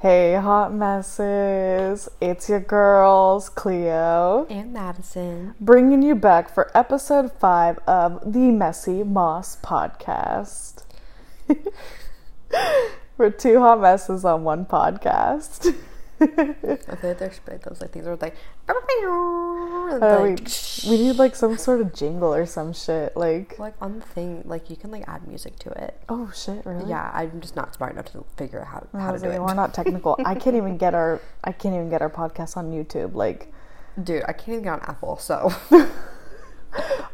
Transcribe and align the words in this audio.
Hey, 0.00 0.34
hot 0.34 0.72
messes. 0.72 2.08
It's 2.22 2.48
your 2.48 2.60
girls, 2.60 3.50
Cleo, 3.50 4.46
and 4.48 4.72
Madison. 4.72 5.54
bringing 5.60 6.00
you 6.00 6.14
back 6.14 6.48
for 6.48 6.70
episode 6.74 7.30
five 7.32 7.78
of 7.86 8.32
the 8.32 8.50
Messy 8.50 9.02
Moss 9.02 9.58
podcast. 9.58 10.84
We're 13.18 13.28
two 13.28 13.60
hot 13.60 13.82
messes 13.82 14.24
on 14.24 14.42
one 14.42 14.64
podcast. 14.64 15.74
I 16.20 16.96
feel 16.96 17.10
like 17.10 17.18
there's 17.18 17.40
like 17.48 17.62
those 17.62 17.80
like 17.80 17.92
things 17.92 18.06
are 18.06 18.16
like, 18.16 18.34
Uh, 18.68 20.20
we, 20.22 20.30
like, 20.30 20.48
we 20.86 20.98
need 20.98 21.16
like 21.16 21.34
some 21.34 21.56
sort 21.56 21.80
of 21.80 21.94
jingle 21.94 22.34
or 22.34 22.46
some 22.46 22.72
shit. 22.72 23.16
Like, 23.16 23.58
like 23.58 23.74
on 23.80 23.98
the 23.98 24.04
thing, 24.04 24.42
like 24.44 24.70
you 24.70 24.76
can 24.76 24.90
like 24.90 25.04
add 25.08 25.26
music 25.26 25.58
to 25.60 25.70
it. 25.70 26.00
oh 26.08 26.30
shit, 26.34 26.64
really? 26.66 26.88
Yeah, 26.88 27.10
I'm 27.14 27.40
just 27.40 27.56
not 27.56 27.74
smart 27.74 27.92
enough 27.92 28.12
to 28.12 28.24
figure 28.36 28.60
out 28.60 28.66
how, 28.66 28.98
how 29.00 29.12
to 29.12 29.18
do 29.18 29.26
like, 29.26 29.36
it. 29.36 29.42
We're 29.42 29.54
not 29.54 29.74
technical. 29.74 30.16
I 30.24 30.34
can't 30.34 30.56
even 30.56 30.76
get 30.76 30.94
our 30.94 31.20
I 31.44 31.52
can't 31.52 31.74
even 31.74 31.90
get 31.90 32.02
our 32.02 32.10
podcast 32.10 32.56
on 32.56 32.70
YouTube. 32.70 33.14
Like, 33.14 33.52
Dude, 34.02 34.22
I 34.28 34.32
can't 34.32 34.48
even 34.50 34.62
get 34.64 34.72
on 34.74 34.80
Apple, 34.82 35.16
so 35.18 35.52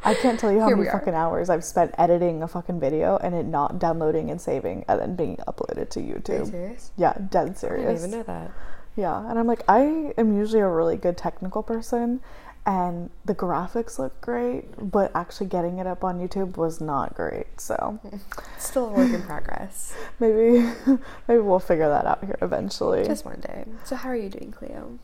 I 0.04 0.14
can't 0.14 0.38
tell 0.38 0.52
you 0.52 0.60
how 0.60 0.66
Here 0.68 0.76
many 0.76 0.90
fucking 0.90 1.14
hours 1.14 1.48
I've 1.48 1.64
spent 1.64 1.92
editing 1.98 2.42
a 2.42 2.48
fucking 2.48 2.78
video 2.78 3.16
and 3.16 3.34
it 3.34 3.46
not 3.46 3.78
downloading 3.78 4.30
and 4.30 4.40
saving 4.40 4.84
and 4.86 5.00
then 5.00 5.16
being 5.16 5.36
uploaded 5.48 5.88
to 5.90 6.00
Are 6.00 6.02
you 6.02 6.14
YouTube. 6.16 6.50
serious? 6.50 6.92
Yeah, 6.96 7.14
dead 7.30 7.56
serious. 7.56 7.86
I 7.86 7.92
didn't 7.92 8.08
even 8.08 8.10
know 8.18 8.22
that. 8.24 8.50
Yeah, 8.96 9.28
and 9.28 9.38
I'm 9.38 9.46
like, 9.46 9.62
I 9.68 10.14
am 10.16 10.36
usually 10.36 10.60
a 10.60 10.68
really 10.68 10.96
good 10.96 11.18
technical 11.18 11.62
person, 11.62 12.20
and 12.66 13.10
the 13.24 13.34
graphics 13.34 13.98
look 13.98 14.20
great, 14.20 14.64
but 14.90 15.12
actually 15.14 15.46
getting 15.46 15.78
it 15.78 15.86
up 15.86 16.02
on 16.02 16.18
YouTube 16.18 16.56
was 16.56 16.80
not 16.80 17.14
great. 17.14 17.46
So 17.60 18.00
still 18.58 18.88
a 18.88 18.92
work 18.92 19.12
in 19.12 19.22
progress. 19.22 19.94
maybe, 20.20 20.60
maybe 21.28 21.40
we'll 21.40 21.60
figure 21.60 21.88
that 21.88 22.06
out 22.06 22.24
here 22.24 22.38
eventually. 22.42 23.04
Just 23.04 23.24
one 23.24 23.40
day. 23.40 23.66
So 23.84 23.94
how 23.94 24.08
are 24.08 24.16
you 24.16 24.28
doing, 24.28 24.50
Cleo? 24.50 24.98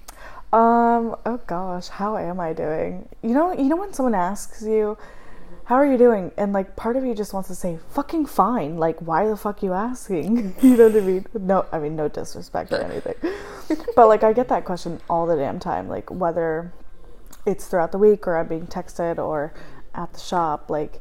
Um, 0.53 1.17
oh 1.25 1.41
gosh, 1.47 1.89
how 1.89 2.17
am 2.17 2.41
I 2.41 2.53
doing? 2.53 3.09
You 3.23 3.35
know, 3.35 3.53
you 3.53 3.69
know 3.69 3.77
when 3.77 3.93
someone 3.93 4.15
asks 4.15 4.63
you, 4.63 4.99
"How 5.65 5.77
are 5.77 5.87
you 5.87 5.99
doing?" 5.99 6.33
and 6.37 6.53
like 6.53 6.77
part 6.77 6.97
of 6.97 7.05
you 7.05 7.15
just 7.15 7.33
wants 7.33 7.49
to 7.49 7.55
say, 7.55 7.79
"Fucking 7.91 8.27
fine." 8.27 8.79
Like, 8.79 9.01
why 9.01 9.27
the 9.27 9.37
fuck 9.37 9.63
you 9.63 9.73
asking? 9.73 10.55
you 10.63 10.77
know 10.77 10.89
what 10.89 10.97
I 10.97 11.07
mean? 11.07 11.27
No, 11.35 11.67
I 11.73 11.79
mean 11.79 11.97
no 11.97 12.09
disrespect 12.09 12.73
or 12.73 12.83
anything. 12.83 13.15
but 13.97 14.09
like 14.09 14.23
I 14.23 14.33
get 14.33 14.49
that 14.49 14.65
question 14.65 15.01
all 15.09 15.27
the 15.27 15.37
damn 15.37 15.59
time, 15.59 15.89
like 15.89 16.11
whether 16.11 16.73
it's 17.47 17.67
throughout 17.67 17.93
the 17.93 17.99
week 17.99 18.27
or 18.27 18.37
I'm 18.37 18.47
being 18.47 18.67
texted 18.67 19.19
or 19.19 19.53
at 19.95 20.13
the 20.13 20.21
shop, 20.21 20.71
like 20.71 21.01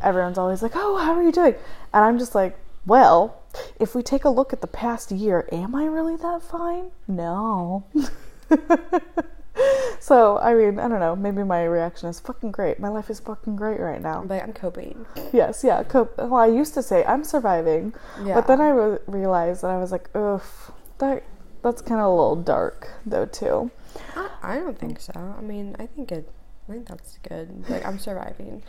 everyone's 0.00 0.38
always 0.38 0.62
like, 0.62 0.72
"Oh, 0.74 0.96
how 0.98 1.12
are 1.12 1.22
you 1.22 1.32
doing?" 1.32 1.54
And 1.92 2.04
I'm 2.04 2.18
just 2.18 2.34
like, 2.34 2.58
"Well, 2.86 3.42
if 3.78 3.94
we 3.94 4.02
take 4.02 4.24
a 4.24 4.30
look 4.30 4.52
at 4.52 4.60
the 4.60 4.66
past 4.66 5.10
year, 5.10 5.48
am 5.52 5.74
I 5.74 5.84
really 5.86 6.16
that 6.16 6.42
fine? 6.42 6.90
No." 7.08 7.84
so, 10.00 10.38
I 10.38 10.54
mean, 10.54 10.78
I 10.78 10.88
don't 10.88 11.00
know. 11.00 11.16
Maybe 11.16 11.42
my 11.42 11.64
reaction 11.64 12.08
is 12.08 12.20
fucking 12.20 12.52
great. 12.52 12.78
My 12.78 12.88
life 12.88 13.10
is 13.10 13.20
fucking 13.20 13.56
great 13.56 13.80
right 13.80 14.00
now. 14.00 14.22
But 14.26 14.42
I'm 14.42 14.52
coping. 14.52 15.06
Yes, 15.32 15.62
yeah. 15.64 15.82
Cope. 15.82 16.16
Well, 16.18 16.34
I 16.36 16.46
used 16.46 16.74
to 16.74 16.82
say 16.82 17.04
I'm 17.04 17.24
surviving, 17.24 17.92
Yeah. 18.24 18.34
but 18.34 18.46
then 18.46 18.60
I 18.60 18.68
re- 18.70 18.98
realized 19.06 19.62
that 19.62 19.70
I 19.70 19.78
was 19.78 19.92
like, 19.92 20.14
oof, 20.16 20.70
that 20.98 21.22
that's 21.62 21.82
kind 21.82 22.00
of 22.00 22.06
a 22.06 22.10
little 22.10 22.36
dark 22.36 22.88
though 23.04 23.26
too. 23.26 23.70
I, 24.16 24.28
I 24.42 24.54
don't 24.56 24.78
think 24.78 25.00
so. 25.00 25.12
I 25.14 25.40
mean, 25.42 25.76
I 25.78 25.86
think 25.86 26.10
it. 26.12 26.28
I 26.68 26.72
think 26.72 26.88
that's 26.88 27.18
good. 27.28 27.68
Like 27.68 27.84
I'm 27.84 27.98
surviving. 27.98 28.62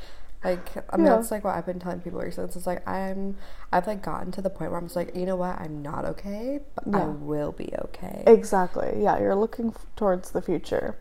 Like 0.44 0.70
I 0.90 0.98
mean, 0.98 1.06
Yeah. 1.06 1.16
that's 1.18 1.30
like 1.32 1.44
what 1.44 1.56
I've 1.56 1.66
been 1.68 1.80
telling 1.80 2.00
people 2.02 2.20
recently. 2.20 2.52
It's 2.56 2.66
like 2.66 2.88
I'm. 2.88 3.38
I've 3.72 3.86
like 3.88 4.02
gotten 4.02 4.32
to 4.34 4.42
the 4.42 4.50
point 4.50 4.72
where 4.72 4.80
I'm 4.80 4.86
just 4.88 4.96
like, 4.96 5.16
you 5.16 5.26
know 5.26 5.36
what? 5.36 5.60
I'm 5.60 5.82
not 5.82 6.04
okay, 6.06 6.60
but 6.76 6.96
I 6.96 7.06
will 7.06 7.52
be 7.52 7.72
okay. 7.86 8.24
Exactly. 8.26 9.02
Yeah, 9.04 9.20
you're 9.20 9.36
looking 9.36 9.68
f- 9.70 9.86
towards 9.96 10.32
the 10.32 10.42
future. 10.42 10.98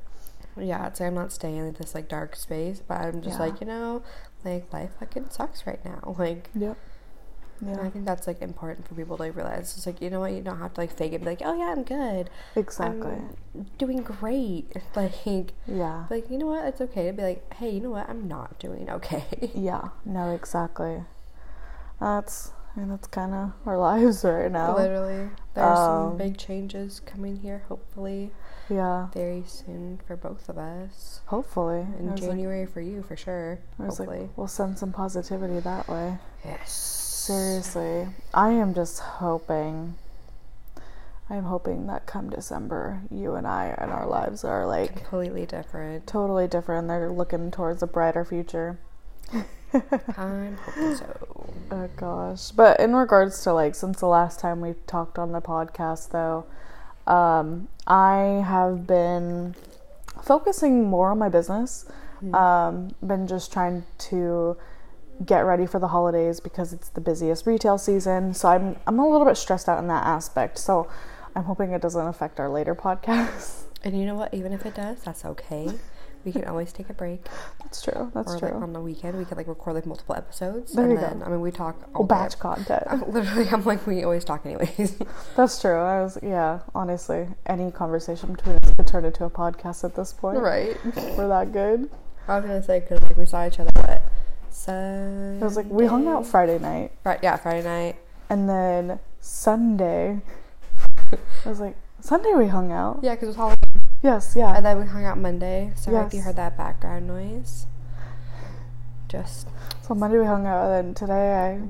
yeah, 0.57 0.87
it's 0.89 1.01
like 1.01 1.07
I'm 1.09 1.15
not 1.15 1.33
staying 1.33 1.57
in 1.57 1.73
this 1.73 1.95
like 1.95 2.09
dark 2.09 2.37
space, 2.37 2.83
but 2.87 2.99
I'm 3.01 3.23
just 3.23 3.39
Yeah. 3.39 3.47
like 3.47 3.61
you 3.61 3.67
know, 3.67 4.03
like 4.45 4.71
life 4.73 4.91
fucking 5.01 5.31
sucks 5.31 5.67
right 5.67 5.83
now. 5.85 6.15
Like. 6.19 6.51
Yep. 6.55 6.77
And 7.61 7.79
I 7.81 7.91
think 7.91 8.07
that's 8.07 8.27
like 8.27 8.41
important 8.43 8.89
for 8.89 8.95
people 8.95 9.17
to 9.19 9.23
like, 9.25 9.37
realize. 9.37 9.77
It's 9.77 9.87
like 9.87 10.01
you 10.01 10.09
know 10.11 10.21
what, 10.21 10.33
you 10.33 10.41
don't 10.41 10.59
have 10.59 10.73
to 10.75 10.81
like 10.81 10.97
fake 10.97 11.13
it. 11.13 11.17
and 11.17 11.25
Be 11.25 11.31
like, 11.31 11.43
oh 11.45 11.53
yeah, 11.59 11.73
I'm 11.73 11.83
good. 11.83 12.31
Exactly. 12.57 13.13
I'm 13.55 13.67
doing 13.79 13.99
great. 14.03 14.73
Like, 14.97 15.53
Yeah. 15.67 16.07
like 16.11 16.31
you 16.31 16.39
know 16.39 16.47
what? 16.47 16.65
It's 16.65 16.81
okay 16.81 17.07
to 17.09 17.13
be 17.13 17.23
like, 17.23 17.53
hey, 17.55 17.71
you 17.71 17.81
know 17.81 17.91
what? 17.91 18.09
I'm 18.09 18.27
not 18.29 18.59
doing 18.59 18.89
okay. 18.91 19.25
Yeah. 19.55 19.89
No. 20.05 20.31
Exactly. 20.35 21.05
That's 22.01 22.53
and 22.77 22.91
that's 22.91 23.09
kind 23.09 23.35
of 23.35 23.53
our 23.67 23.77
lives 23.91 24.25
right 24.25 24.51
now. 24.51 24.77
Literally, 24.77 25.29
there's 25.55 25.79
Um, 25.79 26.11
some 26.11 26.17
big 26.19 26.39
changes 26.39 27.01
coming 27.01 27.37
here. 27.41 27.65
Hopefully, 27.69 28.31
Yeah. 28.69 29.09
very 29.13 29.43
soon 29.47 30.01
for 30.07 30.17
both 30.17 30.49
of 30.49 30.57
us. 30.57 31.21
Hopefully. 31.27 31.81
In 31.99 32.09
I 32.09 32.13
was 32.13 32.21
like- 32.23 32.31
January 32.31 32.67
for 32.67 32.81
you, 32.81 33.03
for 33.03 33.17
sure. 33.17 33.59
I 33.79 33.83
Hopefully, 33.87 34.21
like, 34.21 34.31
we'll 34.39 34.47
send 34.47 34.79
some 34.79 34.93
positivity 34.93 35.59
that 35.61 35.89
way. 35.89 36.19
yes. 36.45 37.00
Seriously, 37.31 38.09
I 38.35 38.51
am 38.51 38.75
just 38.75 38.99
hoping. 38.99 39.95
I 41.29 41.37
am 41.37 41.45
hoping 41.45 41.87
that 41.87 42.05
come 42.05 42.29
December, 42.29 43.03
you 43.09 43.37
and 43.37 43.47
I 43.47 43.73
and 43.79 43.93
our 43.93 44.05
lives 44.05 44.43
are 44.43 44.67
like 44.67 44.97
Completely 44.97 45.47
different. 45.47 46.09
totally 46.09 46.49
different. 46.49 46.89
They're 46.89 47.09
looking 47.09 47.53
towards 47.53 47.85
a 47.85 47.87
brighter 47.87 48.25
future. 48.25 48.81
I'm 50.17 50.57
hoping 50.57 50.97
so. 50.97 51.55
Oh 51.71 51.89
gosh. 51.97 52.51
But 52.51 52.81
in 52.81 52.97
regards 52.97 53.41
to 53.45 53.53
like 53.53 53.77
since 53.77 54.01
the 54.01 54.09
last 54.09 54.41
time 54.41 54.61
we 54.61 54.75
talked 54.89 55.17
on 55.17 55.31
the 55.31 55.41
podcast 55.41 56.11
though, 56.11 56.47
um, 57.07 57.69
I 57.87 58.43
have 58.45 58.89
been 58.89 59.55
focusing 60.21 60.83
more 60.91 61.13
on 61.13 61.19
my 61.21 61.29
business. 61.29 61.85
Um, 62.35 62.91
been 63.07 63.29
just 63.29 63.53
trying 63.53 63.85
to 64.11 64.57
get 65.25 65.41
ready 65.41 65.67
for 65.67 65.79
the 65.79 65.89
holidays 65.89 66.41
because 66.41 66.73
it's 66.73 66.89
the 66.89 67.01
busiest 67.01 67.47
retail 67.47 67.79
season. 67.79 68.35
So 68.35 68.49
I'm 68.49 68.77
I'm 68.87 68.99
a 68.99 69.09
little 69.09 69.27
bit 69.27 69.37
stressed 69.37 69.69
out 69.69 69.79
in 69.79 69.89
that 69.89 70.05
aspect. 70.07 70.59
So 70.59 70.89
I'm 71.37 71.45
hoping 71.45 71.73
it 71.73 71.83
doesn't 71.83 72.07
affect 72.07 72.41
our 72.41 72.49
later 72.49 72.75
podcasts. 72.75 73.65
And 73.83 73.99
you 73.99 74.05
know 74.05 74.15
what? 74.15 74.35
Even 74.35 74.53
if 74.53 74.67
it 74.67 74.75
does, 74.75 75.01
that's 75.03 75.25
okay. 75.25 75.71
We 76.23 76.33
can 76.33 76.45
always 76.45 76.71
take 76.71 76.91
a 76.91 76.93
break. 76.93 77.25
That's 77.63 77.81
true. 77.81 78.13
That's 78.15 78.35
or 78.35 78.39
true. 78.39 78.49
like 78.49 78.63
on 78.63 78.75
the 78.75 78.81
weekend, 78.81 79.17
we 79.17 79.25
could 79.25 79.39
like 79.39 79.47
record 79.47 79.75
like 79.75 79.87
multiple 79.87 80.15
episodes. 80.15 80.75
There 80.75 80.85
and 80.85 80.93
you 80.93 80.99
go. 80.99 81.07
then, 81.07 81.23
I 81.23 81.31
mean, 81.31 81.41
we 81.41 81.51
talk 81.51 81.77
all 81.95 82.01
Well, 82.01 82.09
batch 82.09 82.39
content. 82.39 82.83
I'm 82.87 83.01
literally, 83.11 83.49
I'm 83.49 83.65
like, 83.65 83.87
we 83.87 84.05
always 84.05 84.23
talk 84.23 84.45
anyways. 84.45 84.99
That's 85.37 85.59
true. 85.63 85.79
I 85.79 86.03
was 86.03 86.19
yeah. 86.23 86.59
Honestly, 86.75 87.27
any 87.47 87.71
conversation 87.71 88.35
between 88.35 88.57
us 88.57 88.75
could 88.75 88.87
turn 88.87 89.07
into 89.07 89.25
a 89.25 89.31
podcast 89.31 89.83
at 89.83 89.95
this 89.95 90.13
point. 90.13 90.39
right. 90.41 90.77
We're 91.17 91.29
that 91.29 91.53
good. 91.53 91.89
I 92.29 92.37
was 92.37 92.45
gonna 92.45 92.63
say 92.63 92.81
because 92.81 93.01
like 93.01 93.17
we 93.17 93.25
saw 93.25 93.47
each 93.47 93.59
other 93.59 93.73
Sunday. 94.65 95.39
It 95.41 95.45
was 95.45 95.57
like 95.57 95.67
we 95.67 95.87
hung 95.87 96.07
out 96.09 96.27
Friday 96.27 96.59
night, 96.59 96.93
Right, 97.05 97.19
yeah, 97.23 97.37
Friday 97.37 97.63
night. 97.65 97.97
and 98.29 98.49
then 98.49 98.99
Sunday. 99.21 100.21
I 101.45 101.49
was 101.49 101.61
like 101.61 101.77
Sunday 102.01 102.35
we 102.35 102.47
hung 102.49 102.71
out. 102.73 103.01
Yeah, 103.03 103.15
because 103.15 103.25
it 103.25 103.29
was 103.29 103.37
Halloween. 103.37 103.57
Yes, 104.03 104.35
yeah. 104.37 104.55
And 104.57 104.65
then 104.65 104.79
we 104.81 104.87
hung 104.87 105.05
out 105.05 105.19
Monday. 105.19 105.73
Sorry 105.77 106.07
if 106.07 106.15
you 106.15 106.23
heard 106.23 106.37
that 106.37 106.57
background 106.57 107.07
noise. 107.07 107.67
Just 109.09 109.49
So 109.83 109.95
Monday 109.95 110.19
we 110.19 110.25
hung 110.25 110.47
out, 110.47 110.71
and 110.71 110.87
then 110.89 110.95
today 110.95 111.35
I 111.35 111.61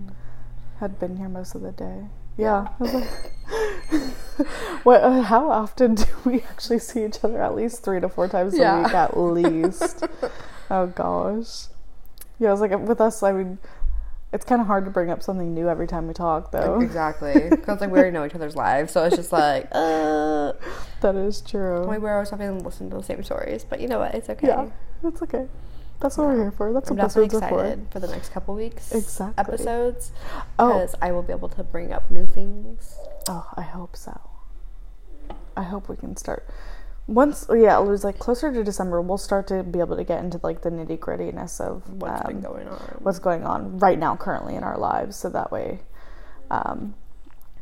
had 0.81 0.99
been 0.99 1.17
here 1.17 1.29
most 1.29 1.55
of 1.55 1.63
the 1.63 1.73
day. 1.73 2.07
Yeah. 2.37 2.69
I 2.79 2.83
was 2.83 2.95
like, 2.95 4.07
what? 4.85 5.03
uh, 5.03 5.23
How 5.23 5.51
often 5.51 5.95
do 5.97 6.05
we 6.25 6.43
actually 6.43 6.79
see 6.79 7.05
each 7.05 7.23
other? 7.25 7.43
At 7.43 7.55
least 7.57 7.83
three 7.83 8.01
to 8.01 8.09
four 8.09 8.29
times 8.29 8.57
Yeah. 8.57 8.81
a 8.81 8.83
week, 8.85 8.95
at 8.95 9.17
least. 9.19 10.05
oh 10.71 10.87
gosh. 10.87 11.67
Yeah, 12.41 12.49
I 12.49 12.53
was 12.53 12.61
like, 12.61 12.77
with 12.77 13.01
us, 13.01 13.23
I 13.23 13.31
mean, 13.33 13.59
it's 14.33 14.45
kind 14.45 14.61
of 14.61 14.67
hard 14.67 14.85
to 14.87 14.91
bring 14.91 15.11
up 15.11 15.23
something 15.23 15.55
new 15.55 15.69
every 15.69 15.87
time 15.87 16.09
we 16.09 16.15
talk, 16.15 16.51
though. 16.53 16.81
exactly 16.81 17.35
because 17.51 17.81
like 17.81 17.91
we 17.91 17.99
already 17.99 18.13
know 18.13 18.25
each 18.25 18.35
other's 18.35 18.57
lives, 18.57 18.93
so 18.93 19.05
it's 19.05 19.15
just 19.17 19.31
like 19.31 19.69
uh. 19.73 20.53
That 21.03 21.15
is 21.17 21.41
true. 21.41 21.87
We 21.87 21.99
were 21.99 22.13
always 22.15 22.31
having 22.31 22.59
to 22.59 22.65
listen 22.65 22.91
to 22.91 22.97
the 22.97 23.03
same 23.03 23.23
stories, 23.23 23.65
but 23.65 23.81
you 23.81 23.87
know 23.89 23.99
what? 24.01 24.15
It's 24.15 24.29
okay. 24.31 24.49
Yeah, 24.49 24.71
that's 25.03 25.23
okay. 25.23 25.47
That's 26.01 26.17
what 26.17 26.29
we're 26.29 26.37
here 26.37 26.51
for. 26.51 26.73
That's 26.73 26.91
I'm 26.91 26.97
what 26.97 27.09
definitely 27.09 27.37
are 27.37 27.49
for. 27.49 27.59
excited 27.67 27.87
for 27.91 28.01
the 28.01 28.09
next 28.09 28.33
couple 28.33 28.55
weeks 28.55 28.91
Exactly. 28.93 29.35
episodes 29.45 30.13
Oh. 30.59 30.69
because 30.73 30.95
I 31.03 31.13
will 31.13 31.23
be 31.23 31.33
able 31.35 31.51
to 31.51 31.63
bring 31.63 31.93
up 31.93 32.11
new 32.11 32.25
things. 32.25 32.97
Oh, 33.29 33.47
I 33.55 33.61
hope 33.63 33.95
so. 33.97 34.19
I 35.57 35.63
hope 35.65 35.91
we 35.91 35.97
can 35.97 36.17
start. 36.17 36.47
Once, 37.11 37.45
yeah, 37.51 37.77
it 37.81 37.85
was 37.85 38.05
like 38.05 38.21
closer 38.21 38.53
to 38.53 38.63
December, 38.63 39.01
we'll 39.01 39.19
start 39.19 39.49
to 39.49 39.65
be 39.65 39.81
able 39.81 39.97
to 39.97 40.05
get 40.05 40.23
into 40.23 40.39
like 40.45 40.63
the 40.63 40.71
nitty 40.71 40.97
grittiness 40.97 41.61
of 41.61 41.83
What's 41.95 42.23
been 42.25 42.37
um, 42.37 42.43
going 42.43 42.69
on? 42.69 42.79
what's 43.01 43.19
going 43.19 43.43
on 43.45 43.81
right 43.81 43.99
now, 43.99 44.15
currently 44.15 44.55
in 44.55 44.63
our 44.63 44.79
lives. 44.79 45.17
So 45.17 45.29
that 45.31 45.51
way, 45.51 45.81
um, 46.53 46.95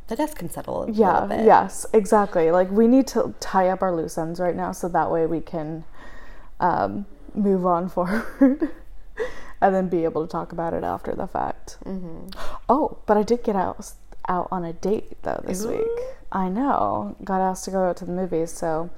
the 0.09 0.17
dust 0.17 0.37
can 0.37 0.51
settle 0.51 0.83
a 0.83 0.91
yeah, 0.93 1.15
little 1.15 1.29
bit. 1.29 1.47
yes, 1.47 1.87
exactly. 1.95 2.51
Like 2.51 2.71
we 2.71 2.87
need 2.87 3.07
to 3.09 3.35
tie 3.41 3.69
up 3.71 3.81
our 3.81 3.95
loose 3.97 4.19
ends 4.19 4.39
right 4.39 4.55
now, 4.55 4.71
so 4.73 4.87
that 4.87 5.11
way 5.11 5.25
we 5.25 5.41
can 5.41 5.85
um, 6.61 7.07
move 7.35 7.65
on 7.65 7.89
forward. 7.95 8.71
and 9.63 9.75
then 9.75 9.89
be 9.89 10.05
able 10.05 10.27
to 10.27 10.31
talk 10.31 10.53
about 10.53 10.75
it 10.75 10.85
after 10.85 11.15
the 11.15 11.27
fact. 11.27 11.79
Mm-hmm. 11.85 12.39
Oh, 12.69 12.99
but 13.07 13.17
I 13.17 13.23
did 13.23 13.43
get 13.43 13.57
out 13.57 13.93
out 14.29 14.49
on 14.51 14.63
a 14.63 14.75
date 14.75 15.23
though 15.23 15.43
this 15.47 15.65
Ooh. 15.65 15.71
week. 15.79 16.05
I 16.31 16.51
know. 16.51 17.17
Got 17.25 17.41
asked 17.41 17.65
to 17.65 17.71
go 17.71 17.85
out 17.89 17.97
to 17.97 18.05
the 18.05 18.13
movies, 18.13 18.53
so. 18.53 18.91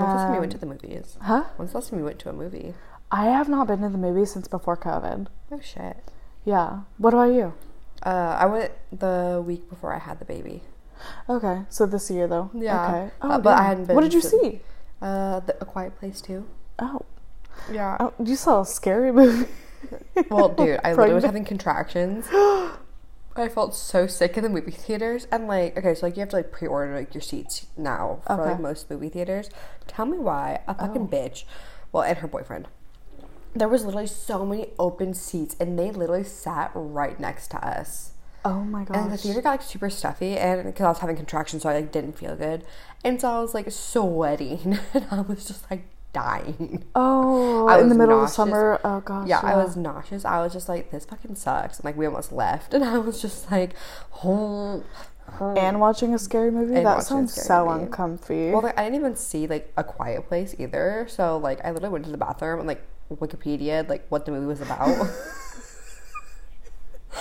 When's 0.00 0.12
the 0.12 0.16
last 0.16 0.24
time 0.26 0.34
you 0.34 0.40
went 0.40 0.52
um, 0.54 0.58
to 0.60 0.66
the 0.66 0.72
movies? 0.72 1.16
Huh? 1.22 1.44
When's 1.56 1.72
the 1.72 1.78
last 1.78 1.90
time 1.90 1.98
you 1.98 2.04
went 2.04 2.18
to 2.20 2.28
a 2.30 2.32
movie? 2.32 2.74
I 3.12 3.24
have 3.26 3.48
not 3.48 3.66
been 3.66 3.80
to 3.82 3.88
the 3.88 3.98
movies 3.98 4.32
since 4.32 4.48
before 4.48 4.76
COVID. 4.76 5.26
Oh 5.52 5.60
shit. 5.60 5.96
Yeah. 6.44 6.80
What 6.98 7.12
about 7.14 7.32
you? 7.32 7.54
Uh, 8.04 8.36
I 8.40 8.46
went 8.46 8.72
the 8.92 9.42
week 9.44 9.68
before 9.68 9.92
I 9.94 9.98
had 9.98 10.18
the 10.18 10.24
baby. 10.24 10.62
Okay, 11.28 11.62
so 11.68 11.86
this 11.86 12.10
year 12.10 12.26
though. 12.26 12.50
Yeah. 12.54 12.86
Okay. 12.88 13.10
Uh, 13.20 13.38
but 13.38 13.58
I 13.58 13.62
hadn't 13.64 13.86
been 13.86 13.96
What 13.96 14.02
did 14.02 14.14
you 14.14 14.20
to- 14.20 14.28
see? 14.28 14.60
Uh, 15.02 15.40
the, 15.40 15.56
A 15.60 15.64
Quiet 15.64 15.98
Place 15.98 16.20
too. 16.20 16.46
Oh, 16.78 17.02
Yeah. 17.70 17.96
oh, 18.00 18.12
you 18.22 18.36
saw 18.36 18.60
a 18.62 18.66
scary 18.66 19.12
movie. 19.20 19.48
Well, 20.30 20.50
dude, 20.50 20.78
I 20.84 20.90
literally 20.90 21.14
was 21.14 21.24
having 21.24 21.44
contractions. 21.44 22.26
I 23.36 23.48
felt 23.48 23.74
so 23.74 24.06
sick 24.06 24.36
in 24.36 24.42
the 24.42 24.48
movie 24.50 24.70
theaters, 24.72 25.26
and 25.30 25.46
like, 25.46 25.76
okay, 25.78 25.94
so 25.94 26.06
like 26.06 26.16
you 26.16 26.20
have 26.20 26.30
to 26.30 26.36
like 26.36 26.50
pre-order 26.52 26.94
like 26.96 27.14
your 27.14 27.20
seats 27.22 27.66
now 27.76 28.20
for 28.26 28.36
like 28.36 28.60
most 28.60 28.90
movie 28.90 29.08
theaters. 29.08 29.48
Tell 29.86 30.04
me 30.06 30.18
why 30.18 30.60
a 30.66 30.74
fucking 30.74 31.02
Oh. 31.02 31.06
bitch, 31.06 31.44
well, 31.92 32.02
and 32.02 32.18
her 32.18 32.28
boyfriend. 32.28 32.68
There 33.54 33.68
was 33.68 33.84
literally 33.84 34.06
so 34.06 34.44
many 34.44 34.68
open 34.78 35.14
seats, 35.14 35.56
and 35.58 35.78
they 35.78 35.90
literally 35.90 36.24
sat 36.24 36.70
right 36.74 37.18
next 37.18 37.48
to 37.52 37.66
us. 37.66 38.12
Oh 38.44 38.60
my 38.64 38.84
gosh. 38.84 38.96
And 38.96 39.12
the 39.12 39.16
theater 39.16 39.42
got 39.42 39.50
like 39.50 39.62
super 39.62 39.90
stuffy, 39.90 40.36
and 40.36 40.64
because 40.64 40.84
I 40.84 40.88
was 40.88 40.98
having 40.98 41.16
contractions, 41.16 41.62
so 41.62 41.68
I 41.68 41.74
like 41.74 41.92
didn't 41.92 42.18
feel 42.18 42.36
good, 42.36 42.64
and 43.04 43.20
so 43.20 43.28
I 43.30 43.40
was 43.40 43.54
like 43.54 43.70
sweating, 43.70 44.78
and 44.94 45.06
I 45.10 45.20
was 45.20 45.44
just 45.44 45.70
like 45.70 45.84
dying. 46.12 46.84
Oh, 46.94 47.66
I 47.68 47.80
in 47.80 47.88
the 47.88 47.94
middle 47.94 48.18
nauseous. 48.18 48.32
of 48.32 48.36
summer. 48.36 48.80
Oh 48.84 49.00
gosh. 49.00 49.28
Yeah, 49.28 49.40
I 49.40 49.56
was 49.56 49.76
nauseous. 49.76 50.24
I 50.24 50.42
was 50.42 50.52
just 50.52 50.68
like, 50.68 50.90
this 50.90 51.04
fucking 51.04 51.36
sucks. 51.36 51.78
And 51.78 51.84
like, 51.84 51.96
we 51.96 52.06
almost 52.06 52.32
left. 52.32 52.74
And 52.80 52.84
I 52.84 52.98
was 52.98 53.22
just 53.22 53.50
like, 53.50 53.74
oh. 54.24 54.82
And 55.40 55.78
watching 55.78 56.12
a 56.14 56.18
scary 56.18 56.50
movie. 56.50 56.74
And 56.74 56.86
that 56.86 57.04
sounds 57.04 57.32
so 57.32 57.66
movie. 57.66 57.84
uncomfy. 57.84 58.50
Well, 58.50 58.62
like, 58.62 58.78
I 58.78 58.84
didn't 58.84 58.96
even 58.96 59.16
see 59.16 59.46
like 59.46 59.72
a 59.76 59.84
quiet 59.84 60.26
place 60.26 60.54
either. 60.58 61.06
So 61.08 61.36
like, 61.38 61.64
I 61.64 61.70
literally 61.70 61.92
went 61.92 62.04
to 62.06 62.10
the 62.10 62.18
bathroom 62.18 62.58
and 62.58 62.68
like 62.68 62.82
Wikipedia 63.10 63.88
like 63.88 64.06
what 64.08 64.24
the 64.24 64.32
movie 64.32 64.46
was 64.46 64.60
about. 64.60 64.88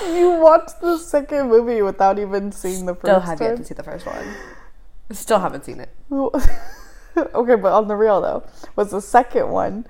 you 0.08 0.32
watched 0.32 0.82
the 0.82 0.98
second 0.98 1.50
movie 1.50 1.82
without 1.82 2.20
even 2.20 2.52
seeing 2.52 2.86
the 2.86 2.96
first 2.96 3.06
Still 3.06 3.20
have 3.20 3.42
yet 3.42 3.58
to 3.58 3.64
see 3.64 3.74
the 3.74 3.84
first 3.84 4.06
one. 4.06 4.36
Still 5.12 5.40
haven't 5.40 5.66
seen 5.66 5.80
it. 5.80 5.90
okay, 7.36 7.56
but 7.56 7.72
on 7.74 7.88
the 7.88 7.96
real 7.96 8.22
though, 8.22 8.44
was 8.76 8.92
the 8.92 9.02
second 9.02 9.50
one 9.50 9.86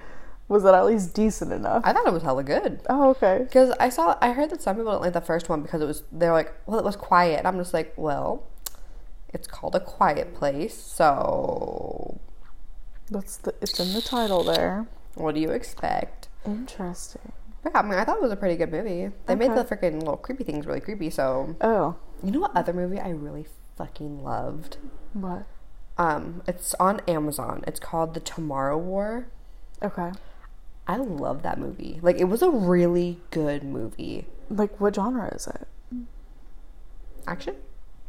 was 0.50 0.66
it 0.66 0.74
at 0.74 0.84
least 0.86 1.14
decent 1.14 1.54
enough? 1.54 1.84
I 1.86 1.94
thought 1.94 2.08
it 2.08 2.12
was 2.14 2.24
hella 2.24 2.44
good. 2.44 2.81
Oh, 2.90 3.12
okay. 3.12 3.42
Because 3.44 3.72
I 3.80 3.90
saw, 3.90 4.18
I 4.20 4.31
heard 4.31 4.50
that 4.50 4.64
some 4.64 4.76
people 4.78 4.92
didn't 4.92 5.04
like 5.04 5.14
the 5.14 5.22
first 5.22 5.48
one 5.48 5.62
because 5.62 5.80
it 5.80 5.86
was, 5.86 6.02
they're 6.12 6.34
like, 6.34 6.52
well, 6.66 6.80
it 6.80 6.84
was 6.84 6.96
quiet. 6.96 7.38
And 7.38 7.48
I'm 7.48 7.58
just 7.60 7.72
like, 7.72 7.94
well, 7.96 8.44
it's 9.31 9.46
called 9.48 9.76
a 9.76 9.80
quiet 9.80 10.34
place. 10.34 10.74
So 10.76 12.20
That's 13.12 13.38
the 13.38 13.54
it's 13.62 13.80
in 13.80 13.94
the 13.94 14.02
title 14.02 14.44
there. 14.44 14.88
what 15.14 15.36
do 15.36 15.42
you 15.42 15.52
expect? 15.52 16.30
Interesting. 16.48 17.31
Yeah, 17.64 17.72
I 17.76 17.81
mean, 17.84 17.94
I 18.00 18.04
thought 18.04 18.18
it 18.18 18.24
was 18.24 18.31
a 18.31 18.36
pretty 18.36 18.56
good 18.56 18.72
movie. 18.72 19.12
They 19.28 19.36
made 19.36 19.52
the 19.54 19.64
freaking 19.64 20.00
little 20.00 20.18
creepy 20.18 20.46
things 20.46 20.66
really 20.66 20.80
creepy. 20.81 21.12
So, 21.12 21.56
Oh, 21.62 21.96
you 22.24 22.31
know 22.31 22.40
what 22.40 22.56
other 22.56 22.74
movie 22.74 23.00
I 23.00 23.10
really 23.10 23.46
fucking 23.78 24.24
loved? 24.24 24.78
what? 25.14 25.46
Um, 26.00 26.42
it's 26.48 26.74
on 26.75 27.01
Amazon. 27.07 27.63
It's 27.68 27.80
called 27.80 28.13
The 28.16 28.19
Tomorrow 28.22 28.78
War. 28.78 29.28
Okay. 29.84 30.12
I 30.88 30.96
love 30.98 31.44
that 31.44 31.60
movie. 31.60 32.00
Like, 32.01 32.16
it 32.18 32.24
was 32.24 32.42
a 32.42 32.50
really 32.50 33.19
good 33.30 33.63
movie. 33.63 34.25
Like 34.50 34.80
what 34.81 34.96
genre 34.96 35.28
is 35.36 35.46
it? 35.46 35.68
Action, 37.28 37.56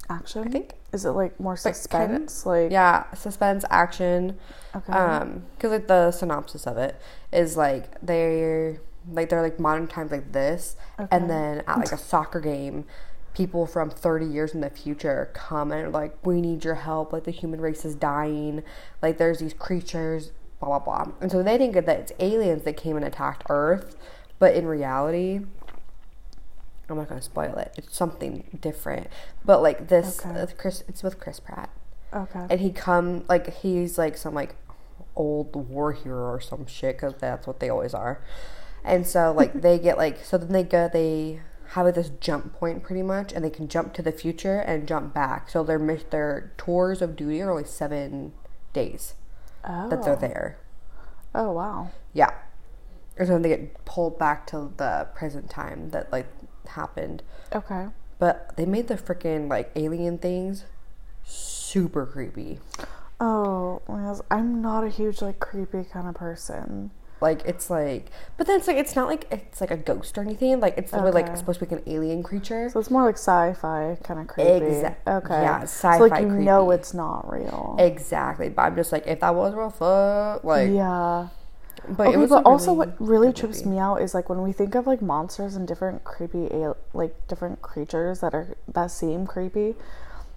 Action? 0.09 0.47
I 0.47 0.51
think. 0.51 0.73
Is 0.93 1.05
it 1.05 1.11
like 1.11 1.39
more 1.39 1.53
Like, 1.53 1.75
suspense? 1.75 2.47
Like 2.47 2.71
Yeah, 2.71 3.13
suspense, 3.15 3.65
action. 3.71 4.39
okay. 4.75 4.93
Um, 4.93 5.43
because 5.57 5.71
like 5.73 5.87
the 5.89 6.11
synopsis 6.11 6.67
of 6.67 6.79
it 6.79 6.99
is 7.33 7.57
like 7.57 8.01
they're 8.03 8.81
like 9.13 9.29
they're 9.29 9.43
like 9.43 9.61
modern 9.61 9.87
times 9.87 10.11
like 10.11 10.33
this, 10.33 10.77
Okay. 10.99 11.09
and 11.15 11.29
then 11.29 11.63
at 11.67 11.77
like 11.79 11.93
a 11.93 11.99
soccer 11.99 12.41
game, 12.41 12.87
people 13.35 13.67
from 13.67 13.91
thirty 13.91 14.27
years 14.27 14.55
in 14.55 14.61
the 14.61 14.71
future 14.71 15.31
come 15.35 15.73
and 15.73 15.87
are 15.87 15.91
like, 15.91 16.17
"We 16.27 16.41
need 16.41 16.65
your 16.65 16.77
help. 16.77 17.13
Like 17.13 17.25
the 17.25 17.31
human 17.31 17.61
race 17.61 17.85
is 17.85 17.95
dying. 17.95 18.63
Like 19.03 19.19
there's 19.19 19.39
these 19.39 19.55
creatures, 19.55 20.33
blah 20.61 20.79
blah 20.79 21.05
blah." 21.05 21.13
And 21.21 21.31
so 21.31 21.43
they 21.43 21.59
think 21.59 21.75
that 21.75 21.89
it's 21.89 22.13
aliens 22.21 22.63
that 22.65 22.77
came 22.77 22.97
and 22.97 23.05
attacked 23.05 23.45
Earth, 23.49 23.97
but 24.39 24.55
in 24.55 24.67
reality. 24.67 25.41
I'm 26.89 26.97
not 26.97 27.09
gonna 27.09 27.23
spoil 27.23 27.55
it. 27.57 27.73
It's 27.77 27.97
something 27.97 28.59
different, 28.61 29.07
but 29.45 29.63
like 29.63 29.87
this, 29.87 30.27
Okay. 30.27 30.41
uh, 30.41 30.47
Chris. 30.59 30.83
It's 30.89 31.05
with 31.05 31.21
Chris 31.21 31.39
Pratt 31.39 31.71
okay. 32.13 32.47
and 32.51 32.61
he 32.61 32.71
come 32.73 33.25
like 33.29 33.55
he's 33.59 33.97
like 33.99 34.17
some 34.17 34.35
like 34.35 34.57
old 35.17 35.55
war 35.55 35.93
hero 35.93 36.33
or 36.33 36.41
some 36.41 36.67
shit 36.67 36.97
because 36.97 37.15
that's 37.21 37.47
what 37.47 37.61
they 37.61 37.69
always 37.69 37.95
are 37.95 38.21
and 38.85 39.07
so 39.07 39.33
like 39.33 39.53
they 39.63 39.79
get 39.79 39.97
like 39.99 40.25
so 40.25 40.39
then 40.39 40.49
they 40.53 40.63
go 40.63 40.89
they 40.93 41.41
have 41.71 41.87
like 41.87 41.95
this 41.95 42.11
jump 42.21 42.53
point 42.53 42.83
pretty 42.83 43.03
much 43.03 43.33
and 43.33 43.45
they 43.45 43.51
can 43.51 43.69
jump 43.69 43.93
to 43.95 44.03
the 44.03 44.13
future 44.13 44.59
and 44.59 44.89
jump 44.89 45.15
back 45.15 45.49
so 45.49 45.63
their 45.63 45.79
their 46.11 46.53
tours 46.57 47.01
of 47.01 47.17
duty 47.17 47.41
are 47.41 47.51
only 47.51 47.65
seven 47.65 48.33
days 48.73 49.15
oh. 49.65 49.89
that 49.89 50.03
they're 50.03 50.15
oh. 50.15 50.21
there 50.21 50.59
Oh 51.35 51.53
wow. 51.53 51.91
yeah 52.13 52.31
and 53.17 53.29
so 53.29 53.39
they 53.39 53.51
get 53.51 53.85
pulled 53.85 54.19
back 54.19 54.47
to 54.49 54.73
the 54.77 55.07
present 55.15 55.49
time 55.49 55.91
that 55.91 56.11
like 56.11 56.27
happened 56.67 57.23
Okay. 57.53 57.87
but 58.19 58.57
they 58.57 58.67
made 58.67 58.89
the 58.89 58.95
freaking 58.95 59.49
like 59.49 59.71
alien 59.77 60.19
things 60.19 60.65
super 61.25 62.07
creepy 62.07 62.59
Oh. 63.21 63.83
I'm 64.31 64.63
not 64.63 64.85
a 64.85 64.89
huge 64.89 65.21
like 65.21 65.41
creepy 65.41 65.85
kind 65.85 66.09
of 66.09 66.15
person. 66.15 66.91
Like 67.21 67.43
it's 67.45 67.69
like, 67.71 68.07
but 68.39 68.47
then 68.47 68.59
it's 68.59 68.67
like 68.67 68.77
it's 68.77 68.97
not 68.97 69.09
like 69.09 69.27
it's 69.31 69.61
like 69.61 69.71
a 69.71 69.77
ghost 69.77 70.17
or 70.17 70.23
anything. 70.23 70.59
Like 70.61 70.79
it's 70.79 70.93
literally 70.93 71.13
like 71.13 71.27
Okay. 71.29 71.37
supposed 71.37 71.61
to 71.61 71.67
be 71.67 71.75
like 71.75 71.85
an 71.87 71.93
alien 71.93 72.23
creature. 72.23 72.69
So 72.71 72.81
it's 72.81 72.91
more 72.91 73.05
like 73.05 73.17
sci-fi 73.17 73.99
kind 74.03 74.21
of 74.21 74.27
creepy. 74.27 74.51
Exactly. 74.51 75.13
Okay. 75.13 75.43
yeah, 75.43 75.63
sci-fi. 75.63 75.99
So 75.99 76.05
like 76.07 76.23
you 76.23 76.29
know 76.31 76.71
it's 76.71 76.95
not 76.95 77.31
real. 77.31 77.77
Exactly, 77.79 78.49
but 78.49 78.63
I'm 78.63 78.77
just 78.77 78.91
like, 78.93 79.07
if 79.07 79.21
that 79.21 79.35
was 79.35 79.55
real, 79.55 79.71
fuck, 79.71 80.45
like, 80.45 80.71
yeah. 80.71 81.29
but 81.89 82.07
okay, 82.09 82.15
it 82.15 82.19
was 82.19 82.31
but 82.31 82.47
also 82.47 82.73
really 82.73 82.79
what 82.79 83.01
really 83.01 83.33
trips 83.33 83.65
me 83.67 83.79
out 83.79 83.97
is 83.97 84.15
like 84.15 84.29
when 84.29 84.43
we 84.43 84.53
think 84.53 84.75
of 84.75 84.87
like 84.87 85.03
monsters 85.03 85.57
and 85.57 85.69
different 85.69 86.05
creepy 86.05 86.49
like 86.95 87.15
different 87.29 87.61
creatures 87.63 88.21
that 88.21 88.35
are 88.35 88.57
that 88.73 88.91
seem 88.91 89.27
creepy. 89.27 89.75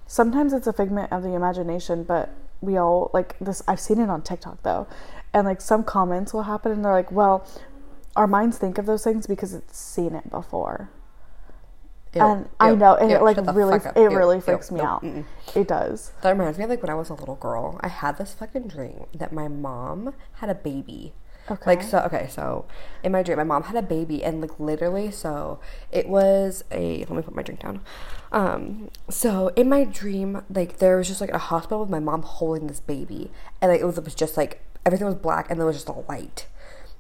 Sometimes 0.06 0.52
it's 0.54 0.68
a 0.68 0.74
figment 0.74 1.12
of 1.12 1.24
the 1.24 1.34
imagination, 1.34 2.04
but 2.04 2.30
we 2.62 2.78
all 2.78 3.10
like 3.14 3.38
this. 3.40 3.62
I've 3.68 3.80
seen 3.80 4.00
it 4.00 4.10
on 4.10 4.22
TikTok 4.22 4.64
though, 4.64 4.88
and 5.34 5.46
like 5.46 5.62
some 5.62 5.84
comments 5.84 6.34
will 6.34 6.44
happen, 6.44 6.72
and 6.72 6.84
they're 6.86 6.94
like, 6.94 7.12
"Well, 7.12 7.48
our 8.16 8.28
minds 8.28 8.58
think 8.58 8.78
of 8.78 8.86
those 8.86 9.04
things 9.04 9.28
because 9.28 9.54
it's 9.54 9.78
seen 9.78 10.16
it 10.16 10.30
before." 10.30 10.90
Ew, 12.16 12.22
and 12.22 12.50
I 12.60 12.76
know, 12.76 12.96
and 12.96 13.10
ew, 13.10 13.18
it 13.18 13.24
like 13.24 13.38
really, 13.56 13.78
it 13.78 13.92
ew, 13.96 14.16
really 14.16 14.36
ew, 14.36 14.42
freaks 14.42 14.72
me 14.72 14.80
out. 14.80 15.04
mm-mm. 15.04 15.26
It 15.56 15.68
does. 15.68 16.12
That 16.22 16.32
reminds 16.32 16.58
me 16.58 16.66
of 16.66 16.70
like 16.70 16.82
when 16.84 16.92
I 16.92 16.96
was 16.96 17.10
a 17.10 17.16
little 17.16 17.36
girl. 17.36 17.80
I 17.82 17.88
had 17.88 18.18
this 18.18 18.34
fucking 18.34 18.68
dream 18.68 19.06
that 19.16 19.34
my 19.34 19.48
mom 19.48 20.14
had 20.34 20.50
a 20.50 20.56
baby. 20.56 21.14
Okay. 21.50 21.64
Like 21.66 21.84
so 21.84 22.00
okay, 22.06 22.28
so 22.30 22.66
in 23.04 23.12
my 23.12 23.22
dream 23.22 23.38
my 23.38 23.44
mom 23.44 23.64
had 23.64 23.76
a 23.76 23.82
baby 23.82 24.24
and 24.24 24.40
like 24.40 24.60
literally 24.60 25.12
so 25.12 25.60
it 25.92 26.08
was 26.08 26.64
a 26.72 27.00
let 27.00 27.12
me 27.12 27.22
put 27.22 27.36
my 27.36 27.42
drink 27.42 27.62
down. 27.62 27.82
Um 28.32 28.90
so 29.10 29.50
in 29.58 29.68
my 29.68 29.84
dream 29.84 30.44
like 30.50 30.78
there 30.78 30.96
was 30.96 31.10
just 31.10 31.20
like 31.20 31.32
a 31.32 31.38
hospital 31.38 31.82
with 31.82 31.90
my 31.90 32.00
mom 32.00 32.22
holding 32.22 32.68
this 32.68 32.80
baby 32.80 33.30
and 33.62 33.72
like 33.72 33.82
it 33.82 33.86
was, 33.86 33.98
it 33.98 34.06
was 34.06 34.16
just 34.16 34.38
like 34.38 34.62
everything 34.86 35.06
was 35.08 35.16
black 35.16 35.50
and 35.50 35.60
there 35.60 35.66
was 35.66 35.76
just 35.76 35.90
a 35.90 35.94
light. 36.10 36.48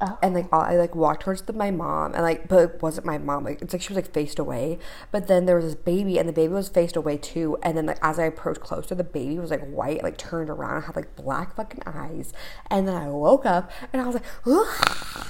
Oh. 0.02 0.18
And 0.22 0.34
like 0.34 0.52
I 0.52 0.76
like 0.76 0.96
walked 0.96 1.22
towards 1.24 1.44
the, 1.44 1.54
my 1.54 1.72
mom 1.72 2.14
and 2.14 2.24
like 2.24 2.50
but 2.50 2.58
it 2.58 2.82
wasn't 2.82 3.06
my 3.06 3.18
mom 3.18 3.46
like 3.46 3.62
it's 3.62 3.72
like 3.72 3.82
she 3.82 3.94
was 3.94 3.96
like 3.96 4.12
faced 4.14 4.38
away 4.38 4.78
but 5.12 5.28
then 5.28 5.46
there 5.46 5.56
was 5.56 5.64
this 5.66 5.76
baby 5.76 6.18
and 6.18 6.28
the 6.28 6.34
baby 6.34 6.52
was 6.52 6.68
faced 6.68 6.98
away 6.98 7.16
too 7.16 7.58
and 7.64 7.78
then 7.78 7.86
like 7.86 8.00
as 8.02 8.20
I 8.20 8.26
approached 8.26 8.60
closer 8.60 8.96
the 8.96 9.04
baby 9.06 9.40
was 9.40 9.50
like 9.52 9.66
white 9.66 10.04
like 10.04 10.18
turned 10.18 10.50
around 10.50 10.76
and 10.78 10.86
had 10.86 10.96
like 10.98 11.16
black 11.16 11.56
fucking 11.56 11.84
eyes 11.86 12.34
and 12.70 12.86
then 12.86 12.96
I 12.96 13.08
woke 13.08 13.46
up 13.46 13.72
and 13.94 14.02
I 14.02 14.06
was 14.06 14.16
like 14.16 14.26
Ugh. 14.46 15.28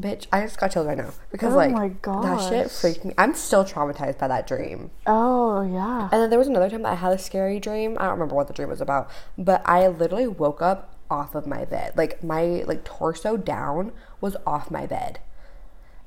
bitch 0.00 0.26
I 0.32 0.40
just 0.40 0.58
got 0.58 0.72
chills 0.72 0.86
right 0.86 0.98
now 0.98 1.12
because 1.30 1.52
Oh 1.52 1.56
like 1.56 1.70
my 1.70 1.90
that 2.02 2.48
shit 2.48 2.70
freaked 2.72 3.04
me 3.04 3.14
I'm 3.18 3.34
still 3.34 3.64
traumatized 3.64 4.18
by 4.18 4.26
that 4.26 4.48
dream 4.48 4.90
Oh 5.06 5.60
yeah. 5.62 6.08
and 6.10 6.20
then 6.22 6.30
there 6.30 6.38
was 6.40 6.48
another 6.48 6.70
time 6.70 6.82
that 6.82 6.92
I 6.92 6.96
had 6.96 7.12
a 7.12 7.18
scary 7.18 7.60
dream. 7.60 7.96
I 8.00 8.04
don't 8.04 8.12
remember 8.14 8.34
what 8.34 8.48
the 8.48 8.54
dream 8.54 8.68
was 8.70 8.80
about, 8.80 9.10
but 9.36 9.62
I 9.64 9.86
literally 9.86 10.26
woke 10.26 10.62
up 10.62 10.96
off 11.10 11.34
of 11.34 11.46
my 11.46 11.64
bed. 11.64 11.94
Like 11.96 12.22
my 12.22 12.64
like 12.66 12.84
torso 12.84 13.36
down 13.36 13.92
was 14.20 14.36
off 14.46 14.70
my 14.70 14.86
bed. 14.86 15.18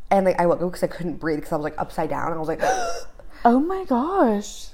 And 0.09 0.25
like 0.25 0.39
I 0.39 0.45
woke 0.45 0.61
up 0.61 0.69
because 0.71 0.83
I 0.83 0.87
couldn't 0.87 1.17
breathe 1.17 1.37
because 1.37 1.51
I 1.51 1.55
was 1.57 1.63
like 1.63 1.75
upside 1.77 2.09
down 2.09 2.27
and 2.27 2.35
I 2.35 2.39
was 2.39 2.47
like 2.47 2.61
Oh 3.45 3.59
my 3.59 3.83
gosh. 3.85 4.69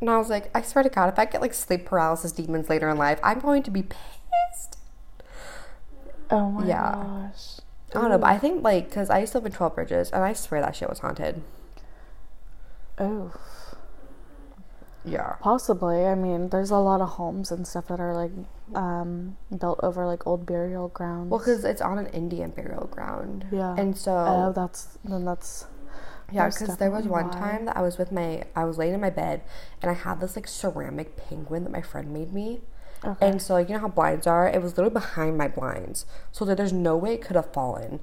and 0.00 0.08
I 0.08 0.18
was 0.18 0.28
like, 0.30 0.50
I 0.54 0.62
swear 0.62 0.84
to 0.84 0.88
God, 0.90 1.08
if 1.12 1.18
I 1.18 1.24
get 1.24 1.40
like 1.40 1.54
sleep 1.54 1.84
paralysis 1.86 2.30
demons 2.32 2.68
later 2.70 2.88
in 2.88 2.96
life, 2.96 3.18
I'm 3.22 3.40
going 3.40 3.62
to 3.64 3.70
be 3.70 3.82
pissed. 3.82 4.78
Oh 6.30 6.50
my 6.50 6.66
Yeah. 6.66 6.92
gosh. 7.32 7.60
I 7.94 8.00
don't 8.00 8.10
know, 8.10 8.18
but 8.18 8.26
I 8.28 8.38
think 8.38 8.62
like 8.62 8.88
because 8.90 9.08
I 9.10 9.18
used 9.20 9.32
to 9.32 9.38
live 9.38 9.46
in 9.46 9.52
Twelve 9.52 9.74
Bridges 9.74 10.10
and 10.10 10.22
I 10.22 10.34
swear 10.34 10.60
that 10.60 10.76
shit 10.76 10.88
was 10.90 10.98
haunted. 10.98 11.42
Oh. 12.98 13.32
Yeah. 15.04 15.36
Possibly. 15.40 16.06
I 16.06 16.14
mean, 16.14 16.50
there's 16.50 16.70
a 16.70 16.78
lot 16.78 17.00
of 17.00 17.10
homes 17.10 17.50
and 17.50 17.66
stuff 17.66 17.88
that 17.88 18.00
are 18.00 18.14
like 18.14 18.32
um, 18.74 19.36
built 19.56 19.80
over 19.82 20.06
like 20.06 20.26
old 20.26 20.44
burial 20.44 20.88
grounds. 20.88 21.30
Well, 21.30 21.40
because 21.40 21.64
it's 21.64 21.80
on 21.80 21.98
an 21.98 22.06
Indian 22.08 22.50
burial 22.50 22.86
ground. 22.86 23.46
Yeah. 23.50 23.74
And 23.76 23.96
so. 23.96 24.12
oh, 24.12 24.52
that's 24.54 24.98
then 25.04 25.24
that's 25.24 25.66
Yeah, 26.30 26.48
because 26.48 26.76
there 26.76 26.90
was 26.90 27.06
one 27.06 27.28
why. 27.28 27.32
time 27.32 27.64
that 27.66 27.76
I 27.76 27.80
was 27.80 27.96
with 27.96 28.12
my, 28.12 28.44
I 28.54 28.64
was 28.64 28.76
laying 28.76 28.92
in 28.94 29.00
my 29.00 29.10
bed, 29.10 29.40
and 29.80 29.90
I 29.90 29.94
had 29.94 30.20
this 30.20 30.36
like 30.36 30.46
ceramic 30.46 31.16
penguin 31.16 31.64
that 31.64 31.70
my 31.72 31.80
friend 31.80 32.12
made 32.12 32.34
me, 32.34 32.60
okay. 33.02 33.26
and 33.26 33.40
so 33.40 33.54
like 33.54 33.68
you 33.68 33.74
know 33.76 33.80
how 33.80 33.88
blinds 33.88 34.26
are, 34.26 34.46
it 34.46 34.60
was 34.60 34.76
literally 34.76 34.92
behind 34.92 35.38
my 35.38 35.48
blinds, 35.48 36.04
so 36.30 36.44
that 36.44 36.56
there's 36.58 36.72
no 36.72 36.96
way 36.98 37.14
it 37.14 37.22
could 37.22 37.36
have 37.36 37.50
fallen, 37.54 38.00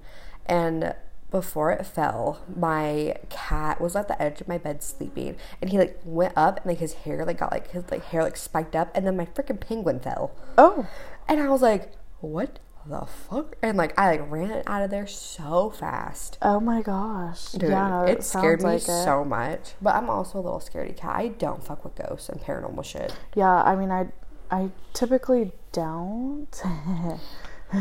and 0.48 0.96
before 1.36 1.70
it 1.70 1.86
fell, 1.86 2.40
my 2.56 3.14
cat 3.30 3.82
was 3.82 3.94
at 3.94 4.08
the 4.08 4.22
edge 4.22 4.40
of 4.40 4.48
my 4.48 4.58
bed 4.58 4.82
sleeping, 4.82 5.36
and 5.60 5.70
he 5.70 5.78
like 5.78 6.00
went 6.06 6.32
up 6.38 6.58
and 6.62 6.68
like 6.68 6.80
his 6.80 6.94
hair 6.94 7.26
like 7.26 7.40
got 7.40 7.52
like 7.52 7.72
his 7.72 7.84
like 7.92 8.06
hair 8.06 8.24
like 8.24 8.38
spiked 8.38 8.74
up, 8.74 8.90
and 8.96 9.06
then 9.06 9.18
my 9.18 9.26
freaking 9.26 9.60
penguin 9.60 10.00
fell, 10.00 10.32
oh, 10.58 10.88
and 11.28 11.42
I 11.42 11.50
was 11.50 11.62
like, 11.62 11.92
what 12.22 12.60
the 12.86 13.06
fuck, 13.06 13.58
and 13.62 13.78
like 13.78 14.00
I 14.00 14.12
like 14.12 14.32
ran 14.32 14.64
out 14.66 14.82
of 14.82 14.92
there 14.92 15.08
so 15.08 15.72
fast. 15.72 16.38
oh 16.42 16.62
my 16.62 16.82
gosh. 16.82 17.52
Dude, 17.52 17.64
yeah, 17.72 17.90
no, 17.90 18.04
it 18.04 18.24
scared 18.24 18.60
me 18.62 18.70
like 18.70 18.84
it. 18.84 19.04
so 19.04 19.26
much. 19.26 19.74
But 19.82 19.96
I'm 19.96 20.10
also 20.10 20.40
a 20.40 20.42
little 20.42 20.62
scaredy 20.62 20.96
cat. 20.96 21.18
I 21.18 21.28
don't 21.28 21.62
fuck 21.62 21.84
with 21.84 21.96
ghosts 21.96 22.30
and 22.30 22.40
paranormal 22.40 22.86
shit. 22.86 23.14
Yeah, 23.36 23.62
I 23.62 23.76
mean, 23.76 23.92
I 23.92 24.08
I 24.50 24.70
typically 24.94 25.52
don't, 25.74 26.62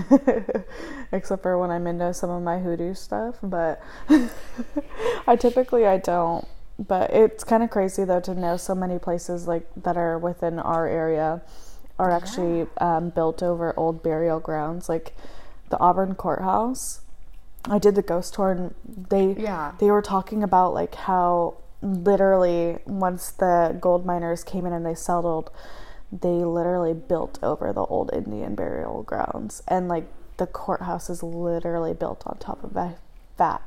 except 1.12 1.42
for 1.42 1.58
when 1.58 1.70
I'm 1.70 1.86
into 1.86 2.12
some 2.14 2.30
of 2.30 2.42
my 2.42 2.58
hoodoo 2.60 2.94
stuff. 2.94 3.36
But 3.42 3.80
I 5.26 5.36
typically 5.36 5.86
I 5.86 5.98
don't. 5.98 6.46
But 6.78 7.10
it's 7.12 7.44
kind 7.44 7.62
of 7.62 7.70
crazy 7.70 8.04
though 8.04 8.20
to 8.20 8.34
know 8.34 8.56
so 8.56 8.74
many 8.74 8.98
places 8.98 9.46
like 9.46 9.68
that 9.76 9.96
are 9.96 10.18
within 10.18 10.58
our 10.58 10.86
area 10.88 11.42
are 11.98 12.10
actually 12.10 12.66
um, 12.78 13.10
built 13.10 13.42
over 13.42 13.72
old 13.78 14.02
burial 14.02 14.40
grounds, 14.40 14.88
like 14.88 15.14
the 15.70 15.78
Auburn 15.78 16.14
courthouse. 16.16 17.00
I 17.70 17.78
did 17.78 17.94
the 17.94 18.02
ghost 18.02 18.34
tour 18.34 18.50
and 18.50 18.74
they 19.10 19.34
Yeah. 19.40 19.72
they 19.78 19.90
were 19.90 20.02
talking 20.02 20.42
about 20.42 20.74
like 20.74 20.94
how 20.96 21.54
literally 21.80 22.78
once 22.86 23.30
the 23.30 23.76
gold 23.80 24.04
miners 24.04 24.42
came 24.42 24.66
in 24.66 24.72
and 24.72 24.84
they 24.84 24.94
settled 24.94 25.50
they 26.20 26.44
literally 26.44 26.94
built 26.94 27.38
over 27.42 27.72
the 27.72 27.82
old 27.86 28.10
indian 28.12 28.54
burial 28.54 29.02
grounds 29.02 29.62
and 29.68 29.88
like 29.88 30.06
the 30.36 30.46
courthouse 30.46 31.10
is 31.10 31.22
literally 31.22 31.92
built 31.94 32.22
on 32.26 32.36
top 32.38 32.62
of 32.64 32.76
a 32.76 32.94
fat 33.36 33.62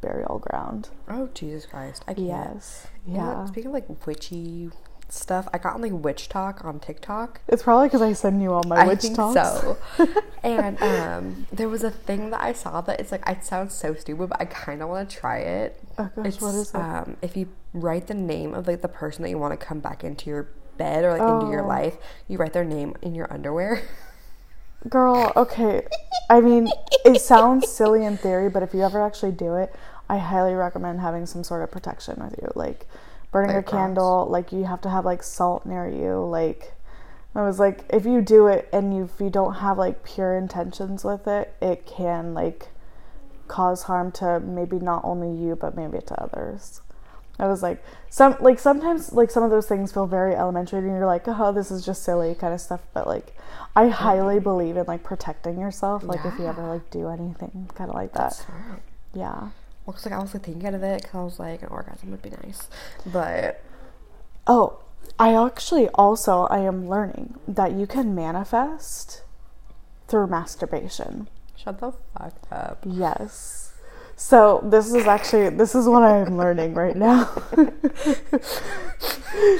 burial 0.00 0.38
ground 0.38 0.90
Oh 1.08 1.28
Jesus 1.34 1.66
Christ! 1.66 2.04
I 2.06 2.14
can't. 2.14 2.26
yes 2.26 2.86
You 3.06 3.14
yeah 3.16 3.44
Speaking 3.46 3.68
of 3.68 3.72
like 3.74 4.06
witchy 4.06 4.70
stuff, 5.08 5.46
I 5.54 5.58
got 5.58 5.74
on 5.74 5.82
like 5.82 5.92
WitchTok 5.92 6.64
on 6.64 6.80
TikTok. 6.80 7.40
it's 7.48 7.62
probably 7.62 7.86
because 7.86 8.02
i 8.02 8.12
send 8.12 8.42
you 8.42 8.52
all 8.52 8.64
my 8.64 8.76
I 8.82 8.86
witch 8.88 9.02
think 9.02 9.14
talks 9.16 9.34
so. 9.34 9.78
and 10.42 10.82
um, 10.82 11.46
there 11.52 11.68
was 11.68 11.84
a 11.84 11.90
thing 11.92 12.30
that 12.30 12.40
I 12.42 12.52
saw 12.52 12.80
that 12.82 12.98
it's 13.00 13.12
like 13.12 13.22
it 13.28 13.44
sounds 13.44 13.72
so 13.72 13.94
stupid, 13.94 14.28
but 14.30 14.40
I 14.40 14.46
kind 14.46 14.82
of 14.82 14.88
want 14.88 15.08
to 15.08 15.16
try 15.16 15.38
it. 15.38 15.80
oh 15.98 16.10
gosh 16.16 16.26
It's 16.26 16.40
what 16.40 16.54
is 16.56 16.70
it 16.70 16.74
um, 16.76 17.16
if 17.22 17.36
you 17.36 17.48
write 17.72 18.08
the 18.08 18.14
name 18.14 18.52
of 18.52 18.66
like 18.66 18.82
the 18.82 18.88
person 18.88 19.22
that 19.22 19.30
you 19.30 19.38
want 19.38 19.58
to 19.58 19.64
come 19.64 19.78
back 19.80 20.02
into 20.04 20.28
your 20.28 20.48
bed 20.78 21.04
or 21.04 21.12
like 21.18 21.26
into 21.28 21.46
your 21.46 21.62
Oh. 21.62 21.68
life, 21.68 21.96
you 22.28 22.38
write 22.38 22.52
their 22.52 22.64
name 22.64 22.94
in 23.02 23.14
your 23.14 23.32
underwear. 23.32 23.82
Girl, 24.88 25.32
okay. 25.36 25.86
I 26.30 26.40
mean, 26.40 26.68
it 27.04 27.20
sounds 27.20 27.68
silly 27.68 28.04
in 28.04 28.16
theory, 28.16 28.48
but 28.48 28.62
if 28.62 28.72
you 28.74 28.82
ever 28.82 29.02
actually 29.02 29.32
do 29.32 29.54
it, 29.56 29.74
I 30.08 30.18
highly 30.18 30.54
recommend 30.54 31.00
having 31.00 31.26
some 31.26 31.42
sort 31.42 31.62
of 31.62 31.70
protection 31.72 32.22
with 32.22 32.38
you. 32.40 32.50
Like 32.54 32.86
burning 33.32 33.50
Like 33.50 33.56
a 33.56 33.60
a 33.60 33.62
cross. 33.62 33.86
candle, 33.86 34.26
like 34.30 34.52
you 34.52 34.64
have 34.64 34.80
to 34.82 34.90
have 34.90 35.04
like 35.04 35.22
salt 35.22 35.66
near 35.66 35.88
you. 35.88 36.24
Like 36.24 36.74
I 37.34 37.42
was 37.42 37.58
like, 37.58 37.84
if 37.90 38.06
you 38.06 38.20
do 38.22 38.46
it 38.46 38.68
and 38.72 38.94
you 38.96 39.04
if 39.04 39.20
you 39.20 39.30
don't 39.30 39.54
have 39.54 39.78
like 39.78 40.04
pure 40.04 40.36
intentions 40.36 41.04
with 41.04 41.26
it, 41.26 41.54
it 41.60 41.86
can 41.86 42.34
like 42.34 42.68
cause 43.48 43.84
harm 43.84 44.10
to 44.12 44.40
maybe 44.40 44.78
not 44.78 45.04
only 45.04 45.30
you 45.32 45.56
but 45.56 45.76
maybe 45.76 45.98
to 46.00 46.22
others. 46.22 46.80
I 47.38 47.46
was 47.46 47.62
like 47.62 47.84
some 48.08 48.36
like 48.40 48.58
sometimes 48.58 49.12
like 49.12 49.30
some 49.30 49.42
of 49.42 49.50
those 49.50 49.66
things 49.68 49.92
feel 49.92 50.06
very 50.06 50.34
elementary 50.34 50.78
and 50.78 50.88
you're 50.88 51.06
like, 51.06 51.24
oh, 51.26 51.52
this 51.52 51.70
is 51.70 51.84
just 51.84 52.02
silly 52.02 52.34
kind 52.34 52.54
of 52.54 52.60
stuff. 52.60 52.80
But 52.94 53.06
like 53.06 53.36
I 53.74 53.88
highly 53.88 54.36
mm-hmm. 54.36 54.44
believe 54.44 54.76
in 54.76 54.86
like 54.86 55.02
protecting 55.02 55.58
yourself. 55.60 56.02
Like 56.02 56.24
if 56.24 56.38
you 56.38 56.46
ever 56.46 56.62
like 56.66 56.90
do 56.90 57.08
anything 57.08 57.68
kind 57.74 57.90
of 57.90 57.96
like 57.96 58.12
that. 58.14 58.30
That's 58.30 58.44
smart. 58.46 58.82
Yeah. 59.14 59.48
Well, 59.84 59.94
'cause, 59.94 60.06
like 60.06 60.14
I 60.14 60.18
was 60.18 60.34
like 60.34 60.44
thinking 60.44 60.74
of 60.74 60.82
it 60.82 61.02
because 61.02 61.14
I 61.14 61.22
was 61.24 61.38
like 61.38 61.62
an 61.62 61.68
orgasm 61.68 62.10
would 62.10 62.22
be 62.22 62.30
nice, 62.30 62.68
but 63.04 63.62
Oh, 64.46 64.78
I 65.18 65.34
actually 65.34 65.88
also 65.90 66.44
I 66.46 66.60
am 66.60 66.88
learning 66.88 67.34
that 67.48 67.72
you 67.72 67.86
can 67.86 68.14
manifest 68.14 69.22
through 70.08 70.28
masturbation. 70.28 71.28
shut 71.56 71.80
the 71.80 71.92
fuck 72.16 72.34
up. 72.50 72.84
Yes. 72.86 73.65
So 74.16 74.60
this 74.64 74.92
is 74.94 75.06
actually 75.06 75.50
this 75.50 75.74
is 75.74 75.86
what 75.86 76.02
I 76.02 76.16
am 76.18 76.38
learning 76.38 76.72
right 76.72 76.96
now. 76.96 77.30
I, 77.52 77.68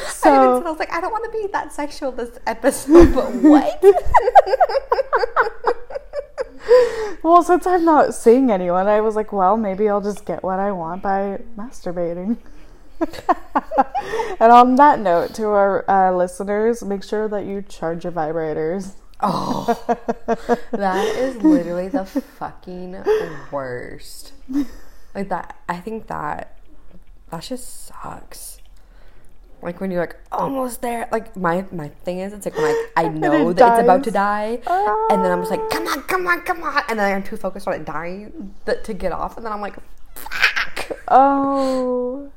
so 0.09 0.63
I 0.65 0.71
was 0.71 0.79
like, 0.79 0.91
I 0.91 1.01
don't 1.01 1.13
want 1.13 1.31
to 1.31 1.39
be 1.39 1.47
that 1.53 1.75
sexual 1.75 2.11
this 2.11 2.39
episode, 2.47 3.15
but 3.15 3.35
what? 3.35 3.83
well, 7.23 7.43
since 7.43 7.67
I'm 7.67 7.85
not 7.85 8.15
seeing 8.15 8.51
anyone, 8.51 8.87
I 8.87 9.03
was 9.03 9.15
like, 9.15 9.31
well, 9.31 9.59
maybe 9.59 9.91
I'll 9.91 10.01
just 10.01 10.25
get 10.25 10.43
what 10.43 10.59
I 10.59 10.73
want 10.73 11.03
by 11.03 11.43
masturbating. 11.57 12.39
and 14.41 14.53
on 14.53 14.77
that 14.77 15.01
note, 15.01 15.35
to 15.35 15.49
our 15.49 15.85
uh, 15.91 16.17
listeners, 16.17 16.83
make 16.83 17.05
sure 17.05 17.29
that 17.29 17.45
you 17.45 17.61
charge 17.61 18.05
your 18.05 18.13
vibrators. 18.13 18.95
Oh, 19.21 19.97
that 20.73 21.05
is 21.17 21.37
literally 21.43 21.89
the 21.89 22.05
fucking 22.05 23.03
worst. 23.51 24.33
Like 25.15 25.29
that, 25.31 25.57
I 25.69 25.79
think 25.79 26.07
that 26.09 26.57
that 27.31 27.43
just 27.43 27.87
sucks. 27.87 28.59
Like 29.63 29.81
when 29.81 29.91
you're 29.91 30.01
like 30.01 30.17
almost 30.31 30.83
there. 30.83 31.09
Like 31.11 31.35
my 31.37 31.65
my 31.73 31.89
thing 31.89 32.19
is, 32.21 32.33
it's 32.33 32.45
like 32.47 32.57
when 32.57 32.67
like 32.67 32.93
I 32.97 33.09
know 33.09 33.49
it 33.49 33.55
that 33.57 33.79
it's 33.81 33.85
about 33.85 34.05
to 34.05 34.11
dies. 34.11 34.59
die, 34.59 34.63
ah. 34.67 35.07
and 35.11 35.25
then 35.25 35.33
I'm 35.33 35.41
just 35.41 35.51
like, 35.51 35.69
come 35.71 35.87
on, 35.87 36.03
come 36.03 36.27
on, 36.27 36.41
come 36.43 36.63
on, 36.63 36.83
and 36.89 36.99
then 36.99 37.17
I'm 37.17 37.23
too 37.23 37.37
focused 37.37 37.67
on 37.67 37.75
it 37.75 37.85
dying 37.85 38.55
that, 38.67 38.85
to 38.85 38.95
get 38.95 39.13
off, 39.13 39.37
and 39.37 39.47
then 39.47 39.53
I'm 39.53 39.61
like, 39.63 39.77
fuck. 40.15 40.99
Oh, 41.09 42.31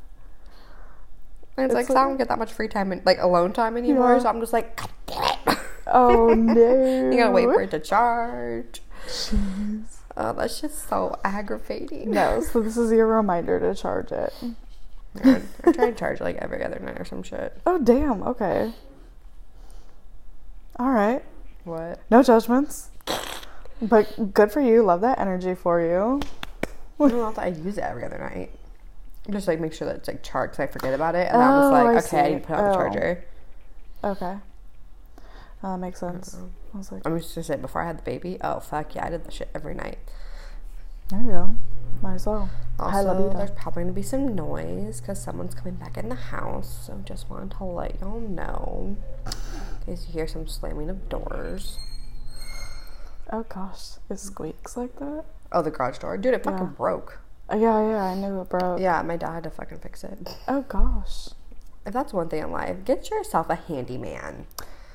And 1.58 1.66
it's, 1.66 1.74
like, 1.74 1.82
It's 1.84 1.94
so 1.94 2.00
I 2.00 2.04
don't 2.04 2.18
get 2.18 2.30
that 2.30 2.40
much 2.40 2.54
free 2.54 2.68
time 2.70 2.92
and 2.94 3.06
like 3.06 3.18
alone 3.20 3.52
time 3.54 3.76
anymore. 3.78 4.14
Yeah. 4.14 4.20
So 4.20 4.30
I'm 4.30 4.40
just 4.40 4.54
like, 4.54 4.76
God 4.78 4.90
damn 5.06 5.54
it. 5.56 5.60
Oh 5.92 6.34
no! 6.34 7.10
you 7.12 7.18
gotta 7.18 7.32
wait 7.32 7.46
for 7.46 7.62
it 7.62 7.72
to 7.72 7.80
charge. 7.80 8.82
Jeez. 9.08 9.84
Oh, 10.18 10.34
that's 10.34 10.60
just 10.62 10.90
so 10.90 11.18
aggravating. 11.24 12.12
No, 12.12 12.42
so 12.42 12.62
this 12.62 12.76
is 12.78 12.92
your 12.92 13.08
reminder 13.08 13.60
to 13.60 13.74
charge 13.74 14.12
it. 14.12 14.34
I 15.24 15.42
I 15.64 15.72
try 15.72 15.90
to 15.92 15.96
charge 15.96 16.22
like 16.22 16.36
every 16.38 16.64
other 16.64 16.80
night 16.80 17.00
or 17.00 17.06
some 17.06 17.24
shit. 17.24 17.58
Oh 17.66 17.80
damn. 17.80 18.22
Okay. 18.24 18.72
All 20.78 20.92
right. 20.92 21.24
What? 21.64 22.00
No 22.10 22.24
judgments. 22.24 22.90
But 23.82 24.34
good 24.34 24.52
for 24.52 24.62
you. 24.62 24.84
Love 24.84 25.02
that 25.02 25.20
energy 25.20 25.56
for 25.56 25.80
you. 25.82 26.22
I 27.00 27.30
if 27.30 27.40
I 27.40 27.48
use 27.48 27.78
it 27.78 27.84
every 27.84 28.04
other 28.04 28.18
night. 28.18 28.52
Just 29.30 29.48
like 29.48 29.60
make 29.60 29.74
sure 29.74 29.88
that 29.88 29.98
it's 29.98 30.08
like 30.08 30.22
charged 30.24 30.54
'cause 30.54 30.60
I 30.62 30.68
forget 30.68 30.94
about 30.94 31.16
it, 31.16 31.28
and 31.32 31.38
Oh, 31.42 31.62
just 31.62 31.74
I 31.74 31.84
like, 31.84 32.06
okay, 32.06 32.20
I 32.20 32.30
need 32.34 32.42
to 32.42 32.48
put 32.48 32.56
on 32.58 32.64
the 32.66 32.70
Oh. 32.72 32.74
charger. 32.74 33.24
Okay. 34.04 34.36
Uh, 35.62 35.74
that 35.74 35.78
makes 35.80 36.00
sense. 36.00 36.38
I 36.74 36.78
was 36.78 36.92
like, 36.92 37.02
I'm 37.06 37.18
just 37.20 37.36
gonna 37.36 37.44
say 37.44 37.56
before 37.58 37.82
I 37.82 37.88
had 37.88 37.98
the 37.98 38.04
baby, 38.04 38.38
oh 38.42 38.60
fuck 38.60 38.96
yeah, 38.96 39.06
I 39.08 39.10
did 39.10 39.26
that 39.26 39.34
shit 39.34 39.50
every 39.54 39.74
night. 39.76 39.98
there 41.10 41.20
you 41.22 41.28
go. 41.32 41.56
Might 42.02 42.14
as 42.16 42.26
well. 42.26 42.50
Also, 42.80 43.34
there's 43.36 43.52
probably 43.52 43.84
gonna 43.84 43.94
be 43.94 44.02
some 44.02 44.34
noise 44.36 45.02
because 45.02 45.22
someone's 45.22 45.54
coming 45.54 45.74
back 45.76 45.98
in 45.98 46.08
the 46.08 46.16
house. 46.16 46.86
So 46.88 47.02
just 47.04 47.30
wanted 47.30 47.52
to 47.58 47.64
let 47.66 48.00
y'all 48.00 48.22
know 48.22 48.96
in 49.26 49.86
case 49.86 50.06
you 50.08 50.14
hear 50.14 50.28
some 50.28 50.48
slamming 50.48 50.90
of 50.90 51.10
doors. 51.10 51.78
Oh 53.32 53.44
gosh, 53.44 53.98
it 54.10 54.18
squeaks 54.20 54.78
like 54.78 54.98
that. 55.00 55.26
Oh, 55.52 55.62
the 55.62 55.72
garage 55.72 55.98
door, 55.98 56.18
dude, 56.18 56.34
it 56.36 56.44
fucking 56.44 56.60
Yeah. 56.68 56.72
broke. 56.78 57.20
Uh, 57.52 57.58
yeah, 57.58 57.82
yeah, 57.90 58.04
I 58.04 58.16
knew 58.16 58.40
it 58.42 58.50
broke. 58.50 58.80
Yeah, 58.80 59.02
my 59.02 59.18
dad 59.18 59.32
had 59.34 59.44
to 59.44 59.50
fucking 59.50 59.80
fix 59.80 60.04
it. 60.04 60.38
Oh 60.48 60.62
gosh. 60.62 61.30
If 61.86 61.94
that's 61.94 62.14
one 62.14 62.30
thing 62.30 62.44
in 62.44 62.52
life, 62.52 62.86
get 62.86 63.10
yourself 63.10 63.50
a 63.50 63.56
handyman. 63.56 64.46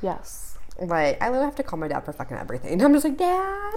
Yes. 0.01 0.54
Like, 0.81 1.23
I 1.23 1.27
literally 1.29 1.45
have 1.47 1.55
to 1.57 1.63
call 1.63 1.79
my 1.79 1.89
dad 1.89 2.01
for 2.05 2.13
fucking 2.13 2.37
everything. 2.37 2.83
I'm 2.85 2.93
just 2.93 3.05
like, 3.05 3.17
Dad. 3.17 3.73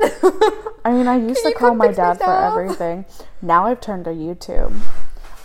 I 0.83 0.91
mean, 0.91 1.07
I 1.07 1.17
used 1.29 1.43
to 1.43 1.53
call 1.53 1.75
my 1.75 1.87
fix 1.87 1.97
my 1.97 2.03
dad 2.13 2.17
for 2.19 2.31
everything. 2.61 3.05
Now 3.41 3.65
I've 3.65 3.81
turned 3.81 4.05
to 4.05 4.11
YouTube. 4.11 4.79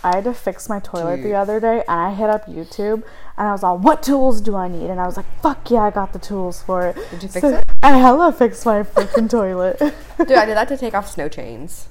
I 0.05 0.15
had 0.15 0.25
to 0.25 0.33
fix 0.33 0.67
my 0.67 0.79
toilet 0.79 1.17
Dude. 1.17 1.25
the 1.27 1.33
other 1.35 1.59
day, 1.61 1.83
and 1.87 1.99
I 2.01 2.13
hit 2.13 2.29
up 2.29 2.45
YouTube, 2.47 3.03
and 3.37 3.47
I 3.47 3.51
was 3.53 3.63
all, 3.63 3.77
"What 3.77 4.03
tools 4.03 4.41
do 4.41 4.53
I 4.55 4.67
need?" 4.67 4.89
And 4.89 4.99
I 4.99 5.05
was 5.05 5.15
like, 5.15 5.25
"Fuck 5.41 5.71
yeah, 5.71 5.83
I 5.83 5.91
got 5.91 6.11
the 6.11 6.19
tools 6.19 6.61
for 6.61 6.87
it." 6.87 6.95
Did 7.11 7.23
you 7.23 7.29
fix 7.29 7.41
So 7.41 7.55
it? 7.55 7.63
I 7.81 7.91
hella 7.97 8.33
fixed 8.33 8.65
my 8.65 8.83
freaking 8.83 9.29
toilet. 9.29 9.79
Dude, 10.17 10.31
I 10.33 10.45
did 10.45 10.57
that 10.57 10.67
to 10.67 10.77
take 10.77 10.93
off 10.93 11.09
snow 11.09 11.29
chains. 11.29 11.87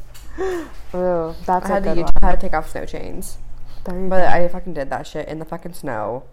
Ooh, 0.94 1.34
that's 1.46 1.64
I 1.66 1.68
a 1.68 1.72
had 1.72 1.84
to 1.84 1.94
good 1.94 1.98
YouTube 2.04 2.12
one. 2.20 2.22
how 2.22 2.30
to 2.32 2.36
take 2.40 2.52
off 2.52 2.68
snow 2.70 2.84
chains. 2.84 3.38
There 3.84 3.98
you 3.98 4.08
But 4.08 4.26
I 4.26 4.46
fucking 4.48 4.74
did 4.74 4.90
that 4.90 5.06
shit 5.06 5.26
in 5.28 5.38
the 5.38 5.44
fucking 5.46 5.72
snow. 5.72 6.24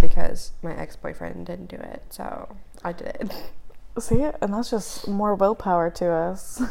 Because 0.00 0.52
my 0.62 0.76
ex 0.76 0.96
boyfriend 0.96 1.46
didn't 1.46 1.66
do 1.68 1.76
it, 1.76 2.02
so 2.10 2.56
I 2.84 2.92
did 2.92 3.08
it. 3.08 3.32
See, 4.02 4.22
and 4.22 4.54
that's 4.54 4.70
just 4.70 5.08
more 5.08 5.34
willpower 5.34 5.90
to 5.90 6.10
us. 6.10 6.62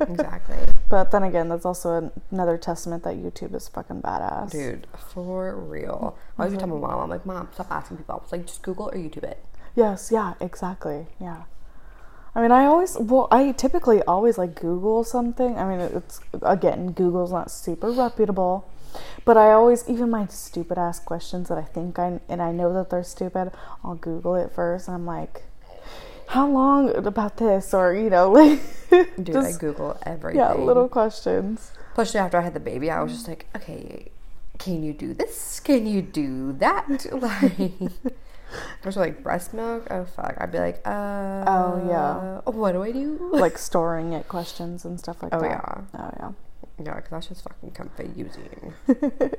exactly. 0.00 0.56
But 0.90 1.10
then 1.10 1.22
again, 1.22 1.48
that's 1.48 1.64
also 1.64 1.96
an- 1.96 2.12
another 2.30 2.58
testament 2.58 3.02
that 3.04 3.16
YouTube 3.16 3.54
is 3.54 3.66
fucking 3.68 4.02
badass. 4.02 4.52
Dude, 4.52 4.86
for 5.12 5.56
real. 5.56 6.16
I 6.38 6.44
always 6.44 6.58
tell 6.58 6.68
my 6.68 6.76
mom, 6.76 7.00
I'm 7.00 7.10
like, 7.10 7.24
Mom, 7.26 7.48
stop 7.54 7.70
asking 7.70 7.96
people. 7.96 8.16
I 8.16 8.22
was 8.22 8.30
like, 8.30 8.46
just 8.46 8.62
Google 8.62 8.90
or 8.90 8.92
YouTube 8.96 9.24
it. 9.24 9.42
Yes, 9.74 10.10
yeah, 10.12 10.34
exactly. 10.40 11.06
Yeah. 11.18 11.44
I 12.34 12.42
mean, 12.42 12.52
I 12.52 12.66
always, 12.66 12.96
well, 12.98 13.26
I 13.30 13.52
typically 13.52 14.02
always 14.02 14.38
like 14.38 14.60
Google 14.60 15.02
something. 15.04 15.56
I 15.58 15.64
mean, 15.68 15.80
it's, 15.80 16.20
again, 16.42 16.92
Google's 16.92 17.32
not 17.32 17.50
super 17.50 17.90
reputable. 17.90 18.68
But 19.24 19.36
I 19.36 19.52
always, 19.52 19.88
even 19.88 20.10
my 20.10 20.26
stupid 20.26 20.78
ass 20.78 20.98
questions 21.00 21.48
that 21.48 21.58
I 21.58 21.62
think 21.62 21.98
I, 21.98 22.20
and 22.28 22.40
I 22.42 22.52
know 22.52 22.72
that 22.74 22.90
they're 22.90 23.02
stupid, 23.04 23.52
I'll 23.84 23.94
Google 23.96 24.34
it 24.36 24.52
first. 24.52 24.88
And 24.88 24.94
I'm 24.94 25.06
like, 25.06 25.42
how 26.28 26.48
long 26.48 26.94
about 26.94 27.36
this? 27.36 27.72
Or, 27.74 27.94
you 27.94 28.10
know, 28.10 28.30
like, 28.32 28.60
Dude, 29.22 29.36
I 29.36 29.52
Google 29.52 29.98
everything. 30.04 30.40
yeah, 30.40 30.54
little 30.54 30.88
questions. 30.88 31.72
Especially 31.92 32.20
after 32.20 32.38
I 32.38 32.42
had 32.42 32.54
the 32.54 32.60
baby, 32.60 32.90
I 32.90 33.02
was 33.02 33.12
just 33.12 33.28
like, 33.28 33.46
okay, 33.56 34.10
can 34.58 34.82
you 34.82 34.92
do 34.92 35.14
this? 35.14 35.60
Can 35.60 35.86
you 35.86 36.02
do 36.02 36.52
that? 36.54 37.06
Like, 38.54 38.84
was 38.84 38.96
like 38.96 39.22
breast 39.24 39.52
milk. 39.52 39.86
Oh 39.90 40.04
fuck! 40.04 40.36
I'd 40.38 40.52
be 40.52 40.58
like, 40.58 40.80
uh, 40.86 41.44
Oh, 41.46 41.84
yeah. 41.88 42.40
What 42.52 42.70
do 42.72 42.82
I 42.84 42.92
do? 42.92 43.30
Like 43.32 43.58
storing 43.70 44.12
it 44.12 44.28
questions 44.28 44.84
and 44.84 44.98
stuff 45.00 45.22
like 45.24 45.34
Oh, 45.34 45.40
that. 45.40 45.48
Oh 45.50 45.84
yeah. 45.94 46.00
Oh, 46.00 46.10
yeah. 46.20 46.30
Yeah, 46.82 46.94
because 46.96 47.10
that's 47.10 47.26
just 47.28 47.42
fucking 47.44 47.70
confusing. 47.72 48.74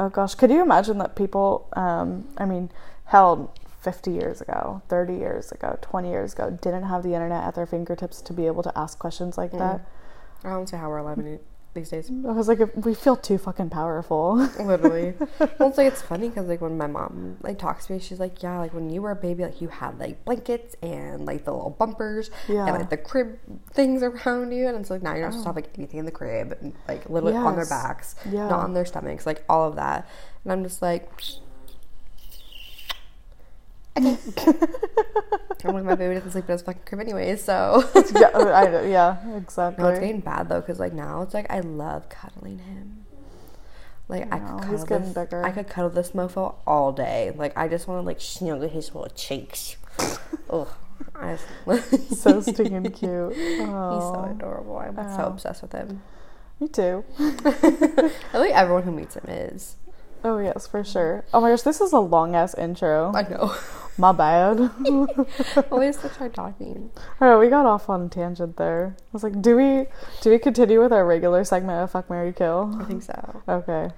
Oh 0.00 0.08
gosh, 0.08 0.34
could 0.34 0.50
you 0.50 0.62
imagine 0.62 0.96
that 0.96 1.14
people, 1.14 1.68
um, 1.74 2.26
I 2.38 2.46
mean, 2.46 2.70
hell, 3.04 3.52
50 3.82 4.10
years 4.10 4.40
ago, 4.40 4.80
30 4.88 5.14
years 5.14 5.52
ago, 5.52 5.78
20 5.82 6.08
years 6.08 6.32
ago, 6.32 6.48
didn't 6.50 6.84
have 6.84 7.02
the 7.02 7.12
internet 7.12 7.44
at 7.44 7.54
their 7.54 7.66
fingertips 7.66 8.22
to 8.22 8.32
be 8.32 8.46
able 8.46 8.62
to 8.62 8.72
ask 8.78 8.98
questions 8.98 9.36
like 9.36 9.52
that? 9.58 9.86
I 10.42 10.48
don't 10.54 10.66
see 10.66 10.78
how 10.78 10.88
we're 10.88 11.02
living 11.02 11.26
in 11.26 11.38
these 11.74 11.90
days. 11.90 12.10
I 12.10 12.32
was 12.32 12.48
like, 12.48 12.58
we 12.76 12.94
feel 12.94 13.16
too 13.16 13.38
fucking 13.38 13.70
powerful. 13.70 14.36
Literally. 14.58 15.14
well, 15.38 15.68
it's 15.68 15.78
like 15.78 15.86
it's 15.86 16.02
funny 16.02 16.28
because 16.28 16.46
like 16.46 16.60
when 16.60 16.76
my 16.76 16.86
mom 16.86 17.36
like 17.42 17.58
talks 17.58 17.86
to 17.86 17.92
me, 17.92 17.98
she's 17.98 18.20
like, 18.20 18.42
yeah, 18.42 18.58
like 18.58 18.74
when 18.74 18.90
you 18.90 19.02
were 19.02 19.10
a 19.10 19.16
baby, 19.16 19.44
like 19.44 19.60
you 19.60 19.68
had 19.68 19.98
like 19.98 20.24
blankets 20.24 20.76
and 20.82 21.26
like 21.26 21.44
the 21.44 21.52
little 21.52 21.70
bumpers 21.70 22.30
Yeah. 22.48 22.66
and 22.66 22.76
like 22.76 22.90
the 22.90 22.96
crib 22.96 23.38
things 23.72 24.02
around 24.02 24.52
you, 24.52 24.68
and 24.68 24.76
it's 24.76 24.90
like 24.90 25.02
now 25.02 25.14
you're 25.14 25.22
not 25.22 25.32
supposed 25.32 25.44
to 25.44 25.50
oh. 25.50 25.54
have 25.54 25.56
like 25.56 25.78
anything 25.78 26.00
in 26.00 26.06
the 26.06 26.12
crib, 26.12 26.56
and, 26.60 26.74
like 26.88 27.08
literally 27.08 27.36
on 27.36 27.56
their 27.56 27.66
backs, 27.66 28.16
Yeah. 28.30 28.48
not 28.48 28.60
on 28.60 28.74
their 28.74 28.84
stomachs, 28.84 29.26
like 29.26 29.44
all 29.48 29.68
of 29.68 29.76
that, 29.76 30.08
and 30.44 30.52
I'm 30.52 30.62
just 30.62 30.82
like. 30.82 31.10
I'm 35.64 35.74
like 35.74 35.84
my 35.84 35.94
baby 35.94 36.14
doesn't 36.14 36.30
sleep 36.32 36.44
in 36.46 36.52
his 36.52 36.62
fucking 36.62 36.82
crib 36.86 37.00
anyways, 37.00 37.44
so 37.44 37.84
yeah, 38.14 38.30
I, 38.34 38.66
know, 38.66 38.82
yeah, 38.86 39.36
exactly. 39.36 39.82
no, 39.82 39.90
it's 39.90 40.00
getting 40.00 40.20
bad 40.20 40.48
though, 40.48 40.60
because 40.60 40.78
like 40.78 40.92
now 40.92 41.22
it's 41.22 41.34
like 41.34 41.50
I 41.50 41.60
love 41.60 42.08
cuddling 42.08 42.58
him. 42.58 43.04
Like 44.08 44.32
I 44.32 44.38
could 44.38 44.70
he's 44.70 44.84
cuddle 44.84 44.86
getting 44.86 45.12
this, 45.12 45.24
bigger. 45.24 45.44
I 45.44 45.50
could 45.52 45.68
cuddle 45.68 45.90
this 45.90 46.10
mofo 46.12 46.54
all 46.66 46.92
day. 46.92 47.32
Like 47.36 47.56
I 47.56 47.68
just 47.68 47.86
want 47.86 48.02
to 48.02 48.06
like 48.06 48.20
snuggle 48.20 48.68
his 48.68 48.94
little 48.94 49.10
cheeks. 49.10 49.76
Ugh, 50.50 50.68
I 51.14 51.36
just, 51.66 52.22
so 52.22 52.40
stinking 52.40 52.90
cute. 52.92 53.34
he's 53.34 53.58
so 53.58 54.28
adorable. 54.34 54.78
I'm 54.78 54.96
so 54.96 55.24
obsessed 55.24 55.62
with 55.62 55.72
him. 55.72 56.02
me 56.58 56.68
too. 56.68 57.04
I 57.18 58.02
think 58.32 58.54
everyone 58.54 58.82
who 58.84 58.92
meets 58.92 59.16
him 59.16 59.26
is. 59.28 59.76
Oh, 60.22 60.38
yes, 60.38 60.66
for 60.66 60.84
sure. 60.84 61.24
Oh 61.32 61.40
my 61.40 61.50
gosh, 61.50 61.62
this 61.62 61.80
is 61.80 61.92
a 61.92 62.00
long 62.00 62.34
ass 62.34 62.54
intro. 62.54 63.12
I 63.14 63.22
know. 63.22 63.54
My 64.00 64.12
bad. 64.12 64.58
Always 65.70 65.98
to 65.98 66.08
try 66.08 66.28
talking. 66.28 66.90
All 67.20 67.28
right, 67.28 67.38
we 67.38 67.50
got 67.50 67.66
off 67.66 67.90
on 67.90 68.06
a 68.06 68.08
tangent 68.08 68.56
there. 68.56 68.96
I 68.98 69.02
was 69.12 69.22
like, 69.22 69.42
do 69.42 69.54
we 69.54 69.88
do 70.22 70.30
we 70.30 70.38
continue 70.38 70.80
with 70.80 70.90
our 70.90 71.04
regular 71.04 71.44
segment 71.44 71.82
of 71.82 71.90
Fuck 71.90 72.08
Mary 72.08 72.32
Kill? 72.32 72.74
I 72.80 72.84
think 72.84 73.02
so. 73.02 73.42
Okay. 73.46 73.90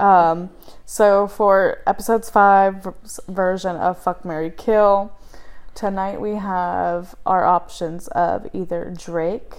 Um, 0.00 0.50
so 0.84 1.28
for 1.28 1.82
episodes 1.86 2.30
five 2.30 2.84
version 3.28 3.76
of 3.76 4.02
Fuck 4.02 4.24
Mary 4.24 4.50
Kill, 4.50 5.12
tonight 5.76 6.20
we 6.20 6.34
have 6.34 7.14
our 7.24 7.44
options 7.44 8.08
of 8.08 8.48
either 8.52 8.92
Drake, 8.98 9.54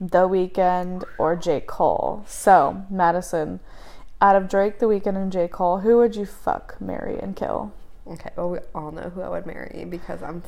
The 0.00 0.28
Weeknd, 0.28 1.04
or 1.18 1.36
J. 1.36 1.60
Cole. 1.60 2.24
So 2.26 2.84
Madison, 2.90 3.60
out 4.20 4.34
of 4.34 4.48
Drake, 4.48 4.80
The 4.80 4.86
Weeknd, 4.86 5.14
and 5.14 5.30
J. 5.30 5.46
Cole, 5.46 5.78
who 5.78 5.98
would 5.98 6.16
you 6.16 6.26
fuck, 6.26 6.80
marry, 6.80 7.16
and 7.20 7.36
kill? 7.36 7.72
Okay. 8.06 8.30
Well, 8.36 8.50
we 8.50 8.58
all 8.74 8.90
know 8.92 9.10
who 9.10 9.22
I 9.22 9.28
would 9.28 9.46
marry 9.46 9.86
because 9.88 10.22
I'm 10.22 10.42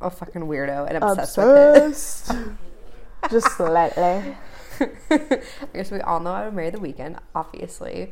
a 0.00 0.10
fucking 0.10 0.42
weirdo 0.42 0.88
and 0.88 1.02
obsessed, 1.02 1.36
with 1.36 1.46
Obsessed. 1.46 2.32
Just 3.30 3.56
slightly. 3.56 4.36
I 5.10 5.40
guess 5.72 5.90
we 5.90 6.00
all 6.00 6.20
know 6.20 6.32
I 6.32 6.44
would 6.46 6.54
marry 6.54 6.70
the 6.70 6.78
Weeknd, 6.78 7.18
obviously. 7.34 8.10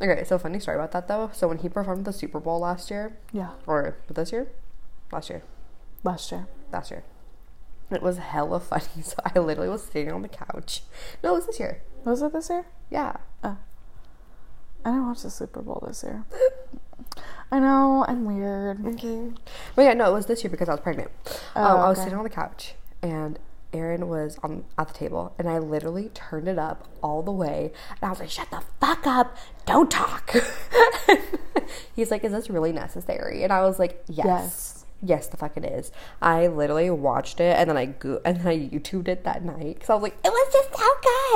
Okay, 0.00 0.24
so 0.24 0.38
funny 0.38 0.60
story 0.60 0.76
about 0.76 0.92
that 0.92 1.08
though. 1.08 1.30
So 1.32 1.48
when 1.48 1.58
he 1.58 1.68
performed 1.68 2.04
the 2.04 2.12
Super 2.12 2.38
Bowl 2.40 2.60
last 2.60 2.90
year, 2.90 3.16
Yeah, 3.32 3.50
or 3.66 3.96
this 4.08 4.30
year, 4.32 4.46
last 5.10 5.30
year, 5.30 5.42
last 6.04 6.30
year. 6.30 6.46
last 6.72 6.90
year, 6.90 7.02
it 7.90 8.02
was 8.02 8.18
hella 8.18 8.60
funny. 8.60 8.84
So 9.02 9.16
I 9.24 9.38
literally 9.38 9.70
was 9.70 9.84
sitting 9.84 10.12
on 10.12 10.22
the 10.22 10.28
couch. 10.28 10.82
No, 11.24 11.30
it 11.30 11.36
was 11.38 11.46
this 11.46 11.58
year. 11.58 11.82
Was 12.04 12.20
it 12.22 12.32
this 12.32 12.50
year? 12.50 12.66
Yeah. 12.90 13.16
Oh. 13.42 13.56
I 14.84 14.90
didn't 14.90 15.06
watch 15.08 15.22
the 15.22 15.30
Super 15.30 15.62
Bowl 15.62 15.82
this 15.86 16.02
year. 16.04 16.24
I 17.50 17.60
know, 17.60 18.04
I'm 18.08 18.24
weird. 18.24 18.84
Okay. 18.84 19.30
But 19.74 19.82
yeah, 19.82 19.94
no, 19.94 20.10
it 20.10 20.14
was 20.14 20.26
this 20.26 20.42
year 20.42 20.50
because 20.50 20.68
I 20.68 20.72
was 20.72 20.80
pregnant. 20.80 21.10
Oh, 21.54 21.62
um, 21.62 21.80
I 21.80 21.88
was 21.88 21.98
okay. 21.98 22.06
sitting 22.06 22.18
on 22.18 22.24
the 22.24 22.30
couch 22.30 22.74
and 23.02 23.38
Aaron 23.72 24.08
was 24.08 24.38
on 24.42 24.64
at 24.78 24.88
the 24.88 24.94
table 24.94 25.34
and 25.38 25.48
I 25.48 25.58
literally 25.58 26.10
turned 26.14 26.48
it 26.48 26.58
up 26.58 26.88
all 27.02 27.22
the 27.22 27.32
way 27.32 27.72
and 27.90 27.98
I 28.02 28.10
was 28.10 28.20
like, 28.20 28.30
"Shut 28.30 28.50
the 28.50 28.62
fuck 28.80 29.06
up! 29.06 29.36
Don't 29.64 29.90
talk." 29.90 30.34
He's 31.94 32.10
like, 32.10 32.24
"Is 32.24 32.32
this 32.32 32.50
really 32.50 32.72
necessary?" 32.72 33.44
And 33.44 33.52
I 33.52 33.62
was 33.62 33.78
like, 33.78 34.02
"Yes." 34.08 34.26
Yes. 34.26 34.75
Yes, 35.02 35.26
the 35.28 35.36
fuck 35.36 35.56
it 35.56 35.64
is. 35.64 35.92
I 36.22 36.46
literally 36.46 36.88
watched 36.90 37.38
it 37.38 37.56
and 37.58 37.68
then 37.68 37.76
I 37.76 37.84
go- 37.86 38.20
and 38.24 38.38
then 38.38 38.46
I 38.46 38.58
YouTubed 38.58 39.08
it 39.08 39.24
that 39.24 39.44
night 39.44 39.74
because 39.74 39.90
I 39.90 39.94
was 39.94 40.02
like, 40.02 40.16
it 40.24 40.28
was 40.30 40.52
just 40.52 40.74
so 40.74 40.88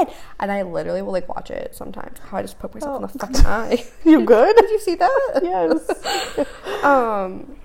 good. 0.06 0.14
And 0.40 0.50
I 0.50 0.62
literally 0.62 1.02
will 1.02 1.12
like 1.12 1.28
watch 1.28 1.50
it 1.50 1.74
sometimes. 1.74 2.18
How 2.20 2.38
I 2.38 2.42
just 2.42 2.58
poke 2.58 2.74
myself 2.74 2.96
in 2.96 3.02
the 3.02 3.08
fucking 3.18 3.46
eye. 3.46 3.84
You 4.04 4.24
good? 4.24 4.56
Did 4.56 4.70
you 4.70 4.78
see 4.80 4.94
that? 4.94 5.40
yes. 5.42 6.84
Um. 6.84 7.56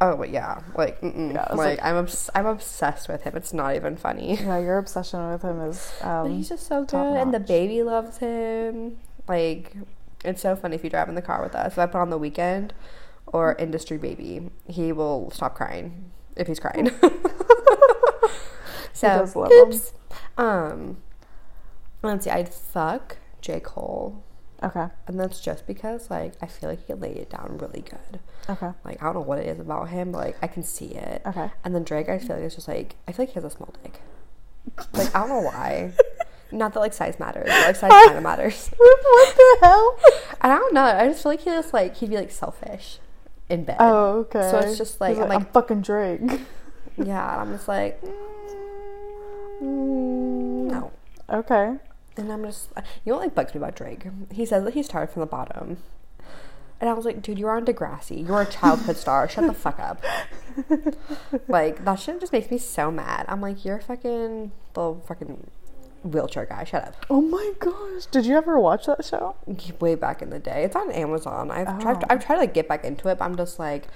Oh, 0.00 0.16
but 0.16 0.30
yeah, 0.30 0.60
like. 0.76 0.98
Yeah, 1.02 1.46
like, 1.50 1.56
like- 1.56 1.84
I'm 1.84 1.96
obs- 1.96 2.30
I'm 2.34 2.46
obsessed 2.46 3.08
with 3.08 3.22
him. 3.22 3.34
It's 3.36 3.52
not 3.52 3.74
even 3.74 3.96
funny. 3.96 4.36
Yeah, 4.36 4.58
your 4.58 4.78
obsession 4.78 5.30
with 5.30 5.42
him 5.42 5.60
is. 5.62 5.92
But 6.00 6.08
Um, 6.08 6.30
he's 6.36 6.48
just 6.48 6.66
so 6.66 6.84
good, 6.84 7.16
and 7.16 7.34
the 7.34 7.40
baby 7.40 7.82
loves 7.82 8.18
him. 8.18 8.98
Like, 9.26 9.74
it's 10.24 10.40
so 10.42 10.54
funny 10.54 10.76
if 10.76 10.84
you 10.84 10.90
drive 10.90 11.08
in 11.08 11.14
the 11.16 11.22
car 11.22 11.42
with 11.42 11.54
us. 11.54 11.72
If 11.72 11.78
I 11.78 11.86
put 11.86 11.98
on 12.00 12.10
the 12.10 12.18
Weeknd 12.18 12.70
or 13.32 13.54
Industry 13.54 13.98
Baby, 13.98 14.50
he 14.66 14.92
will 14.92 15.30
stop 15.30 15.54
crying 15.54 16.10
if 16.36 16.46
he's 16.46 16.60
crying. 16.60 16.90
so, 18.92 19.30
love 19.34 19.52
him. 19.52 19.80
Um, 20.36 20.96
let's 22.02 22.24
see. 22.24 22.30
I'd 22.30 22.52
fuck 22.52 23.18
J 23.40 23.60
Cole, 23.60 24.22
okay. 24.62 24.86
and 25.06 25.18
that's 25.18 25.40
just 25.40 25.66
because 25.66 26.10
like 26.10 26.34
I 26.40 26.46
feel 26.46 26.70
like 26.70 26.86
he 26.86 26.94
lay 26.94 27.12
it 27.12 27.30
down 27.30 27.58
really 27.58 27.82
good. 27.82 28.20
Okay. 28.48 28.70
Like 28.84 29.02
I 29.02 29.06
don't 29.06 29.14
know 29.14 29.20
what 29.20 29.38
it 29.38 29.46
is 29.46 29.58
about 29.58 29.88
him, 29.88 30.12
but 30.12 30.18
like 30.18 30.36
I 30.42 30.46
can 30.46 30.62
see 30.62 30.94
it. 30.94 31.22
Okay. 31.26 31.50
And 31.64 31.74
then 31.74 31.84
Drake, 31.84 32.08
I 32.08 32.18
feel 32.18 32.36
like 32.36 32.44
it's 32.44 32.54
just 32.54 32.68
like 32.68 32.96
I 33.06 33.12
feel 33.12 33.24
like 33.24 33.30
he 33.30 33.34
has 33.34 33.44
a 33.44 33.50
small 33.50 33.74
dick. 33.82 34.00
Like 34.92 35.14
I 35.14 35.20
don't 35.20 35.28
know 35.28 35.40
why. 35.40 35.92
Not 36.50 36.72
that 36.72 36.80
like 36.80 36.94
size 36.94 37.18
matters, 37.18 37.44
but 37.46 37.66
like 37.66 37.76
size 37.76 37.90
kind 37.90 38.16
of 38.16 38.22
matters. 38.22 38.68
what 38.76 39.36
the 39.36 39.58
hell? 39.60 39.98
And 40.40 40.52
I 40.52 40.56
don't 40.56 40.72
know. 40.72 40.82
I 40.82 41.08
just 41.08 41.22
feel 41.22 41.32
like 41.32 41.40
he 41.40 41.50
just 41.50 41.74
like 41.74 41.96
he'd 41.96 42.08
be 42.08 42.16
like 42.16 42.30
selfish 42.30 43.00
in 43.48 43.64
bed. 43.64 43.76
Oh, 43.80 44.18
okay. 44.20 44.50
So 44.50 44.58
it's 44.58 44.78
just 44.78 45.00
like 45.00 45.16
I'm 45.16 45.24
I'm 45.24 45.28
like 45.28 45.52
fucking 45.52 45.82
Drake. 45.82 46.20
yeah. 46.96 47.32
And 47.32 47.40
I'm 47.40 47.52
just 47.52 47.68
like 47.68 48.00
mm, 49.62 49.62
no. 49.62 50.92
Okay. 51.30 51.76
And 52.16 52.32
I'm 52.32 52.44
just 52.44 52.70
you 53.04 53.12
know 53.12 53.16
what 53.16 53.24
like 53.24 53.34
bugs 53.34 53.54
me 53.54 53.58
about 53.58 53.76
Drake? 53.76 54.06
He 54.32 54.44
says 54.44 54.64
that 54.64 54.74
he 54.74 54.82
started 54.82 55.12
from 55.12 55.20
the 55.20 55.26
bottom. 55.26 55.78
And 56.80 56.88
I 56.88 56.92
was 56.92 57.04
like, 57.04 57.22
dude, 57.22 57.40
you're 57.40 57.56
on 57.56 57.64
Degrassi. 57.64 58.24
You're 58.26 58.42
a 58.42 58.46
childhood 58.46 58.96
star. 58.96 59.28
Shut 59.28 59.46
the 59.46 59.52
fuck 59.52 59.80
up. 59.80 60.04
like 61.48 61.84
that 61.84 61.96
shit 61.96 62.20
just 62.20 62.32
makes 62.32 62.50
me 62.50 62.58
so 62.58 62.90
mad. 62.92 63.24
I'm 63.28 63.40
like, 63.40 63.64
you're 63.64 63.80
fucking 63.80 64.52
the 64.74 64.94
fucking 65.06 65.50
wheelchair 66.02 66.46
guy. 66.46 66.64
Shut 66.64 66.84
up. 66.88 67.06
Oh 67.10 67.20
my 67.20 67.52
gosh. 67.58 68.06
Did 68.06 68.26
you 68.26 68.36
ever 68.36 68.58
watch 68.60 68.86
that 68.86 69.04
show? 69.04 69.36
Way 69.80 69.94
back 69.94 70.22
in 70.22 70.30
the 70.30 70.38
day, 70.38 70.64
it's 70.64 70.76
on 70.76 70.90
Amazon. 70.90 71.50
I've 71.50 71.80
tried. 71.80 71.96
Oh. 71.98 72.06
I've 72.10 72.24
tried 72.24 72.36
to 72.36 72.40
like 72.42 72.54
get 72.54 72.68
back 72.68 72.84
into 72.84 73.08
it, 73.08 73.18
but 73.18 73.24
I'm 73.24 73.36
just 73.36 73.58
like, 73.58 73.88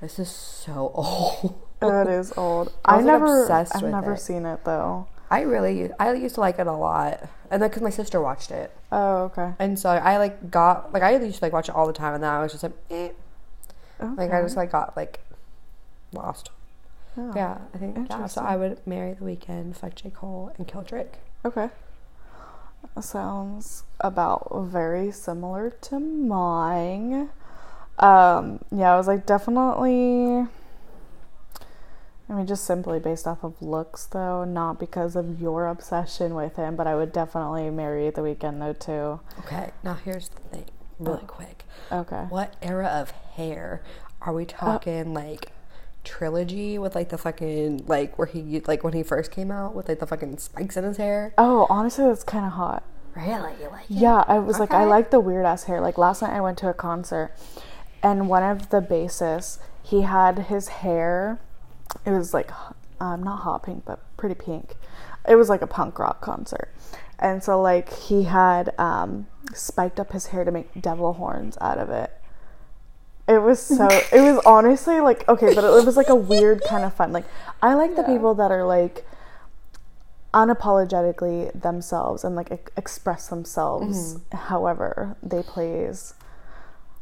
this 0.00 0.18
is 0.18 0.30
so 0.30 0.90
old. 0.94 1.54
That 1.80 2.08
is 2.08 2.32
old. 2.36 2.72
I 2.84 2.94
I, 2.94 2.96
was, 2.96 3.04
like, 3.06 3.12
never. 3.12 3.42
obsessed 3.42 3.76
I've 3.76 3.82
never 3.90 4.14
it. 4.14 4.20
seen 4.20 4.46
it 4.46 4.64
though. 4.64 5.08
I 5.30 5.40
really, 5.40 5.90
I 5.98 6.12
used 6.14 6.36
to 6.36 6.40
like 6.40 6.58
it 6.60 6.66
a 6.68 6.72
lot, 6.72 7.28
and 7.50 7.60
then 7.60 7.68
because 7.68 7.82
my 7.82 7.90
sister 7.90 8.20
watched 8.20 8.52
it, 8.52 8.70
Oh, 8.92 9.24
okay. 9.24 9.54
and 9.58 9.76
so 9.76 9.90
I 9.90 10.18
like 10.18 10.52
got 10.52 10.92
like 10.92 11.02
I 11.02 11.16
used 11.16 11.38
to 11.40 11.44
like 11.44 11.52
watch 11.52 11.68
it 11.68 11.74
all 11.74 11.86
the 11.88 11.92
time, 11.92 12.14
and 12.14 12.22
then 12.22 12.30
I 12.30 12.40
was 12.42 12.52
just 12.52 12.62
like, 12.62 12.72
eh. 12.90 13.08
like 14.00 14.30
I 14.32 14.40
just 14.42 14.56
like 14.56 14.70
got 14.70 14.96
like 14.96 15.18
lost. 16.12 16.50
Oh, 17.18 17.32
Yeah, 17.34 17.58
I 17.74 17.78
think 17.78 17.96
yeah. 18.08 18.26
So 18.26 18.40
I 18.42 18.56
would 18.56 18.86
marry 18.86 19.14
the 19.14 19.24
Weeknd, 19.24 19.74
fuck 19.76 19.96
J 19.96 20.10
Cole, 20.10 20.52
and 20.58 20.68
kill 20.68 20.82
Drake. 20.82 21.14
Okay. 21.46 21.68
Sounds 23.00 23.84
about 24.00 24.48
very 24.64 25.12
similar 25.12 25.70
to 25.82 26.00
mine. 26.00 27.28
Um, 27.98 28.58
yeah, 28.74 28.92
I 28.92 28.96
was 28.96 29.06
like 29.06 29.26
definitely. 29.26 30.46
I 32.28 32.32
mean, 32.32 32.46
just 32.48 32.64
simply 32.64 32.98
based 32.98 33.28
off 33.28 33.44
of 33.44 33.62
looks, 33.62 34.06
though, 34.06 34.42
not 34.44 34.80
because 34.80 35.14
of 35.14 35.40
your 35.40 35.68
obsession 35.68 36.34
with 36.34 36.56
him, 36.56 36.74
but 36.74 36.88
I 36.88 36.96
would 36.96 37.12
definitely 37.12 37.70
marry 37.70 38.10
the 38.10 38.20
Weeknd, 38.22 38.58
though, 38.58 38.72
too. 38.72 39.20
Okay, 39.44 39.70
now 39.84 39.94
here's 39.94 40.28
the 40.30 40.40
thing, 40.40 40.64
really 40.98 41.20
Oh. 41.22 41.26
quick. 41.28 41.64
Okay. 41.92 42.24
What 42.28 42.54
era 42.60 42.86
of 42.88 43.12
hair 43.12 43.80
are 44.20 44.32
we 44.32 44.44
talking? 44.44 45.14
like 45.14 45.52
trilogy 46.06 46.78
with 46.78 46.94
like 46.94 47.10
the 47.10 47.18
fucking 47.18 47.84
like 47.86 48.18
where 48.18 48.26
he 48.26 48.60
like 48.60 48.82
when 48.82 48.94
he 48.94 49.02
first 49.02 49.30
came 49.30 49.50
out 49.50 49.74
with 49.74 49.88
like 49.88 49.98
the 49.98 50.06
fucking 50.06 50.38
spikes 50.38 50.76
in 50.76 50.84
his 50.84 50.96
hair. 50.96 51.34
Oh, 51.36 51.66
honestly, 51.68 52.06
that's 52.06 52.24
kind 52.24 52.46
of 52.46 52.52
hot. 52.52 52.84
Really, 53.14 53.52
you 53.60 53.68
like 53.68 53.90
it? 53.90 53.96
Yeah, 53.96 54.24
I 54.26 54.38
was 54.38 54.58
like, 54.58 54.72
I 54.72 54.84
like 54.84 55.10
the 55.10 55.20
weird 55.20 55.44
ass 55.44 55.64
hair. 55.64 55.80
Like 55.80 55.98
last 55.98 56.22
night, 56.22 56.32
I 56.32 56.40
went 56.40 56.58
to 56.58 56.68
a 56.68 56.74
concert, 56.74 57.32
and 58.02 58.28
one 58.28 58.42
of 58.42 58.70
the 58.70 58.80
bassists, 58.80 59.58
he 59.82 60.02
had 60.02 60.38
his 60.38 60.68
hair. 60.68 61.40
It 62.04 62.10
was 62.10 62.34
like, 62.34 62.50
um, 63.00 63.22
not 63.22 63.40
hot 63.40 63.62
pink, 63.62 63.84
but 63.86 64.00
pretty 64.16 64.34
pink. 64.34 64.74
It 65.28 65.36
was 65.36 65.48
like 65.48 65.62
a 65.62 65.66
punk 65.66 65.98
rock 65.98 66.20
concert, 66.20 66.68
and 67.18 67.42
so 67.42 67.60
like 67.60 67.92
he 67.92 68.24
had 68.24 68.78
um, 68.78 69.26
spiked 69.54 69.98
up 69.98 70.12
his 70.12 70.26
hair 70.26 70.44
to 70.44 70.52
make 70.52 70.80
devil 70.80 71.14
horns 71.14 71.56
out 71.60 71.78
of 71.78 71.90
it. 71.90 72.12
It 73.28 73.38
was 73.38 73.60
so. 73.60 73.88
it 73.88 74.20
was 74.20 74.40
honestly 74.46 75.00
like 75.00 75.28
okay, 75.28 75.52
but 75.54 75.64
it, 75.64 75.84
was 75.84 75.96
like 75.96 76.08
a 76.08 76.14
weird 76.14 76.62
kind 76.62 76.84
of 76.84 76.94
fun. 76.94 77.12
Like 77.12 77.24
I 77.60 77.74
like 77.74 77.96
the 77.96 78.04
people 78.04 78.34
that 78.34 78.52
are 78.52 78.64
like 78.64 79.04
unapologetically 80.32 81.60
themselves 81.60 82.22
and 82.22 82.36
like 82.36 82.52
ex- 82.52 82.70
express 82.76 83.28
themselves 83.28 84.18
however 84.32 85.16
they 85.22 85.42
please. 85.42 86.14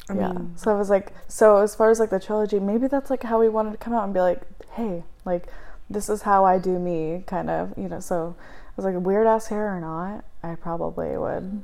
Mm-hmm. 0.09 0.13
I 0.13 0.23
yeah. 0.23 0.33
mean- 0.33 0.57
so 0.57 0.75
I 0.75 0.79
was 0.79 0.89
like, 0.89 1.13
so 1.29 1.59
as 1.59 1.75
far 1.75 1.91
as 1.91 2.01
like 2.01 2.11
the 2.11 2.21
trilogy, 2.21 2.59
maybe 2.59 2.87
that's 2.87 3.11
like 3.11 3.25
how 3.25 3.41
we 3.41 3.49
wanted 3.49 3.73
to 3.73 3.79
come 3.79 3.93
out 3.93 4.05
and 4.05 4.15
be 4.15 4.21
like, 4.21 4.43
hey, 4.73 5.05
like 5.25 5.49
this 5.91 6.09
is 6.09 6.23
how 6.23 6.45
I 6.45 6.59
do 6.59 6.79
me, 6.79 7.25
kind 7.27 7.51
of, 7.51 7.77
you 7.77 7.89
know. 7.89 8.01
So 8.01 8.37
I 8.39 8.73
was 8.77 8.85
like, 8.85 8.95
weird 9.05 9.27
ass 9.27 9.49
hair 9.49 9.77
or 9.77 9.81
not, 9.81 10.25
I 10.43 10.55
probably 10.55 11.17
would 11.19 11.63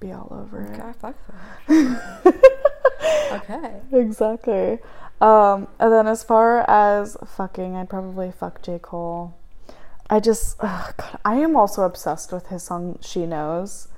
be 0.00 0.12
all 0.12 0.28
over 0.30 0.62
it. 0.62 0.78
Okay, 0.78 0.92
fuck 0.98 1.16
that. 1.68 2.52
okay. 3.32 3.80
Exactly. 3.92 4.78
Um, 5.20 5.68
and 5.78 5.92
then 5.92 6.06
as 6.06 6.22
far 6.22 6.68
as 6.68 7.16
fucking, 7.26 7.74
I'd 7.76 7.88
probably 7.88 8.30
fuck 8.32 8.62
J. 8.62 8.78
Cole. 8.80 9.34
I 10.08 10.20
just, 10.20 10.56
ugh, 10.60 10.94
God, 10.96 11.18
I 11.24 11.36
am 11.36 11.56
also 11.56 11.82
obsessed 11.82 12.32
with 12.32 12.46
his 12.48 12.62
song 12.62 12.98
"She 13.00 13.26
Knows," 13.26 13.88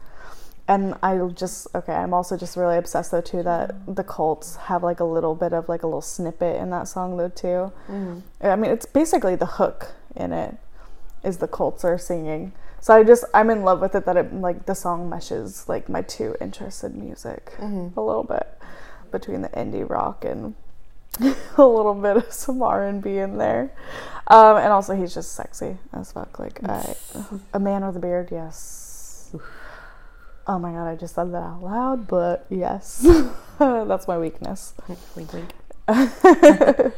and 0.67 0.95
I 1.03 1.19
just 1.35 1.67
okay. 1.75 1.93
I'm 1.93 2.15
also 2.15 2.37
just 2.37 2.57
really 2.57 2.79
obsessed 2.79 3.11
though 3.11 3.21
too 3.21 3.43
that 3.43 3.75
the 3.87 4.05
Cults 4.05 4.57
have 4.57 4.83
like 4.83 5.01
a 5.01 5.05
little 5.05 5.35
bit 5.35 5.53
of 5.53 5.69
like 5.69 5.83
a 5.83 5.87
little 5.87 6.01
snippet 6.01 6.57
in 6.57 6.71
that 6.71 6.89
song 6.89 7.17
though 7.19 7.29
too. 7.29 7.73
Mm-hmm. 7.91 8.21
I 8.41 8.57
mean, 8.57 8.71
it's 8.71 8.87
basically 8.87 9.35
the 9.37 9.47
hook 9.47 9.93
in 10.17 10.33
it 10.33 10.57
is 11.23 11.39
the 11.39 11.49
Cults 11.49 11.85
are 11.85 11.99
singing. 11.99 12.53
So 12.81 12.95
I 12.95 13.03
just 13.03 13.25
I'm 13.35 13.51
in 13.51 13.63
love 13.63 13.81
with 13.81 13.95
it 13.95 14.07
that 14.07 14.17
it 14.17 14.33
like 14.33 14.65
the 14.67 14.75
song 14.75 15.11
meshes 15.11 15.69
like 15.69 15.89
my 15.89 16.01
two 16.01 16.37
interests 16.41 16.85
in 16.85 16.99
music 16.99 17.53
Mm-hmm. 17.59 17.99
a 17.99 18.03
little 18.03 18.25
bit 18.25 18.47
between 19.11 19.43
the 19.43 19.49
indie 19.51 19.89
rock 19.89 20.25
and 20.25 20.55
a 21.57 21.65
little 21.65 21.95
bit 21.95 22.17
of 22.17 22.33
some 22.33 22.63
R 22.63 22.87
and 22.87 23.03
B 23.03 23.19
in 23.19 23.39
there. 23.39 23.73
Um, 24.27 24.57
and 24.57 24.73
also 24.73 24.95
he's 24.95 25.15
just 25.15 25.33
sexy 25.33 25.79
as 25.93 26.13
fuck. 26.13 26.39
Like 26.39 26.61
I, 26.69 26.95
a 27.53 27.59
man 27.59 27.85
with 27.87 27.97
a 27.97 28.01
beard, 28.01 28.29
yes. 28.31 29.35
Oh 30.47 30.59
my 30.59 30.73
god, 30.73 30.89
I 30.89 30.97
just 30.97 31.15
said 31.15 31.33
that 31.33 31.43
out 31.43 31.63
loud, 31.63 32.07
but 32.07 32.47
yes, 32.49 33.07
that's 33.59 34.09
my 34.09 34.19
weakness. 34.19 34.75
Wink, 35.15 35.33
wink. 35.33 35.53
um, 35.89 36.93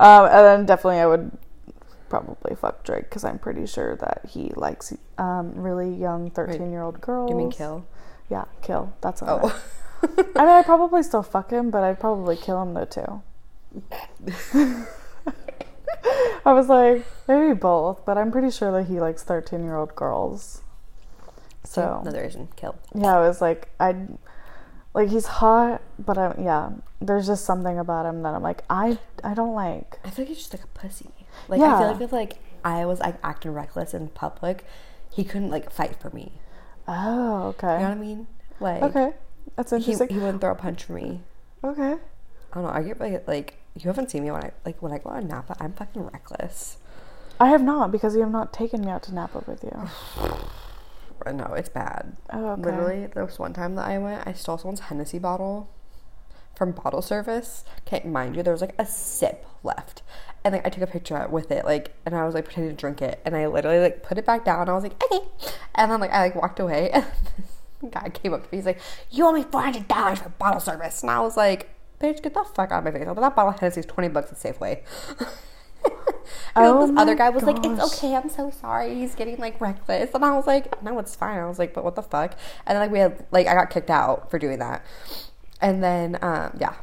and 0.00 0.44
then 0.44 0.66
definitely 0.66 0.98
I 0.98 1.06
would 1.06 1.30
probably 2.08 2.54
fuck 2.54 2.84
Drake 2.84 3.04
because 3.04 3.24
I'm 3.24 3.38
pretty 3.38 3.66
sure 3.66 3.96
that 3.96 4.22
he 4.28 4.52
likes 4.54 4.92
um, 5.18 5.52
really 5.54 5.92
young 5.92 6.30
13 6.30 6.70
year 6.70 6.82
old 6.82 7.00
girls. 7.00 7.30
You 7.30 7.36
mean 7.36 7.50
kill? 7.50 7.84
Yeah, 8.30 8.44
kill. 8.62 8.92
That's 9.00 9.22
all. 9.22 9.40
Oh. 9.44 9.62
I 10.36 10.40
mean, 10.40 10.48
I'd 10.48 10.64
probably 10.64 11.02
still 11.02 11.22
fuck 11.22 11.50
him, 11.50 11.70
but 11.70 11.82
I'd 11.82 12.00
probably 12.00 12.36
kill 12.36 12.60
him 12.62 12.74
though 12.74 12.84
too. 12.84 13.22
I 16.46 16.52
was 16.52 16.68
like, 16.68 17.06
maybe 17.26 17.54
both, 17.54 18.04
but 18.04 18.18
I'm 18.18 18.30
pretty 18.30 18.50
sure 18.50 18.70
that 18.72 18.84
he 18.84 19.00
likes 19.00 19.22
13 19.22 19.62
year 19.64 19.76
old 19.76 19.94
girls. 19.94 20.62
So 21.64 22.00
Another 22.02 22.22
reason, 22.22 22.48
kill. 22.56 22.76
yeah, 22.94 23.16
I 23.16 23.26
was 23.26 23.40
like, 23.40 23.68
I 23.80 23.94
like 24.92 25.08
he's 25.08 25.26
hot, 25.26 25.80
but 25.98 26.18
I 26.18 26.34
yeah, 26.38 26.70
there's 27.00 27.26
just 27.26 27.44
something 27.46 27.78
about 27.78 28.04
him 28.06 28.22
that 28.22 28.34
I'm 28.34 28.42
like, 28.42 28.62
I 28.68 28.98
I 29.24 29.32
don't 29.34 29.54
like. 29.54 29.98
I 30.04 30.10
feel 30.10 30.24
like 30.24 30.28
he's 30.28 30.38
just 30.38 30.52
like 30.52 30.62
a 30.64 30.78
pussy. 30.78 31.10
Like 31.48 31.60
I 31.62 31.78
feel 31.78 31.92
like 31.92 32.00
if 32.02 32.12
like 32.12 32.36
I 32.64 32.84
was 32.84 33.00
like 33.00 33.16
acting 33.24 33.52
reckless 33.52 33.94
in 33.94 34.08
public, 34.08 34.64
he 35.10 35.24
couldn't 35.24 35.50
like 35.50 35.70
fight 35.70 35.96
for 36.00 36.10
me. 36.10 36.32
Oh, 36.86 37.44
okay. 37.48 37.74
You 37.74 37.78
know 37.80 37.88
what 37.88 37.90
I 37.98 38.00
mean? 38.00 38.26
Like 38.60 38.82
Okay, 38.82 39.12
that's 39.56 39.72
interesting. 39.72 40.08
he 40.08 40.18
wouldn't 40.18 40.40
throw 40.40 40.52
a 40.52 40.54
punch 40.54 40.84
for 40.84 40.92
me. 40.92 41.22
okay. 41.62 41.96
I 42.52 42.54
don't 42.54 42.64
know. 42.64 42.70
I 42.70 42.82
get 42.82 43.00
like 43.00 43.26
like 43.26 43.58
you 43.74 43.82
haven't 43.88 44.10
seen 44.10 44.22
me 44.22 44.30
when 44.30 44.44
I 44.44 44.52
like 44.64 44.80
when 44.80 44.92
I 44.92 44.98
go 44.98 45.10
on 45.10 45.26
Napa. 45.26 45.56
I'm 45.58 45.72
fucking 45.72 46.02
reckless. 46.02 46.76
I 47.40 47.48
have 47.48 47.62
not 47.62 47.90
because 47.90 48.14
you 48.14 48.20
have 48.20 48.30
not 48.30 48.52
taken 48.52 48.82
me 48.82 48.90
out 48.90 49.02
to 49.04 49.14
Napa 49.14 49.42
with 49.46 49.64
you. 49.64 49.88
No, 51.32 51.54
it's 51.54 51.70
bad. 51.70 52.18
Oh, 52.30 52.50
okay. 52.50 52.62
Literally, 52.62 53.06
there 53.06 53.24
was 53.24 53.38
one 53.38 53.54
time 53.54 53.76
that 53.76 53.86
I 53.86 53.96
went. 53.96 54.26
I 54.26 54.34
stole 54.34 54.58
someone's 54.58 54.80
Hennessy 54.80 55.18
bottle 55.18 55.70
from 56.54 56.72
bottle 56.72 57.00
service. 57.00 57.64
Can't 57.86 58.04
mind 58.06 58.36
you, 58.36 58.42
there 58.42 58.52
was 58.52 58.60
like 58.60 58.74
a 58.78 58.84
sip 58.84 59.46
left, 59.62 60.02
and 60.44 60.52
like 60.52 60.66
I 60.66 60.68
took 60.68 60.82
a 60.82 60.86
picture 60.86 61.26
with 61.30 61.50
it, 61.50 61.64
like, 61.64 61.94
and 62.04 62.14
I 62.14 62.26
was 62.26 62.34
like 62.34 62.44
pretending 62.44 62.76
to 62.76 62.80
drink 62.80 63.00
it, 63.00 63.22
and 63.24 63.34
I 63.34 63.46
literally 63.46 63.78
like 63.80 64.02
put 64.02 64.18
it 64.18 64.26
back 64.26 64.44
down. 64.44 64.68
I 64.68 64.74
was 64.74 64.82
like, 64.82 65.02
okay, 65.02 65.26
and 65.74 65.90
then 65.90 66.00
like 66.00 66.10
I 66.10 66.24
like 66.24 66.34
walked 66.34 66.60
away. 66.60 66.92
And 66.94 67.06
guy 67.90 68.08
came 68.10 68.32
up 68.34 68.42
to 68.42 68.48
me. 68.50 68.58
He's 68.58 68.66
like, 68.66 68.80
"You 69.10 69.26
owe 69.26 69.32
me 69.32 69.42
four 69.42 69.62
hundred 69.62 69.88
dollars 69.88 70.20
for 70.20 70.28
bottle 70.30 70.60
service," 70.60 71.02
and 71.02 71.10
I 71.10 71.20
was 71.20 71.36
like, 71.36 71.70
"Bitch, 72.00 72.22
get 72.22 72.34
the 72.34 72.44
fuck 72.44 72.72
out 72.72 72.78
of 72.78 72.84
my 72.84 72.90
face!" 72.90 73.06
But 73.06 73.20
that 73.20 73.36
bottle 73.36 73.52
of 73.52 73.60
Hennessy 73.60 73.80
is 73.80 73.86
twenty 73.86 74.08
bucks 74.08 74.32
at 74.32 74.38
Safeway. 74.38 74.82
And 76.56 76.66
Oh 76.66 76.86
this 76.86 76.96
other 76.96 77.14
guy 77.14 77.30
was 77.30 77.42
like, 77.42 77.64
"It's 77.64 77.98
okay, 77.98 78.14
I'm 78.14 78.28
so 78.28 78.50
sorry." 78.50 78.94
He's 78.94 79.14
getting 79.14 79.36
like 79.38 79.60
reckless, 79.60 80.14
and 80.14 80.24
I 80.24 80.34
was 80.36 80.46
like, 80.46 80.82
"No, 80.82 80.98
it's 80.98 81.14
fine." 81.14 81.38
I 81.38 81.46
was 81.46 81.58
like, 81.58 81.74
"But 81.74 81.84
what 81.84 81.96
the 81.96 82.02
fuck?" 82.02 82.36
And 82.64 82.76
then 82.76 82.80
like 82.80 82.90
we 82.90 83.00
had 83.00 83.26
like 83.32 83.46
I 83.46 83.54
got 83.54 83.70
kicked 83.70 83.90
out 83.90 84.30
for 84.30 84.38
doing 84.38 84.60
that, 84.60 84.84
and 85.60 85.82
then 85.82 86.16
um, 86.22 86.56
yeah, 86.60 86.74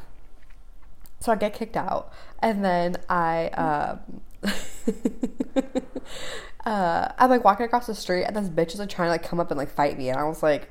so 1.20 1.32
I 1.32 1.36
get 1.36 1.54
kicked 1.54 1.76
out, 1.76 2.12
and 2.40 2.64
then 2.64 2.96
I 3.08 3.48
um, 3.48 4.20
uh, 6.66 7.08
I'm 7.18 7.30
like 7.30 7.42
walking 7.42 7.64
across 7.64 7.86
the 7.86 7.94
street, 7.94 8.24
and 8.24 8.36
this 8.36 8.48
bitch 8.50 8.74
is 8.74 8.78
like 8.78 8.90
trying 8.90 9.06
to 9.06 9.12
like 9.12 9.22
come 9.22 9.40
up 9.40 9.50
and 9.50 9.56
like 9.58 9.70
fight 9.70 9.96
me, 9.98 10.10
and 10.10 10.18
I 10.18 10.24
was 10.24 10.42
like. 10.42 10.68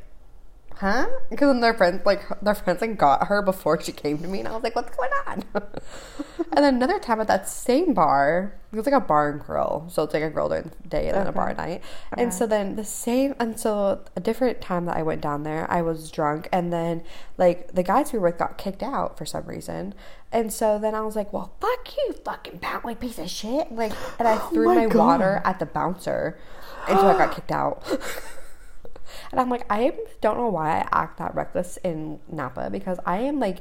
Huh? 0.77 1.07
Because 1.29 1.49
then 1.49 1.61
their 1.61 1.75
friends, 1.75 2.01
like 2.05 2.23
their 2.41 2.55
friends, 2.55 2.81
like 2.81 2.97
got 2.97 3.27
her 3.27 3.41
before 3.43 3.79
she 3.79 3.91
came 3.91 4.17
to 4.19 4.27
me, 4.27 4.39
and 4.39 4.47
I 4.47 4.51
was 4.53 4.63
like, 4.63 4.75
"What's 4.75 4.95
going 4.95 5.11
on?" 5.27 5.43
and 5.53 6.65
then 6.65 6.75
another 6.75 6.97
time 6.99 7.21
at 7.21 7.27
that 7.27 7.47
same 7.47 7.93
bar, 7.93 8.55
it 8.71 8.75
was 8.75 8.85
like 8.87 8.95
a 8.95 8.99
bar 8.99 9.29
and 9.29 9.39
grill, 9.39 9.85
so 9.89 10.01
it's 10.03 10.13
like 10.13 10.23
a 10.23 10.29
grill 10.31 10.49
during 10.49 10.71
the 10.81 10.87
day 10.89 11.07
and 11.07 11.15
then 11.17 11.27
a 11.27 11.29
Okay. 11.29 11.35
bar 11.37 11.53
night. 11.53 11.83
And 12.17 12.33
so 12.33 12.47
then 12.47 12.77
the 12.77 12.83
same, 12.83 13.35
and 13.39 13.59
so 13.59 14.03
a 14.15 14.19
different 14.19 14.59
time 14.59 14.85
that 14.85 14.97
I 14.97 15.03
went 15.03 15.21
down 15.21 15.43
there, 15.43 15.69
I 15.69 15.83
was 15.83 16.09
drunk, 16.09 16.49
and 16.51 16.73
then 16.73 17.03
like 17.37 17.71
the 17.73 17.83
guys 17.83 18.11
we 18.11 18.17
were 18.17 18.29
with 18.29 18.39
got 18.39 18.57
kicked 18.57 18.81
out 18.81 19.19
for 19.19 19.25
some 19.25 19.45
reason, 19.45 19.93
and 20.31 20.51
so 20.51 20.79
then 20.79 20.95
I 20.95 21.01
was 21.01 21.15
like, 21.15 21.31
"Well, 21.31 21.53
fuck 21.61 21.95
you, 21.95 22.13
fucking 22.25 22.57
bouncy 22.59 22.99
piece 22.99 23.19
of 23.19 23.29
shit!" 23.29 23.71
Like, 23.71 23.93
and 24.17 24.27
I 24.27 24.35
oh 24.41 24.49
threw 24.51 24.65
my 24.65 24.87
my, 24.87 24.95
water 24.95 25.43
at 25.45 25.59
the 25.59 25.67
bouncer, 25.67 26.39
until 26.87 27.05
I 27.09 27.17
got 27.17 27.35
kicked 27.35 27.51
out. 27.51 27.83
And 29.31 29.39
I'm 29.39 29.49
like, 29.49 29.65
I 29.69 29.93
don't 30.21 30.37
know 30.37 30.49
why 30.49 30.79
I 30.79 30.87
act 30.91 31.17
that 31.19 31.33
reckless 31.35 31.77
in 31.83 32.19
Napa 32.31 32.69
because 32.69 32.99
I 33.05 33.19
am 33.19 33.39
like 33.39 33.59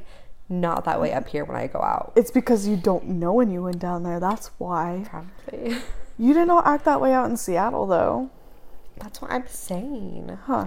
not 0.49 0.83
that 0.85 0.99
way 0.99 1.13
up 1.13 1.27
here 1.29 1.45
when 1.45 1.55
I 1.55 1.67
go 1.67 1.79
out. 1.81 2.13
It's 2.15 2.31
because 2.31 2.67
you 2.67 2.75
don't 2.75 3.07
know 3.07 3.33
when 3.33 3.49
you 3.51 3.63
went 3.63 3.79
down 3.79 4.03
there. 4.03 4.19
That's 4.19 4.51
why. 4.57 5.05
Probably. 5.09 5.77
You 6.17 6.33
did 6.33 6.47
not 6.47 6.67
act 6.67 6.85
that 6.85 7.01
way 7.01 7.13
out 7.13 7.29
in 7.29 7.37
Seattle, 7.37 7.87
though. 7.87 8.29
That's 8.97 9.21
what 9.21 9.31
I'm 9.31 9.47
saying. 9.47 10.37
Huh. 10.45 10.65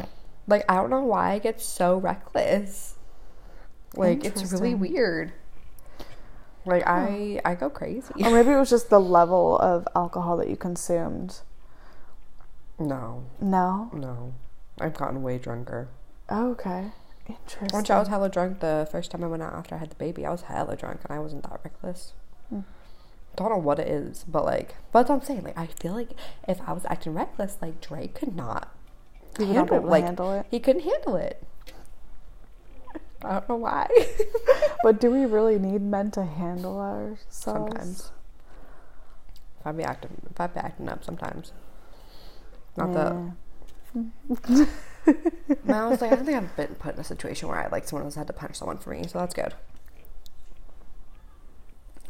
Like, 0.48 0.64
I 0.68 0.76
don't 0.76 0.90
know 0.90 1.04
why 1.04 1.32
I 1.32 1.38
get 1.38 1.60
so 1.60 1.98
reckless. 1.98 2.96
Like, 3.94 4.24
it's 4.24 4.50
really 4.52 4.74
weird. 4.74 5.32
Like, 6.66 6.82
I 6.86 7.40
I 7.44 7.54
go 7.54 7.68
crazy. 7.70 8.12
Or 8.24 8.30
maybe 8.30 8.50
it 8.50 8.56
was 8.58 8.70
just 8.70 8.88
the 8.90 8.98
level 8.98 9.58
of 9.58 9.86
alcohol 9.94 10.36
that 10.38 10.48
you 10.48 10.56
consumed. 10.56 11.40
No, 12.78 13.24
No. 13.40 13.90
no. 13.92 14.34
I've 14.80 14.94
gotten 14.94 15.22
way 15.22 15.38
drunker. 15.38 15.88
Oh, 16.28 16.50
okay. 16.52 16.92
Interesting. 17.28 17.68
Once 17.72 17.90
I 17.90 17.98
was 17.98 18.08
hella 18.08 18.28
drunk 18.28 18.60
the 18.60 18.87
first 18.90 19.10
time 19.10 19.24
I 19.24 19.26
went 19.26 19.42
out 19.42 19.54
after 19.54 19.74
I 19.74 19.78
had 19.78 19.90
the 19.90 19.96
baby, 19.96 20.26
I 20.26 20.30
was 20.30 20.42
hella 20.42 20.76
drunk 20.76 21.00
and 21.04 21.16
I 21.16 21.18
wasn't 21.20 21.42
that 21.44 21.60
reckless. 21.64 22.12
Hmm. 22.50 22.60
Don't 23.37 23.50
know 23.50 23.56
what 23.58 23.78
it 23.78 23.88
is, 23.88 24.24
but 24.28 24.44
like, 24.44 24.76
but 24.92 25.00
that's 25.00 25.08
what 25.10 25.16
I'm 25.16 25.24
saying. 25.24 25.42
Like, 25.42 25.58
I 25.58 25.66
feel 25.66 25.92
like 25.92 26.10
if 26.46 26.60
I 26.66 26.72
was 26.72 26.84
acting 26.88 27.14
reckless, 27.14 27.56
like 27.60 27.80
Drake 27.80 28.14
could 28.14 28.37
not 28.37 28.68
not 29.38 29.38
be 29.38 29.46
handle, 29.46 29.80
to 29.80 29.87
like 29.87 30.04
handle 30.04 30.32
it. 30.32 30.46
he 30.50 30.60
couldn't 30.60 30.82
handle 30.82 31.16
it. 31.16 31.42
I 33.22 33.32
don't 33.32 33.48
know 33.48 33.56
why. 33.56 33.88
But 34.82 35.00
do 35.00 35.10
we 35.10 35.24
really 35.24 35.58
need 35.58 35.80
men 35.80 36.10
to 36.10 36.26
handle 36.26 36.78
ourselves? 36.78 37.24
sometimes, 37.30 38.12
if 39.58 39.66
I 39.66 39.72
be 39.72 39.82
acting, 39.82 40.20
if 40.30 40.38
I 40.38 40.46
be 40.46 40.60
acting 40.60 40.90
up, 40.90 41.02
sometimes. 41.02 41.52
Not 42.76 42.92
that 42.92 43.16
No, 43.94 45.87
I 45.87 45.88
was 45.88 46.00
like, 46.00 46.12
I 46.12 46.16
don't 46.16 46.24
think 46.24 46.38
I've 46.38 46.57
been 46.57 46.74
put 46.76 46.94
in 46.94 47.00
a 47.00 47.04
situation 47.04 47.48
where 47.48 47.59
I 47.59 47.68
like 47.68 47.87
someone 47.87 48.04
else 48.04 48.14
had 48.14 48.26
to 48.26 48.33
punch 48.33 48.57
someone 48.57 48.78
for 48.78 48.90
me, 48.90 49.07
so 49.07 49.18
that's 49.18 49.35
good. 49.35 49.54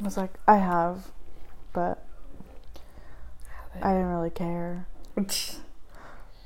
I 0.00 0.04
was 0.04 0.16
like, 0.16 0.34
I 0.46 0.56
have, 0.56 1.10
but 1.72 2.04
I 3.82 3.92
didn't 3.92 4.08
really 4.08 4.30
care. 4.30 4.86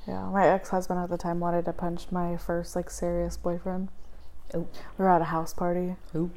Yeah, 0.07 0.25
my 0.31 0.47
ex 0.47 0.71
husband 0.71 0.99
at 1.01 1.11
the 1.11 1.19
time 1.19 1.39
wanted 1.39 1.67
to 1.67 1.73
punch 1.75 2.07
my 2.11 2.39
first 2.39 2.75
like 2.75 2.89
serious 2.89 3.37
boyfriend. 3.37 3.91
Oh. 4.55 4.67
We 4.97 5.05
were 5.05 5.11
at 5.11 5.21
a 5.21 5.27
house 5.27 5.53
party. 5.53 5.97
Ooh. 6.17 6.31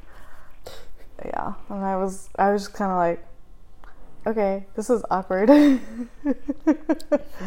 Yeah, 1.23 1.53
and 1.69 1.85
I 1.85 1.95
was 1.95 2.27
I 2.37 2.51
was 2.51 2.63
just 2.63 2.73
kind 2.73 2.91
of 2.91 2.97
like, 2.97 3.25
okay, 4.27 4.65
this 4.75 4.89
is 4.89 5.03
awkward. 5.09 5.49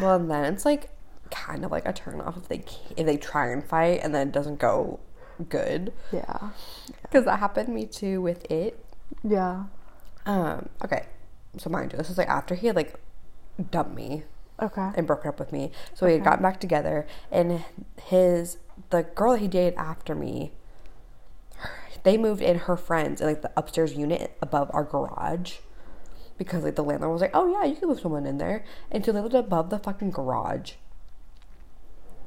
Well, 0.01 0.15
and 0.15 0.31
then 0.31 0.51
it's 0.51 0.65
like 0.65 0.89
kind 1.31 1.65
of 1.65 1.71
like 1.71 1.85
a 1.87 1.93
turn 1.93 2.21
off 2.21 2.37
if 2.37 2.47
they 2.47 2.63
if 2.95 3.05
they 3.05 3.17
try 3.17 3.49
and 3.51 3.63
fight 3.63 3.99
and 4.03 4.13
then 4.13 4.27
it 4.29 4.31
doesn't 4.33 4.59
go 4.59 4.99
good. 5.49 5.91
yeah, 6.11 6.49
Because 7.01 7.25
that 7.25 7.39
happened 7.39 7.67
to 7.67 7.71
me 7.73 7.85
too 7.85 8.21
with 8.21 8.49
it. 8.51 8.83
yeah, 9.23 9.63
Um. 10.25 10.69
Okay. 10.83 11.05
So 11.57 11.69
mind 11.69 11.91
you, 11.93 11.97
this 11.97 12.09
was 12.09 12.17
like 12.17 12.27
after 12.29 12.55
he 12.55 12.67
had 12.67 12.75
like 12.75 12.95
dumped 13.71 13.95
me 13.95 14.23
okay, 14.61 14.91
and 14.95 15.07
broken 15.07 15.29
up 15.29 15.39
with 15.39 15.51
me. 15.53 15.71
So 15.93 16.05
we 16.05 16.13
had 16.13 16.23
gotten 16.23 16.43
back 16.43 16.59
together, 16.59 17.07
and 17.31 17.63
his 18.03 18.57
the 18.89 19.03
girl 19.03 19.31
that 19.33 19.39
he 19.39 19.47
dated 19.47 19.73
after 19.77 20.13
me, 20.15 20.51
they 22.03 22.17
moved 22.17 22.41
in 22.41 22.59
her 22.59 22.75
friends 22.77 23.21
in 23.21 23.27
like 23.27 23.41
the 23.41 23.51
upstairs 23.57 23.93
unit 23.93 24.37
above 24.41 24.69
our 24.73 24.83
garage, 24.83 25.57
because 26.37 26.63
like 26.63 26.75
the 26.75 26.83
landlord 26.83 27.11
was 27.13 27.21
like, 27.21 27.31
"Oh 27.33 27.47
yeah, 27.49 27.63
you 27.65 27.75
can 27.75 27.87
move 27.87 27.99
someone 28.01 28.25
in 28.25 28.37
there," 28.37 28.63
and 28.91 29.03
so 29.05 29.11
they 29.11 29.21
lived 29.21 29.33
above 29.35 29.69
the 29.69 29.79
fucking 29.79 30.11
garage. 30.11 30.73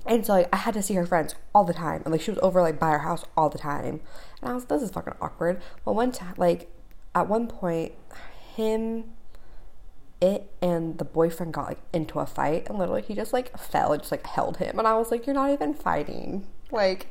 And 0.08 0.24
so 0.24 0.32
like 0.32 0.48
I 0.52 0.56
had 0.56 0.74
to 0.74 0.82
see 0.82 0.94
her 0.94 1.06
friends 1.06 1.34
all 1.54 1.64
the 1.64 1.74
time, 1.74 2.02
and 2.04 2.12
like 2.12 2.22
she 2.22 2.30
was 2.30 2.40
over 2.42 2.62
like 2.62 2.80
by 2.80 2.88
our 2.88 3.00
house 3.00 3.24
all 3.36 3.50
the 3.50 3.58
time, 3.58 4.00
and 4.40 4.50
I 4.50 4.54
was 4.54 4.64
this 4.64 4.82
is 4.82 4.90
fucking 4.90 5.14
awkward. 5.20 5.60
But 5.84 5.92
one 5.92 6.10
time 6.10 6.34
like 6.38 6.70
at 7.14 7.28
one 7.28 7.46
point, 7.46 7.92
him 8.56 9.04
it 10.20 10.50
and 10.60 10.98
the 10.98 11.04
boyfriend 11.04 11.52
got 11.52 11.66
like 11.66 11.78
into 11.92 12.18
a 12.18 12.26
fight 12.26 12.66
and 12.68 12.76
literally 12.76 13.02
he 13.02 13.14
just 13.14 13.32
like 13.32 13.56
fell 13.56 13.92
and 13.92 14.02
just 14.02 14.10
like 14.10 14.26
held 14.26 14.56
him 14.56 14.78
and 14.78 14.88
I 14.88 14.96
was 14.96 15.10
like, 15.10 15.26
You're 15.26 15.34
not 15.34 15.50
even 15.50 15.74
fighting. 15.74 16.46
Like 16.72 17.06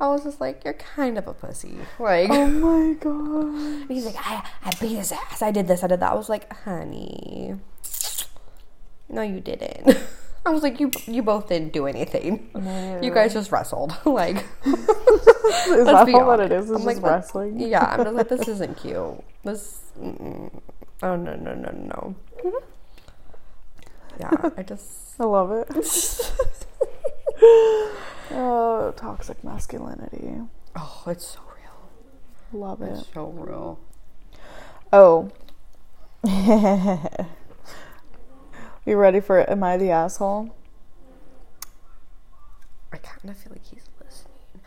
I 0.00 0.08
was 0.08 0.24
just 0.24 0.40
like, 0.40 0.62
You're 0.64 0.74
kind 0.74 1.16
of 1.16 1.26
a 1.26 1.32
pussy. 1.32 1.76
Like 1.98 2.28
oh 2.30 2.48
my 2.48 2.94
god, 2.94 3.88
he's 3.88 4.04
like, 4.04 4.16
I 4.18 4.46
I 4.64 4.72
beat 4.80 4.96
his 4.96 5.12
ass, 5.12 5.40
I 5.40 5.50
did 5.50 5.66
this, 5.66 5.82
I 5.82 5.86
did 5.86 6.00
that. 6.00 6.12
I 6.12 6.14
was 6.14 6.28
like, 6.28 6.52
honey. 6.64 7.54
No 9.08 9.22
you 9.22 9.40
didn't. 9.40 9.96
I 10.44 10.50
was 10.50 10.62
like, 10.62 10.80
You 10.80 10.90
you 11.06 11.22
both 11.22 11.48
didn't 11.48 11.72
do 11.72 11.86
anything. 11.86 12.50
You 13.02 13.10
guys 13.12 13.32
just 13.32 13.52
wrestled. 13.52 13.96
like 14.04 14.44
is 14.64 15.86
that 15.86 16.08
all 16.08 16.26
what 16.26 16.40
honest. 16.40 16.52
it 16.52 16.56
is? 16.56 16.64
Is 16.64 16.70
I'm 16.70 16.76
just 16.78 16.86
like, 16.86 17.02
"Let- 17.02 17.12
wrestling? 17.12 17.60
Yeah, 17.60 17.84
I'm 17.84 18.04
just 18.04 18.14
like, 18.14 18.28
this 18.28 18.48
isn't 18.54 18.76
cute. 18.78 19.22
This 19.44 19.80
mm-mm. 20.00 20.50
Oh 21.02 21.16
no 21.16 21.34
no 21.36 21.54
no 21.54 21.70
no. 21.70 22.14
Mm-hmm. 22.44 22.64
Yeah, 24.20 24.50
I 24.56 24.62
just 24.62 24.88
I 25.20 25.24
love 25.24 25.52
it. 25.52 25.68
oh, 28.32 28.92
toxic 28.96 29.42
masculinity. 29.44 30.40
Oh, 30.76 31.02
it's 31.06 31.26
so 31.26 31.40
real. 31.56 32.60
Love 32.60 32.82
it. 32.82 32.98
It's 32.98 33.08
so 33.12 33.26
real. 33.26 33.78
Oh. 34.92 35.30
You 38.84 38.96
ready 38.96 39.20
for 39.20 39.38
it? 39.40 39.48
Am 39.48 39.62
I 39.62 39.76
the 39.76 39.90
Asshole? 39.90 40.54
I 42.92 42.96
kind 42.98 43.30
of 43.30 43.36
feel 43.36 43.52
like 43.52 43.64
he's 43.64 43.88
listening, 44.04 44.60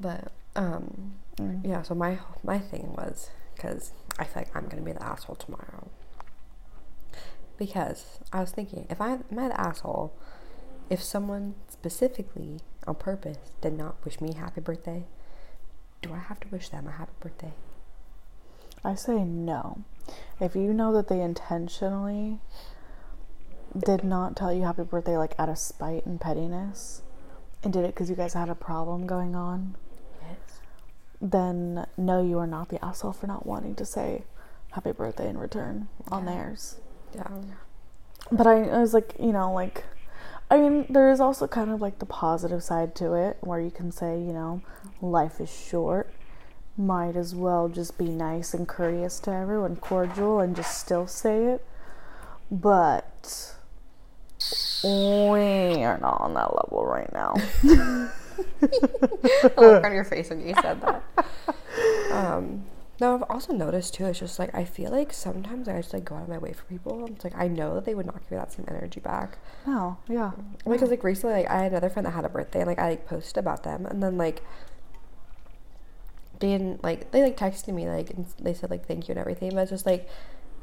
but 0.00 0.32
um, 0.56 1.14
Mm. 1.36 1.60
yeah. 1.64 1.82
So 1.82 1.94
my 1.94 2.18
my 2.42 2.58
thing 2.58 2.94
was 2.96 3.30
because 3.54 3.92
I 4.18 4.24
feel 4.24 4.42
like 4.42 4.56
I'm 4.56 4.66
gonna 4.66 4.82
be 4.82 4.90
the 4.92 5.02
asshole 5.02 5.36
tomorrow. 5.36 5.88
Because 7.56 8.18
I 8.32 8.40
was 8.40 8.50
thinking, 8.50 8.86
if 8.90 9.00
I 9.00 9.10
am 9.12 9.24
I 9.38 9.48
the 9.48 9.60
asshole, 9.60 10.12
if 10.90 11.00
someone 11.02 11.54
specifically 11.68 12.58
on 12.88 12.96
purpose 12.96 13.38
did 13.60 13.74
not 13.74 14.04
wish 14.04 14.20
me 14.20 14.34
happy 14.34 14.60
birthday, 14.60 15.04
do 16.02 16.12
I 16.12 16.18
have 16.18 16.40
to 16.40 16.48
wish 16.48 16.70
them 16.70 16.88
a 16.88 16.92
happy 16.92 17.12
birthday? 17.20 17.52
I 18.84 18.96
say 18.96 19.22
no. 19.22 19.84
If 20.40 20.56
you 20.56 20.72
know 20.72 20.92
that 20.94 21.06
they 21.08 21.20
intentionally 21.20 22.38
did 23.76 24.04
not 24.04 24.36
tell 24.36 24.52
you 24.52 24.62
happy 24.62 24.82
birthday, 24.82 25.16
like 25.16 25.34
out 25.38 25.48
of 25.48 25.58
spite 25.58 26.06
and 26.06 26.20
pettiness, 26.20 27.02
and 27.62 27.72
did 27.72 27.84
it 27.84 27.94
because 27.94 28.08
you 28.10 28.16
guys 28.16 28.34
had 28.34 28.48
a 28.48 28.54
problem 28.54 29.06
going 29.06 29.34
on, 29.34 29.76
Yes. 30.22 30.60
then 31.20 31.86
no, 31.96 32.22
you 32.22 32.38
are 32.38 32.46
not 32.46 32.68
the 32.68 32.82
asshole 32.84 33.12
for 33.12 33.26
not 33.26 33.46
wanting 33.46 33.74
to 33.76 33.84
say 33.84 34.24
happy 34.72 34.92
birthday 34.92 35.28
in 35.28 35.38
return 35.38 35.88
on 36.10 36.24
theirs. 36.26 36.76
Yeah. 37.14 37.28
But 38.30 38.46
I, 38.46 38.64
I 38.64 38.78
was 38.78 38.92
like, 38.92 39.14
you 39.18 39.32
know, 39.32 39.52
like, 39.52 39.84
I 40.50 40.58
mean, 40.58 40.86
there 40.90 41.10
is 41.10 41.20
also 41.20 41.46
kind 41.46 41.70
of 41.70 41.80
like 41.80 41.98
the 41.98 42.06
positive 42.06 42.62
side 42.62 42.94
to 42.96 43.14
it 43.14 43.38
where 43.40 43.60
you 43.60 43.70
can 43.70 43.90
say, 43.92 44.18
you 44.18 44.32
know, 44.32 44.62
life 45.00 45.40
is 45.40 45.50
short. 45.50 46.10
Might 46.76 47.16
as 47.16 47.34
well 47.34 47.68
just 47.68 47.98
be 47.98 48.08
nice 48.08 48.54
and 48.54 48.68
courteous 48.68 49.18
to 49.20 49.32
everyone, 49.32 49.76
cordial, 49.76 50.40
and 50.40 50.54
just 50.54 50.78
still 50.78 51.06
say 51.06 51.44
it. 51.46 51.64
But 52.50 53.54
we 54.84 55.84
are 55.84 55.98
not 55.98 56.20
on 56.20 56.34
that 56.34 56.54
level 56.54 56.86
right 56.86 57.12
now. 57.12 57.34
the 58.60 59.52
look 59.56 59.84
on 59.84 59.92
your 59.92 60.04
face 60.04 60.30
when 60.30 60.46
you 60.46 60.54
said 60.62 60.80
that. 60.80 61.02
Um, 62.12 62.64
no, 63.00 63.14
I've 63.14 63.22
also 63.30 63.52
noticed 63.52 63.94
too. 63.94 64.06
It's 64.06 64.18
just 64.18 64.38
like 64.38 64.54
I 64.54 64.64
feel 64.64 64.90
like 64.90 65.12
sometimes 65.12 65.68
I 65.68 65.76
just 65.76 65.92
like 65.92 66.04
go 66.04 66.16
out 66.16 66.22
of 66.22 66.28
my 66.28 66.38
way 66.38 66.52
for 66.52 66.64
people. 66.64 67.06
It's 67.06 67.24
like 67.24 67.36
I 67.36 67.46
know 67.48 67.74
that 67.74 67.84
they 67.84 67.94
would 67.94 68.06
not 68.06 68.20
give 68.20 68.32
me 68.32 68.36
that 68.38 68.52
same 68.52 68.66
energy 68.68 69.00
back. 69.00 69.38
No, 69.66 69.98
yeah. 70.08 70.32
Because 70.68 70.90
like 70.90 71.04
recently, 71.04 71.36
like 71.36 71.50
I 71.50 71.62
had 71.62 71.72
another 71.72 71.90
friend 71.90 72.06
that 72.06 72.12
had 72.12 72.24
a 72.24 72.28
birthday, 72.28 72.60
and 72.60 72.68
like 72.68 72.78
I 72.78 72.90
like 72.90 73.06
posted 73.06 73.38
about 73.38 73.62
them, 73.62 73.86
and 73.86 74.02
then 74.02 74.18
like 74.18 74.42
they 76.40 76.48
didn't 76.48 76.82
like 76.82 77.10
they 77.12 77.22
like 77.22 77.36
texted 77.36 77.74
me 77.74 77.88
like 77.88 78.10
and 78.10 78.26
they 78.40 78.54
said 78.54 78.70
like 78.70 78.86
thank 78.86 79.08
you 79.08 79.12
and 79.12 79.20
everything, 79.20 79.50
but 79.54 79.62
it's 79.62 79.70
just 79.70 79.86
like 79.86 80.08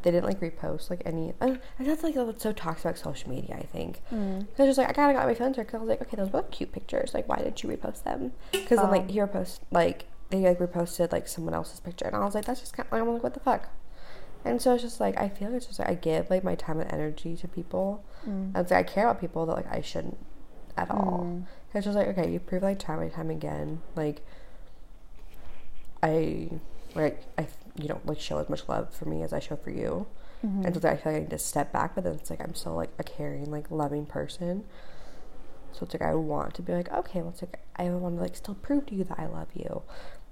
they 0.05 0.11
didn't 0.11 0.25
like 0.25 0.39
repost 0.39 0.89
like 0.89 1.01
any. 1.05 1.33
And 1.41 1.59
that's 1.79 2.03
like 2.03 2.15
what's 2.15 2.41
so 2.43 2.53
toxic 2.53 2.85
about 2.85 2.97
social 2.97 3.29
media. 3.29 3.55
I 3.59 3.63
think. 3.63 3.99
Mm. 4.13 4.47
Cause 4.55 4.67
just 4.67 4.77
like 4.77 4.87
I 4.89 4.93
kind 4.93 5.11
of 5.11 5.17
got 5.21 5.27
my 5.27 5.33
feelings 5.33 5.57
hurt 5.57 5.65
because 5.67 5.79
I 5.79 5.81
was 5.81 5.89
like, 5.89 6.01
okay, 6.03 6.15
those 6.15 6.31
were 6.31 6.43
cute 6.43 6.71
pictures. 6.71 7.13
Like, 7.13 7.27
why 7.27 7.37
did 7.39 7.61
you 7.61 7.69
repost 7.69 8.03
them? 8.03 8.31
Because 8.53 8.77
then 8.79 8.91
like 8.91 9.01
Um. 9.01 9.07
he 9.09 9.19
repost 9.19 9.59
like 9.71 10.05
they 10.29 10.39
like 10.41 10.59
reposted 10.59 11.11
like 11.11 11.27
someone 11.27 11.53
else's 11.53 11.79
picture, 11.79 12.05
and 12.05 12.15
I 12.15 12.23
was 12.23 12.33
like, 12.35 12.45
that's 12.45 12.61
just 12.61 12.73
kind 12.77 12.87
of 12.87 12.91
like 12.93 13.01
I'm 13.01 13.13
like, 13.13 13.23
what 13.23 13.33
the 13.33 13.39
fuck? 13.41 13.67
And 14.45 14.61
so 14.61 14.73
it's 14.75 14.83
just 14.83 14.99
like 14.99 15.19
I 15.19 15.27
feel 15.27 15.47
like 15.49 15.57
it's 15.57 15.65
just 15.65 15.79
like 15.79 15.89
I 15.89 15.95
give 15.95 16.29
like 16.29 16.43
my 16.43 16.55
time 16.55 16.79
and 16.79 16.91
energy 16.93 17.35
to 17.37 17.47
people, 17.47 18.03
Mm. 18.25 18.53
and 18.53 18.57
it's 18.57 18.71
like 18.71 18.87
I 18.87 18.91
care 18.93 19.05
about 19.09 19.19
people 19.19 19.45
that 19.47 19.55
like 19.55 19.71
I 19.71 19.81
shouldn't 19.81 20.17
at 20.77 20.89
all. 20.91 21.21
Mm. 21.25 21.45
It's 21.73 21.85
just 21.85 21.97
like 21.97 22.07
okay, 22.09 22.31
you 22.31 22.39
prove 22.39 22.63
like 22.63 22.79
time 22.79 22.99
and 22.99 23.11
time 23.11 23.29
again, 23.31 23.81
like 23.95 24.21
I 26.03 26.49
like 26.93 27.23
I 27.37 27.47
you 27.75 27.87
don't 27.87 28.05
like 28.05 28.19
show 28.19 28.37
as 28.39 28.49
much 28.49 28.67
love 28.67 28.93
for 28.93 29.05
me 29.05 29.21
as 29.23 29.33
I 29.33 29.39
show 29.39 29.55
for 29.55 29.69
you. 29.69 30.07
Mhm. 30.45 30.65
And 30.65 30.81
so 30.81 30.87
I 30.89 30.95
feel 30.97 31.11
like 31.11 31.17
I 31.17 31.19
need 31.21 31.29
to 31.31 31.37
step 31.37 31.71
back, 31.71 31.95
but 31.95 32.03
then 32.03 32.13
it's 32.13 32.29
like 32.29 32.41
I'm 32.41 32.55
still 32.55 32.73
like 32.75 32.91
a 32.99 33.03
caring, 33.03 33.49
like 33.51 33.69
loving 33.71 34.05
person. 34.05 34.63
So 35.73 35.83
it's 35.83 35.93
like 35.93 36.01
I 36.01 36.15
want 36.15 36.53
to 36.55 36.61
be 36.61 36.73
like, 36.73 36.91
okay, 36.91 37.21
well, 37.21 37.31
it's 37.31 37.41
like 37.41 37.59
I 37.75 37.89
want 37.89 38.15
to 38.15 38.21
like 38.21 38.35
still 38.35 38.55
prove 38.55 38.85
to 38.87 38.95
you 38.95 39.03
that 39.05 39.19
I 39.19 39.25
love 39.25 39.47
you, 39.53 39.81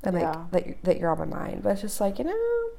and 0.04 0.16
like 0.16 0.24
Yeah. 0.24 0.46
that 0.52 0.68
you, 0.68 0.76
that 0.84 1.00
you're 1.00 1.12
on 1.12 1.20
my 1.20 1.26
mind. 1.26 1.64
But 1.64 1.72
it's 1.74 1.82
just 1.82 2.00
like 2.00 2.18
you 2.20 2.26
know, 2.26 2.70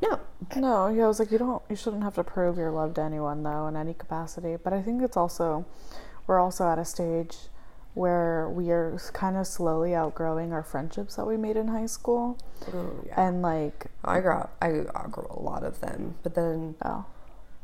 no, 0.00 0.18
No, 0.56 0.88
yeah, 0.88 1.04
I 1.04 1.08
was 1.08 1.18
like, 1.20 1.30
you 1.30 1.38
don't, 1.38 1.62
you 1.70 1.76
shouldn't 1.76 2.02
have 2.02 2.14
to 2.16 2.24
prove 2.24 2.56
your 2.58 2.70
love 2.70 2.94
to 2.94 3.00
anyone 3.02 3.42
though 3.42 3.68
in 3.68 3.76
any 3.76 3.94
capacity. 3.94 4.56
But 4.62 4.72
I 4.72 4.82
think 4.82 5.02
it's 5.02 5.16
also, 5.16 5.64
we're 6.26 6.40
also 6.40 6.68
at 6.68 6.78
a 6.78 6.84
stage 6.84 7.36
where 7.94 8.48
we 8.48 8.70
are 8.70 8.98
kind 9.12 9.36
of 9.36 9.46
slowly 9.46 9.94
outgrowing 9.94 10.52
our 10.52 10.62
friendships 10.62 11.16
that 11.16 11.26
we 11.26 11.36
made 11.36 11.56
in 11.56 11.68
high 11.68 11.86
school, 11.86 12.38
Ooh, 12.74 13.04
yeah. 13.06 13.20
and 13.26 13.42
like, 13.42 13.86
I 14.04 14.20
grew 14.20 14.48
I 14.62 14.68
outgrew 14.96 15.26
a 15.30 15.40
lot 15.40 15.62
of 15.62 15.80
them, 15.80 16.14
but 16.22 16.34
then 16.34 16.74
oh, 16.84 17.04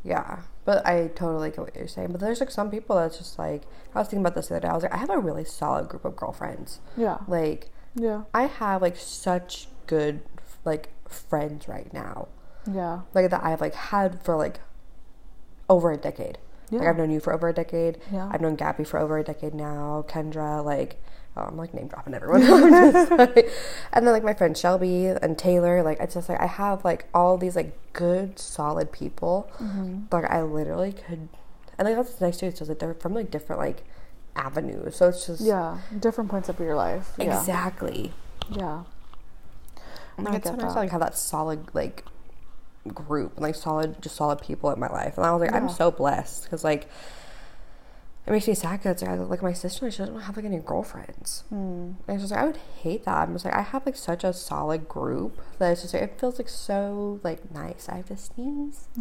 Yeah, 0.05 0.41
but 0.65 0.87
I 0.87 1.09
totally 1.15 1.51
get 1.51 1.61
what 1.61 1.75
you're 1.77 1.89
saying. 1.89 2.13
But 2.13 2.21
there's 2.21 2.41
like 2.41 2.51
some 2.51 2.71
people 2.71 2.97
that's 2.97 3.19
just 3.19 3.39
like 3.39 3.63
I 3.95 3.99
was 4.01 4.09
thinking 4.09 4.21
about 4.21 4.35
this 4.35 4.49
the 4.49 4.57
other 4.57 4.61
day. 4.67 4.69
I 4.69 4.75
was 4.75 4.83
like, 4.83 4.95
I 4.95 4.99
have 4.99 5.11
a 5.11 5.19
really 5.19 5.45
solid 5.45 5.89
group 5.89 6.05
of 6.05 6.15
girlfriends. 6.15 6.81
Yeah. 6.97 7.19
Like 7.27 7.71
Yeah. 7.95 8.23
I 8.35 8.43
have 8.45 8.83
like 8.83 8.97
such 8.97 9.69
good 9.87 10.21
like 10.65 10.91
friends 11.09 11.69
right 11.69 11.93
now. 11.93 12.29
Yeah. 12.71 13.01
Like 13.15 13.31
that 13.31 13.43
I've 13.43 13.61
like 13.63 13.75
had 13.75 14.23
for 14.23 14.37
like 14.37 14.61
over 15.71 15.91
a 15.91 15.97
decade. 15.97 16.37
Like 16.71 16.87
I've 16.87 16.97
known 16.97 17.11
you 17.11 17.21
for 17.21 17.33
over 17.33 17.49
a 17.49 17.53
decade. 17.53 17.99
Yeah. 18.13 18.29
I've 18.33 18.41
known 18.41 18.57
Gabby 18.57 18.85
for 18.85 18.99
over 18.99 19.19
a 19.19 19.25
decade 19.25 19.55
now. 19.55 20.05
Kendra, 20.09 20.65
like 20.65 21.01
oh, 21.37 21.43
I'm 21.43 21.57
like 21.57 21.73
name 21.73 21.89
dropping 21.89 22.15
everyone. 22.15 22.41
Just, 22.93 23.11
like- 23.13 23.51
and 23.93 24.07
then 24.07 24.13
like 24.13 24.25
my 24.25 24.35
friend 24.35 24.57
Shelby 24.57 25.07
and 25.07 25.39
Taylor. 25.39 25.83
Like 25.83 25.99
it's 26.01 26.15
just 26.15 26.29
like 26.29 26.41
I 26.41 26.47
have 26.47 26.85
like 26.85 27.07
all 27.15 27.37
these 27.39 27.57
like 27.57 27.77
good 27.93 28.39
solid 28.39 28.93
people. 28.93 29.51
Mm-hmm. 29.59 30.05
Like 30.13 30.31
I 30.31 30.43
literally 30.43 30.93
could, 30.93 31.29
and 31.79 31.89
like 31.89 31.97
that's 31.97 32.21
nice 32.21 32.39
too. 32.39 32.47
It's 32.47 32.59
just 32.59 32.69
like 32.69 32.79
they're 32.81 32.95
from 32.95 33.15
like 33.15 33.31
different 33.31 33.61
like 33.61 33.85
avenues. 34.37 34.97
So 34.97 35.09
it's 35.09 35.27
just 35.27 35.41
Yeah. 35.41 35.79
Different 35.99 36.31
points 36.31 36.49
of 36.49 36.59
your 36.61 36.75
life. 36.75 37.13
Exactly. 37.19 38.13
Yeah. 38.51 38.85
Like 40.19 40.29
I 40.35 40.37
it's 40.37 40.47
so 40.49 40.53
get 40.57 40.59
nice 40.63 40.73
to 40.73 40.75
that. 40.75 40.81
like 40.81 40.91
have 40.91 41.01
that 41.01 41.17
solid 41.17 41.69
like 41.75 42.05
group 42.89 43.35
and 43.35 43.43
like 43.43 43.55
solid 43.55 44.01
just 44.03 44.17
solid 44.17 44.41
people 44.41 44.71
in 44.71 44.81
my 44.81 44.89
life. 44.89 45.17
And 45.17 45.27
I 45.27 45.33
was 45.33 45.41
like, 45.41 45.53
I'm 45.53 45.69
so 45.69 45.91
blessed 45.91 46.45
because 46.45 46.65
like 46.65 46.89
it 48.27 48.31
makes 48.31 48.47
me 48.47 48.55
sad 48.55 48.83
because 48.83 49.03
like, 49.03 49.29
like 49.29 49.43
my 49.43 49.53
sister, 49.53 49.91
she 49.91 49.99
doesn't 49.99 50.21
have 50.21 50.37
like 50.37 50.45
any 50.45 50.59
girlfriends. 50.59 51.45
Hmm. 51.49 51.93
And 52.07 52.09
it's 52.09 52.23
just 52.23 52.33
like 52.33 52.41
I 52.41 52.47
would 52.47 52.61
hate 52.83 53.05
that. 53.05 53.17
I'm 53.17 53.33
just 53.33 53.45
like 53.45 53.55
I 53.55 53.63
have 53.63 53.87
like 53.87 53.97
such 53.97 54.25
a 54.25 54.33
solid 54.33 54.89
group 54.89 55.39
that 55.59 55.73
it's 55.73 55.83
just 55.83 55.95
like 55.95 56.03
it 56.03 56.21
feels 56.21 56.39
like 56.39 56.49
so 56.49 57.21
like 57.23 57.51
nice. 57.53 57.89
I 57.89 57.97
have 57.97 58.07
to 58.07 58.17
sneeze. 58.17 58.89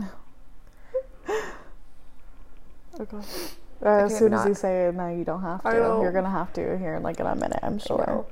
Okay. 3.00 3.18
Uh, 3.84 4.06
as 4.06 4.18
soon 4.18 4.34
as 4.34 4.46
you 4.46 4.54
say 4.56 4.88
it, 4.88 4.96
no, 4.96 5.08
you 5.10 5.24
don't 5.24 5.42
have 5.42 5.62
I 5.64 5.74
to. 5.74 5.78
You're 6.02 6.12
gonna 6.12 6.32
have 6.32 6.52
to 6.54 6.78
here 6.78 6.96
in 6.96 7.04
like 7.04 7.20
in 7.20 7.28
a 7.28 7.36
minute, 7.36 7.60
I'm 7.62 7.78
sure. 7.78 7.98
know. 8.08 8.28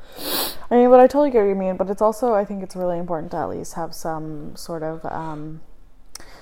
I 0.71 0.75
mean, 0.77 0.89
but 0.89 0.99
I 0.99 1.07
totally 1.07 1.29
get 1.29 1.41
what 1.41 1.49
you 1.49 1.55
mean. 1.55 1.77
But 1.77 1.89
it's 1.89 2.01
also, 2.01 2.33
I 2.33 2.45
think 2.45 2.63
it's 2.63 2.75
really 2.75 2.97
important 2.97 3.31
to 3.31 3.37
at 3.37 3.49
least 3.49 3.73
have 3.73 3.93
some 3.93 4.55
sort 4.55 4.81
of 4.81 5.05
um, 5.05 5.61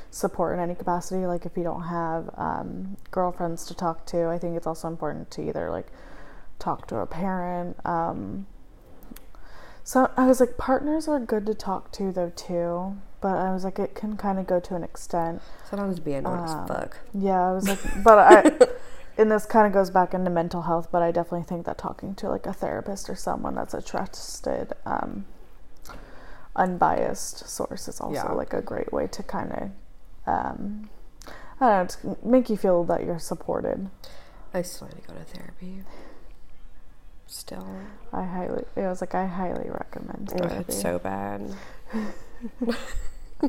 support 0.09 0.53
in 0.53 0.63
any 0.63 0.75
capacity. 0.75 1.25
Like 1.25 1.45
if 1.45 1.57
you 1.57 1.63
don't 1.63 1.83
have 1.83 2.29
um, 2.37 2.95
girlfriends 3.11 3.65
to 3.65 3.75
talk 3.75 4.05
to, 4.07 4.27
I 4.29 4.37
think 4.37 4.55
it's 4.55 4.67
also 4.67 4.87
important 4.87 5.31
to 5.31 5.41
either 5.47 5.69
like 5.69 5.87
talk 6.59 6.87
to 6.87 6.97
a 6.97 7.05
parent. 7.05 7.77
Um, 7.85 8.47
so 9.83 10.09
I 10.15 10.27
was 10.27 10.39
like, 10.39 10.57
partners 10.57 11.09
are 11.09 11.19
good 11.19 11.45
to 11.47 11.53
talk 11.53 11.91
to 11.93 12.11
though 12.13 12.31
too. 12.35 12.95
But 13.19 13.37
I 13.37 13.53
was 13.53 13.63
like, 13.63 13.79
it 13.79 13.95
can 13.95 14.17
kind 14.17 14.37
of 14.37 14.47
go 14.47 14.59
to 14.59 14.75
an 14.75 14.83
extent. 14.83 15.41
Sometimes 15.69 15.99
be 16.01 16.11
annoying 16.13 16.39
Um, 16.39 16.43
as 16.45 16.67
fuck. 16.67 16.99
Yeah, 17.13 17.39
I 17.39 17.53
was 17.53 17.69
like, 17.69 17.79
but 18.03 18.19
I, 18.19 18.41
and 19.17 19.31
this 19.31 19.45
kind 19.45 19.67
of 19.67 19.73
goes 19.73 19.89
back 19.89 20.13
into 20.13 20.29
mental 20.29 20.63
health, 20.63 20.89
but 20.91 21.01
I 21.01 21.11
definitely 21.11 21.43
think 21.43 21.65
that 21.65 21.77
talking 21.77 22.15
to 22.15 22.29
like 22.29 22.45
a 22.45 22.53
therapist 22.53 23.09
or 23.09 23.15
someone 23.15 23.55
that's 23.55 23.73
a 23.73 23.81
trusted, 23.81 24.73
um, 24.85 25.25
unbiased 26.55 27.47
source 27.49 27.87
is 27.87 27.99
also 27.99 28.13
Yeah. 28.15 28.31
like 28.33 28.53
a 28.53 28.61
great 28.61 28.91
way 28.93 29.07
to 29.07 29.23
kind 29.23 29.51
of, 29.51 29.71
um, 30.27 30.89
I 31.59 31.83
don't 31.83 32.03
know, 32.05 32.15
to 32.21 32.27
make 32.27 32.49
you 32.49 32.57
feel 32.57 32.83
that 32.85 33.03
you're 33.03 33.19
supported. 33.19 33.89
I 34.53 34.61
still 34.61 34.87
need 34.87 35.01
to 35.01 35.07
go 35.07 35.13
to 35.15 35.23
therapy. 35.23 35.83
Still, 37.25 37.65
I 38.11 38.23
highly, 38.23 38.65
it 38.75 38.81
was 38.81 39.01
like 39.01 39.15
I 39.15 39.25
highly 39.25 39.69
recommend 39.69 40.29
therapy. 40.29 40.55
it's 40.67 40.79
so 40.81 40.99
bad. 40.99 41.55
I 43.43 43.47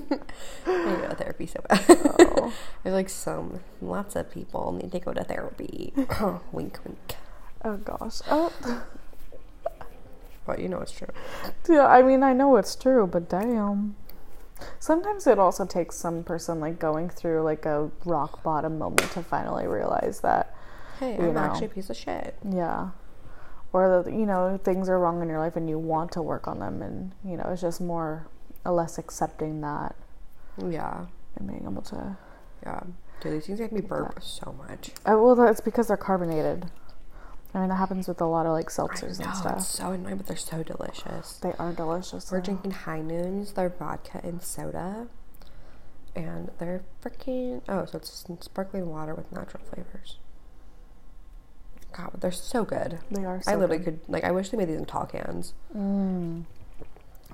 need 0.88 0.96
to 0.96 1.02
go 1.02 1.09
to 1.09 1.14
therapy 1.16 1.46
so 1.46 1.61
bad. 1.68 1.85
Oh. 1.88 2.52
There's 2.83 2.94
like 2.94 3.09
some 3.09 3.61
lots 3.80 4.16
of 4.16 4.30
people 4.30 4.72
need 4.72 4.92
to 4.92 4.98
go 5.00 5.12
to 5.12 5.24
therapy. 5.24 5.92
Oh. 6.20 6.40
wink, 6.52 6.78
wink. 6.85 7.16
oh 7.64 7.76
gosh. 7.78 8.20
Oh, 8.30 8.52
But 10.46 10.59
you 10.59 10.68
know 10.68 10.80
it's 10.80 10.92
true. 10.92 11.09
yeah. 11.68 11.87
I 11.87 12.02
mean, 12.02 12.22
I 12.22 12.33
know 12.33 12.57
it's 12.57 12.76
true, 12.76 13.07
but 13.07 13.28
damn. 13.28 13.96
Sometimes 14.78 15.26
it 15.26 15.38
also 15.38 15.64
takes 15.66 15.96
some 15.96 16.22
person 16.22 16.61
like 16.61 16.78
going 16.78 17.09
through 17.09 17.42
like 17.42 17.64
a 17.66 17.90
rock 18.04 18.42
bottom 18.42 18.78
moment 18.78 19.11
to 19.12 19.22
finally 19.22 19.66
realize 19.66 20.20
that 20.20 20.54
Hey, 21.00 21.16
You 21.16 21.28
I'm 21.28 21.35
know. 21.35 21.40
actually 21.40 21.66
a 21.66 21.70
piece 21.70 21.90
of 21.90 21.96
shit. 21.96 22.37
Yeah. 22.48 22.90
Or 23.72 24.02
that, 24.04 24.12
you 24.12 24.26
know, 24.26 24.61
things 24.62 24.88
are 24.88 24.98
wrong 25.00 25.20
in 25.22 25.28
your 25.28 25.40
life 25.40 25.57
and 25.57 25.68
you 25.68 25.76
want 25.78 26.12
to 26.12 26.22
work 26.22 26.46
on 26.46 26.61
them 26.61 26.80
and, 26.83 27.11
you 27.24 27.37
know, 27.37 27.44
it's 27.50 27.62
just 27.62 27.80
more 27.80 28.04
or 28.04 28.26
less 28.72 28.98
accepting 28.98 29.61
that 29.61 29.94
Yeah, 30.59 31.07
and 31.37 31.48
being 31.48 31.64
able 31.70 31.83
to 31.83 32.16
yeah. 32.64 32.81
Dude, 33.20 33.33
these 33.35 33.46
things 33.46 33.61
make 33.61 33.72
me 33.72 33.81
burp 33.81 34.22
so 34.22 34.55
much. 34.66 34.90
uh, 35.07 35.16
well 35.18 35.35
that's 35.35 35.61
because 35.61 35.88
they're 35.88 35.96
carbonated. 35.96 36.66
I 37.55 37.61
mean 37.61 37.68
that 37.68 37.77
happens 37.77 38.09
with 38.09 38.20
a 38.20 38.27
lot 38.27 38.46
of 38.46 38.53
like 38.53 38.68
seltzers 38.68 39.20
know, 39.20 39.27
and 39.27 39.37
stuff. 39.37 39.57
it's 39.59 39.66
so 39.68 39.92
annoying, 39.92 40.16
but 40.16 40.27
they're 40.27 40.37
so 40.37 40.62
delicious. 40.62 41.35
They 41.38 41.53
are 41.59 41.72
delicious. 41.72 42.31
We're 42.33 42.38
though. 42.38 42.44
drinking 42.46 42.70
High 42.72 43.00
Noons. 43.00 43.53
They're 43.53 43.68
vodka 43.68 44.20
and 44.24 44.42
soda. 44.42 45.07
And 46.16 46.50
they're 46.59 46.83
freaking. 47.03 47.61
Oh, 47.68 47.85
so 47.87 47.98
it's 47.98 48.24
sparkling 48.40 48.88
water 48.88 49.14
with 49.14 49.31
natural 49.33 49.62
flavors. 49.64 50.18
God, 51.92 52.11
they're 52.20 52.31
so 52.33 52.64
good. 52.64 52.98
They 53.11 53.24
are 53.24 53.40
so 53.42 53.53
I 53.53 53.55
literally 53.57 53.79
good. 53.83 54.00
could. 54.05 54.12
Like, 54.12 54.24
I 54.24 54.31
wish 54.33 54.50
they 54.50 54.57
made 54.57 54.68
these 54.68 54.79
in 54.79 54.85
tall 54.85 55.07
cans. 55.07 55.55
Mm. 55.77 56.44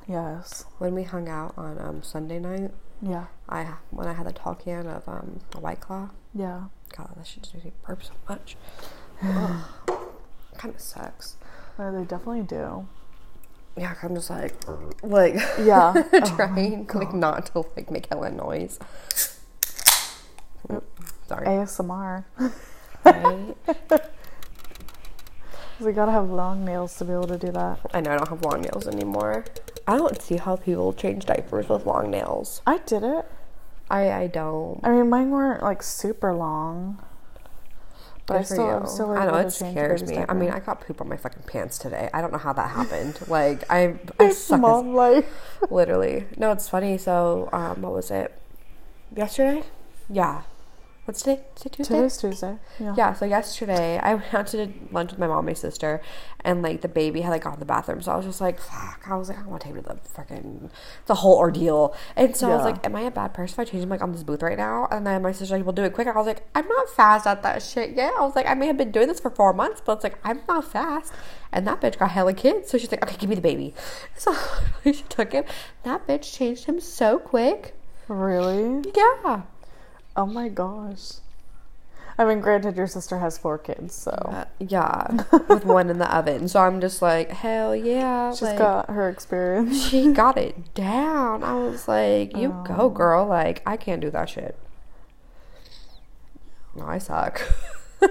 Yes. 0.08 0.64
When 0.78 0.94
we 0.94 1.04
hung 1.04 1.28
out 1.28 1.54
on 1.56 1.78
um, 1.78 2.02
Sunday 2.02 2.38
night, 2.38 2.72
Yeah. 3.02 3.26
I 3.48 3.74
when 3.90 4.06
I 4.08 4.12
had 4.14 4.26
the 4.26 4.32
tall 4.32 4.54
can 4.54 4.86
of 4.86 5.08
um, 5.08 5.40
White 5.58 5.80
Claw. 5.80 6.10
Yeah. 6.34 6.64
God, 6.96 7.10
that 7.16 7.26
shit 7.26 7.42
just 7.44 7.54
makes 7.54 7.64
me 7.66 7.72
burp 7.86 8.02
so 8.02 8.12
much. 8.28 8.56
kind 9.22 10.74
of 10.74 10.80
sucks. 10.80 11.36
Uh, 11.78 11.90
they 11.92 12.04
definitely 12.04 12.42
do. 12.42 12.86
Yeah, 13.76 13.94
I'm 14.02 14.14
just 14.14 14.30
like, 14.30 14.54
like 15.02 15.34
Yeah. 15.58 15.94
trying 16.36 16.86
like 16.92 17.14
not 17.14 17.46
to 17.46 17.64
like 17.76 17.90
make 17.90 18.06
hella 18.06 18.30
noise. 18.30 18.78
Sorry. 21.28 21.46
ASMR. 21.46 22.24
Right? 23.02 23.54
We 25.80 25.92
gotta 25.92 26.12
have 26.12 26.28
long 26.28 26.64
nails 26.64 26.96
to 26.98 27.04
be 27.06 27.12
able 27.12 27.28
to 27.28 27.38
do 27.38 27.50
that. 27.52 27.80
I 27.94 28.00
know 28.00 28.12
I 28.12 28.16
don't 28.18 28.28
have 28.28 28.42
long 28.42 28.60
nails 28.60 28.86
anymore. 28.86 29.46
I 29.86 29.96
don't 29.96 30.20
see 30.20 30.36
how 30.36 30.56
people 30.56 30.92
change 30.92 31.24
diapers 31.24 31.68
with 31.68 31.86
long 31.86 32.10
nails. 32.10 32.60
I 32.66 32.78
did 32.78 33.02
it. 33.02 33.26
I 33.90 34.12
I 34.12 34.26
don't. 34.26 34.80
I 34.82 34.90
mean, 34.90 35.08
mine 35.08 35.30
weren't 35.30 35.62
like 35.62 35.82
super 35.82 36.34
long, 36.34 37.02
but 38.26 38.34
I 38.34 38.38
Good 38.40 38.48
for 38.48 38.54
still. 38.54 38.70
I'm 38.70 38.86
still 38.86 39.10
I 39.12 39.26
know 39.26 39.34
it 39.36 39.50
scares 39.50 40.02
me. 40.02 40.22
I 40.28 40.34
mean, 40.34 40.50
I 40.50 40.60
got 40.60 40.82
poop 40.82 41.00
on 41.00 41.08
my 41.08 41.16
fucking 41.16 41.44
pants 41.46 41.78
today. 41.78 42.10
I 42.12 42.20
don't 42.20 42.30
know 42.30 42.38
how 42.38 42.52
that 42.52 42.70
happened. 42.70 43.18
like 43.28 43.64
I, 43.70 43.98
I 44.18 44.26
it's 44.26 44.38
suck 44.38 44.60
mom 44.60 44.94
life. 44.94 45.26
literally. 45.70 46.26
No, 46.36 46.52
it's 46.52 46.68
funny. 46.68 46.98
So, 46.98 47.48
um, 47.52 47.80
what 47.80 47.92
was 47.92 48.10
it? 48.10 48.38
Yesterday? 49.16 49.64
Yeah. 50.10 50.42
What's 51.10 51.22
today? 51.22 51.42
It 51.64 51.72
Tuesday? 51.72 51.94
Today's 51.96 52.16
Tuesday. 52.18 52.56
Yeah. 52.78 52.94
Yeah, 52.96 53.12
so 53.14 53.24
yesterday 53.24 53.98
I 54.02 54.14
went 54.14 54.32
out 54.32 54.46
to 54.48 54.72
lunch 54.92 55.10
with 55.10 55.18
my 55.18 55.26
mom 55.26 55.38
and 55.38 55.46
my 55.48 55.54
sister, 55.54 56.00
and 56.44 56.62
like 56.62 56.82
the 56.82 56.88
baby 56.88 57.22
had 57.22 57.30
like 57.30 57.42
gone 57.42 57.54
to 57.54 57.58
the 57.58 57.64
bathroom, 57.64 58.00
so 58.00 58.12
I 58.12 58.16
was 58.16 58.26
just 58.26 58.40
like, 58.40 58.60
"Fuck!" 58.60 59.02
I 59.08 59.16
was 59.16 59.28
like, 59.28 59.36
"I 59.36 59.42
want 59.42 59.60
to 59.62 59.66
take 59.66 59.74
her 59.74 59.82
to 59.82 59.88
the 59.88 60.08
freaking 60.08 60.70
the 61.06 61.16
whole 61.16 61.36
ordeal." 61.36 61.96
And 62.14 62.36
so 62.36 62.48
I 62.48 62.54
was 62.54 62.64
like, 62.64 62.86
"Am 62.86 62.94
I 62.94 63.00
a 63.00 63.10
bad 63.10 63.34
person 63.34 63.54
if 63.54 63.58
I 63.58 63.68
change 63.68 63.80
them 63.80 63.90
like 63.90 64.02
on 64.02 64.12
this 64.12 64.22
booth 64.22 64.40
right 64.40 64.56
now?" 64.56 64.86
And 64.92 65.04
then 65.04 65.20
my 65.22 65.32
sister's 65.32 65.50
like, 65.50 65.64
"We'll 65.64 65.72
do 65.72 65.82
it 65.82 65.94
quick." 65.94 66.06
I 66.06 66.12
was 66.12 66.28
like, 66.28 66.46
"I'm 66.54 66.68
not 66.68 66.88
fast 66.88 67.26
at 67.26 67.42
that 67.42 67.60
shit 67.60 67.96
yet." 67.96 68.12
I 68.16 68.20
was 68.20 68.36
like, 68.36 68.46
"I 68.46 68.54
may 68.54 68.68
have 68.68 68.76
been 68.76 68.92
doing 68.92 69.08
this 69.08 69.18
for 69.18 69.30
four 69.30 69.52
months, 69.52 69.82
but 69.84 69.94
it's 69.94 70.04
like 70.04 70.16
I'm 70.22 70.42
not 70.46 70.64
fast." 70.70 71.12
And 71.50 71.66
that 71.66 71.80
bitch 71.80 71.98
got 71.98 72.12
hella 72.12 72.34
kids, 72.34 72.70
so 72.70 72.78
she's 72.78 72.92
like, 72.92 73.02
"Okay, 73.02 73.16
give 73.16 73.28
me 73.28 73.34
the 73.34 73.42
baby." 73.42 73.74
So 74.16 74.32
she 74.84 75.02
took 75.08 75.32
him. 75.32 75.42
That 75.82 76.06
bitch 76.06 76.32
changed 76.32 76.66
him 76.66 76.78
so 76.78 77.18
quick. 77.18 77.74
Really? 78.06 78.84
Yeah. 78.94 79.42
Oh 80.16 80.26
my 80.26 80.48
gosh. 80.48 81.12
I 82.18 82.24
mean, 82.26 82.40
granted, 82.40 82.76
your 82.76 82.86
sister 82.86 83.18
has 83.20 83.38
four 83.38 83.56
kids, 83.56 83.94
so 83.94 84.10
Uh, 84.10 84.44
yeah, 84.58 85.24
with 85.48 85.64
one 85.64 85.88
in 85.88 85.98
the 85.98 86.14
oven. 86.14 86.48
So 86.48 86.60
I'm 86.60 86.80
just 86.80 87.00
like, 87.00 87.30
hell 87.30 87.74
yeah. 87.74 88.30
she's 88.34 88.42
like, 88.42 88.58
got 88.58 88.90
her 88.90 89.08
experience. 89.08 89.88
she 89.88 90.12
got 90.12 90.36
it 90.36 90.74
down. 90.74 91.42
I 91.42 91.54
was 91.54 91.88
like, 91.88 92.36
you 92.36 92.52
Oh. 92.54 92.64
go, 92.64 92.88
girl. 92.90 93.24
Like, 93.26 93.62
I 93.64 93.76
can't 93.78 94.02
do 94.02 94.10
that 94.10 94.28
shit. 94.28 94.54
No, 96.74 96.86
I 96.86 96.98
suck. 96.98 97.40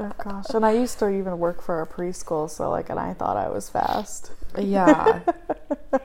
Oh 0.00 0.12
gosh. 0.22 0.44
And 0.54 0.64
I 0.64 0.70
used 0.70 1.00
to 1.00 1.08
even 1.08 1.40
work 1.40 1.60
for 1.60 1.82
a 1.82 1.86
preschool, 1.86 2.48
so 2.48 2.70
like, 2.70 2.88
and 2.88 3.00
I 3.00 3.14
thought 3.14 3.36
I 3.36 3.48
was 3.48 3.68
fast. 3.68 4.30
yeah. 4.56 5.22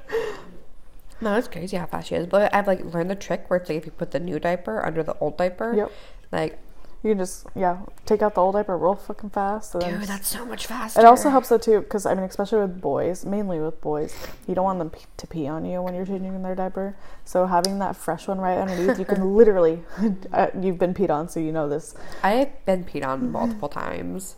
no, 1.23 1.35
it's 1.37 1.47
crazy 1.47 1.77
how 1.77 1.85
fast 1.85 2.09
she 2.09 2.15
is. 2.15 2.27
But 2.27 2.53
I've 2.53 2.67
like 2.67 2.83
learned 2.93 3.09
the 3.09 3.15
trick 3.15 3.49
where 3.49 3.59
it's 3.59 3.69
like 3.69 3.77
if 3.79 3.85
you 3.85 3.91
put 3.91 4.11
the 4.11 4.19
new 4.19 4.39
diaper 4.39 4.85
under 4.85 5.01
the 5.03 5.15
old 5.19 5.37
diaper, 5.37 5.73
Yep. 5.75 5.91
like 6.31 6.59
You 7.03 7.11
can 7.11 7.17
just 7.19 7.45
yeah 7.53 7.79
take 8.05 8.21
out 8.21 8.33
the 8.35 8.39
old 8.41 8.55
diaper 8.55 8.77
real 8.77 8.95
fucking 8.95 9.31
fast. 9.31 9.75
And 9.75 9.83
Dude, 9.83 9.93
just- 9.99 10.07
that's 10.07 10.27
so 10.27 10.45
much 10.45 10.67
faster. 10.67 11.01
it 11.01 11.05
also 11.05 11.29
helps 11.29 11.49
though 11.49 11.57
too 11.57 11.81
because 11.81 12.05
I 12.05 12.13
mean 12.13 12.23
especially 12.23 12.59
with 12.61 12.79
boys, 12.79 13.25
mainly 13.25 13.59
with 13.59 13.81
boys, 13.81 14.15
you 14.47 14.55
don't 14.55 14.63
want 14.63 14.79
them 14.79 14.89
p- 14.89 15.01
to 15.17 15.27
pee 15.27 15.47
on 15.47 15.65
you 15.65 15.81
when 15.81 15.95
you're 15.95 16.05
changing 16.05 16.41
their 16.43 16.55
diaper. 16.55 16.95
So 17.25 17.45
having 17.45 17.79
that 17.79 17.97
fresh 17.97 18.27
one 18.29 18.39
right 18.39 18.57
underneath, 18.57 18.97
you 18.99 19.05
can 19.05 19.35
literally 19.39 19.83
uh, 20.33 20.47
you've 20.61 20.77
been 20.79 20.93
peed 20.93 21.09
on, 21.09 21.27
so 21.27 21.39
you 21.41 21.51
know 21.51 21.67
this. 21.67 21.93
I've 22.23 22.51
been 22.65 22.85
peed 22.85 23.05
on 23.05 23.31
multiple 23.31 23.67
times. 23.69 24.35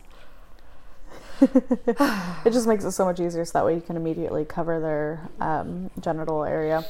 It 2.44 2.52
just 2.52 2.66
makes 2.66 2.84
it 2.84 2.92
so 2.92 3.04
much 3.04 3.20
easier, 3.20 3.44
so 3.44 3.52
that 3.58 3.64
way 3.64 3.74
you 3.74 3.80
can 3.80 3.96
immediately 3.96 4.44
cover 4.44 4.80
their 4.80 5.28
um, 5.40 5.90
genital 6.00 6.44
area, 6.44 6.84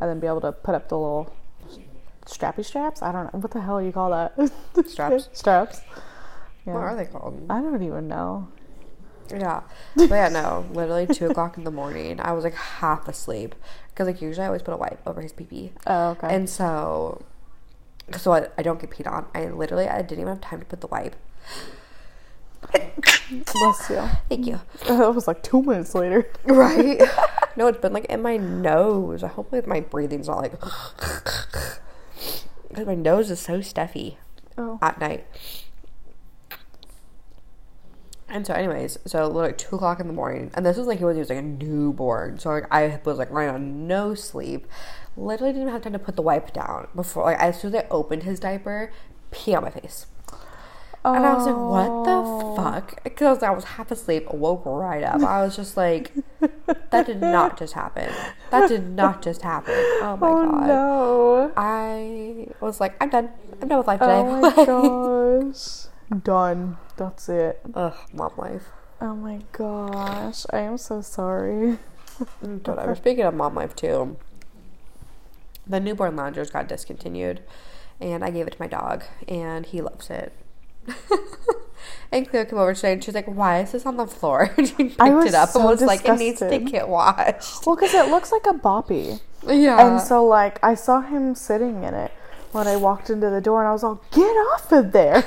and 0.00 0.10
then 0.10 0.20
be 0.20 0.26
able 0.26 0.40
to 0.42 0.52
put 0.52 0.74
up 0.74 0.88
the 0.88 0.96
little 0.96 1.34
strappy 2.26 2.64
straps. 2.64 3.02
I 3.02 3.12
don't 3.12 3.32
know 3.32 3.40
what 3.40 3.50
the 3.50 3.60
hell 3.60 3.82
you 3.82 3.92
call 3.92 4.10
that. 4.10 4.34
Straps? 4.86 5.28
straps. 5.32 5.80
Yeah. 6.66 6.74
What 6.74 6.82
are 6.82 6.96
they 6.96 7.06
called? 7.06 7.44
I 7.50 7.60
don't 7.60 7.82
even 7.82 8.08
know. 8.08 8.48
Yeah. 9.30 9.62
But 9.96 10.10
yeah, 10.10 10.28
no. 10.28 10.66
Literally 10.72 11.06
two 11.06 11.26
o'clock 11.26 11.56
in 11.56 11.64
the 11.64 11.70
morning. 11.70 12.20
I 12.20 12.32
was 12.32 12.44
like 12.44 12.54
half 12.54 13.08
asleep. 13.08 13.54
Because 13.88 14.06
like 14.06 14.22
usually 14.22 14.44
I 14.44 14.46
always 14.46 14.62
put 14.62 14.74
a 14.74 14.76
wipe 14.76 15.00
over 15.06 15.20
his 15.20 15.32
pee 15.32 15.44
pee. 15.44 15.72
Oh, 15.86 16.10
okay. 16.10 16.34
And 16.34 16.48
so 16.48 17.24
so 18.16 18.32
I, 18.32 18.48
I 18.58 18.62
don't 18.62 18.80
get 18.80 18.90
peed 18.90 19.10
on. 19.10 19.26
I 19.34 19.46
literally 19.46 19.88
I 19.88 20.02
didn't 20.02 20.20
even 20.20 20.28
have 20.28 20.40
time 20.40 20.60
to 20.60 20.66
put 20.66 20.80
the 20.80 20.86
wipe. 20.86 21.16
Bless 22.70 23.90
you. 23.90 24.08
Thank 24.28 24.46
you. 24.46 24.60
That 24.86 25.14
was 25.14 25.26
like 25.26 25.42
two 25.42 25.62
minutes 25.62 25.94
later. 25.94 26.26
Right? 26.44 27.00
no, 27.56 27.66
it's 27.68 27.78
been 27.78 27.92
like 27.92 28.04
in 28.06 28.20
my 28.22 28.36
nose. 28.36 29.22
I 29.22 29.28
hope 29.28 29.52
my 29.66 29.80
breathing's 29.80 30.28
not 30.28 30.38
like 30.38 30.52
because 32.68 32.86
my 32.86 32.94
nose 32.94 33.30
is 33.30 33.40
so 33.40 33.60
stuffy 33.60 34.18
Oh. 34.58 34.78
at 34.82 35.00
night. 35.00 35.24
And 38.28 38.46
so, 38.46 38.54
anyways, 38.54 38.98
so 39.06 39.28
like 39.28 39.58
two 39.58 39.76
o'clock 39.76 40.00
in 40.00 40.06
the 40.06 40.12
morning, 40.14 40.50
and 40.54 40.64
this 40.64 40.76
was 40.78 40.86
like 40.86 40.98
he 40.98 41.04
was, 41.04 41.16
he 41.16 41.20
was 41.20 41.28
like 41.28 41.38
a 41.38 41.42
newborn, 41.42 42.38
so 42.38 42.48
like 42.50 42.66
I 42.70 42.98
was 43.04 43.18
like 43.18 43.30
running 43.30 43.54
on 43.54 43.86
no 43.86 44.14
sleep. 44.14 44.66
Literally 45.18 45.52
didn't 45.52 45.68
have 45.68 45.82
time 45.82 45.92
to 45.92 45.98
put 45.98 46.16
the 46.16 46.22
wipe 46.22 46.52
down 46.54 46.88
before 46.94 47.24
like 47.24 47.38
as 47.38 47.60
soon 47.60 47.74
as 47.74 47.82
I 47.84 47.88
opened 47.90 48.22
his 48.22 48.40
diaper, 48.40 48.90
pee 49.30 49.54
on 49.54 49.62
my 49.64 49.70
face. 49.70 50.06
And 51.04 51.26
I 51.26 51.34
was 51.34 51.46
like, 51.46 51.56
what 51.56 51.88
Oh. 52.08 52.54
the 52.54 52.62
fuck? 52.62 53.02
Because 53.02 53.42
I 53.42 53.50
was 53.50 53.64
half 53.64 53.90
asleep, 53.90 54.30
woke 54.32 54.62
right 54.64 55.02
up. 55.02 55.20
I 55.22 55.42
was 55.42 55.56
just 55.56 55.76
like, 55.76 56.12
that 56.90 57.06
did 57.06 57.20
not 57.20 57.58
just 57.62 57.72
happen. 57.74 58.12
That 58.50 58.68
did 58.68 58.88
not 58.90 59.20
just 59.20 59.42
happen. 59.42 59.74
Oh 59.74 60.16
my 60.20 60.28
Oh 60.28 60.50
god. 60.52 60.66
no. 60.68 61.52
I 61.56 62.46
was 62.60 62.80
like, 62.80 62.94
I'm 63.00 63.10
done. 63.10 63.30
I'm 63.60 63.66
done 63.68 63.78
with 63.78 63.86
life 63.88 63.98
today. 64.00 64.20
Oh 64.24 64.40
my 64.40 65.50
gosh. 65.52 65.86
Done. 66.22 66.76
That's 66.96 67.28
it. 67.28 67.60
Ugh, 67.74 67.96
mom 68.12 68.32
life. 68.36 68.68
Oh 69.00 69.16
my 69.16 69.40
gosh. 69.50 70.46
I 70.52 70.58
am 70.58 70.78
so 70.78 71.00
sorry. 71.00 71.78
Mm, 72.44 72.64
Whatever. 72.68 72.94
Speaking 72.94 73.24
of 73.24 73.34
mom 73.34 73.56
life 73.56 73.74
too, 73.74 74.16
the 75.66 75.80
newborn 75.80 76.14
loungers 76.14 76.50
got 76.50 76.68
discontinued, 76.68 77.40
and 78.00 78.22
I 78.24 78.30
gave 78.30 78.46
it 78.46 78.52
to 78.52 78.60
my 78.60 78.68
dog, 78.68 79.02
and 79.26 79.66
he 79.66 79.80
loves 79.80 80.10
it. 80.10 80.32
and 82.12 82.28
Cleo 82.28 82.44
came 82.44 82.58
over 82.58 82.74
today, 82.74 82.92
and 82.94 83.04
she's 83.04 83.14
like, 83.14 83.26
"Why 83.26 83.60
is 83.60 83.72
this 83.72 83.86
on 83.86 83.96
the 83.96 84.06
floor?" 84.06 84.50
and 84.56 84.68
she 84.68 84.74
picked 84.74 85.00
I 85.00 85.10
was 85.10 85.26
it 85.26 85.34
up 85.34 85.50
so 85.50 85.60
and 85.60 85.68
was 85.68 85.82
like, 85.82 86.04
"It 86.04 86.18
needs 86.18 86.40
to 86.40 86.48
disgusted. 86.48 86.72
get 86.72 86.88
washed." 86.88 87.66
Well, 87.66 87.76
because 87.76 87.94
it 87.94 88.08
looks 88.10 88.32
like 88.32 88.46
a 88.46 88.54
boppy. 88.58 89.20
Yeah. 89.46 89.86
And 89.86 90.00
so, 90.00 90.24
like, 90.24 90.62
I 90.62 90.74
saw 90.74 91.00
him 91.00 91.34
sitting 91.34 91.82
in 91.84 91.94
it 91.94 92.12
when 92.52 92.66
I 92.66 92.76
walked 92.76 93.10
into 93.10 93.30
the 93.30 93.40
door, 93.40 93.60
and 93.60 93.68
I 93.68 93.72
was 93.72 93.82
all, 93.82 94.02
get 94.12 94.22
off 94.22 94.70
of 94.72 94.92
there. 94.92 95.24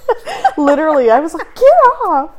Literally, 0.56 1.10
I 1.10 1.20
was 1.20 1.34
like, 1.34 1.54
get 1.54 1.78
off. 2.06 2.30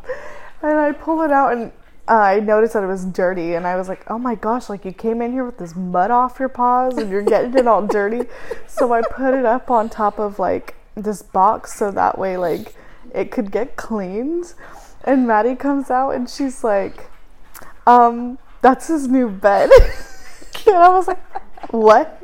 And 0.61 0.77
I 0.77 0.91
pulled 0.91 1.23
it 1.23 1.31
out, 1.31 1.53
and 1.53 1.71
uh, 2.07 2.13
I 2.13 2.39
noticed 2.39 2.73
that 2.73 2.83
it 2.83 2.87
was 2.87 3.05
dirty, 3.05 3.53
and 3.53 3.65
I 3.65 3.75
was 3.75 3.87
like, 3.87 4.03
oh 4.09 4.17
my 4.17 4.35
gosh, 4.35 4.67
like, 4.69 4.83
you 4.83 4.91
came 4.91 5.21
in 5.21 5.31
here 5.31 5.45
with 5.45 5.57
this 5.57 5.75
mud 5.75 6.11
off 6.11 6.39
your 6.39 6.49
paws, 6.49 6.97
and 6.97 7.09
you're 7.09 7.21
getting 7.21 7.53
it 7.55 7.67
all 7.67 7.85
dirty. 7.85 8.27
So 8.67 8.91
I 8.93 9.01
put 9.01 9.33
it 9.33 9.45
up 9.45 9.69
on 9.69 9.89
top 9.89 10.19
of, 10.19 10.39
like, 10.39 10.75
this 10.95 11.21
box 11.21 11.73
so 11.73 11.91
that 11.91 12.17
way, 12.17 12.37
like, 12.37 12.75
it 13.13 13.31
could 13.31 13.51
get 13.51 13.75
cleaned. 13.75 14.53
And 15.03 15.27
Maddie 15.27 15.55
comes 15.55 15.91
out, 15.91 16.11
and 16.11 16.29
she's 16.29 16.63
like, 16.63 17.09
um, 17.85 18.37
that's 18.61 18.87
his 18.87 19.07
new 19.07 19.29
bed. 19.29 19.69
and 20.67 20.75
I 20.75 20.89
was 20.89 21.07
like, 21.07 21.21
what? 21.71 22.21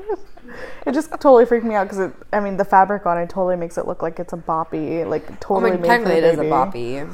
It 0.85 0.93
just 0.93 1.11
totally 1.11 1.45
freaked 1.45 1.65
me 1.65 1.75
out 1.75 1.85
because 1.85 1.99
it. 1.99 2.13
I 2.33 2.39
mean, 2.39 2.57
the 2.57 2.65
fabric 2.65 3.05
on 3.05 3.17
it 3.17 3.29
totally 3.29 3.55
makes 3.55 3.77
it 3.77 3.87
look 3.87 4.01
like 4.01 4.19
it's 4.19 4.33
a 4.33 4.37
boppy, 4.37 5.07
like 5.07 5.29
I 5.31 5.35
totally 5.39 5.71
mean, 5.71 5.81
made 5.81 5.87
for 5.87 5.87
technically 5.87 6.15
it 6.15 6.23
is 6.23 6.39
a 6.39 6.43
boppy. 6.43 7.09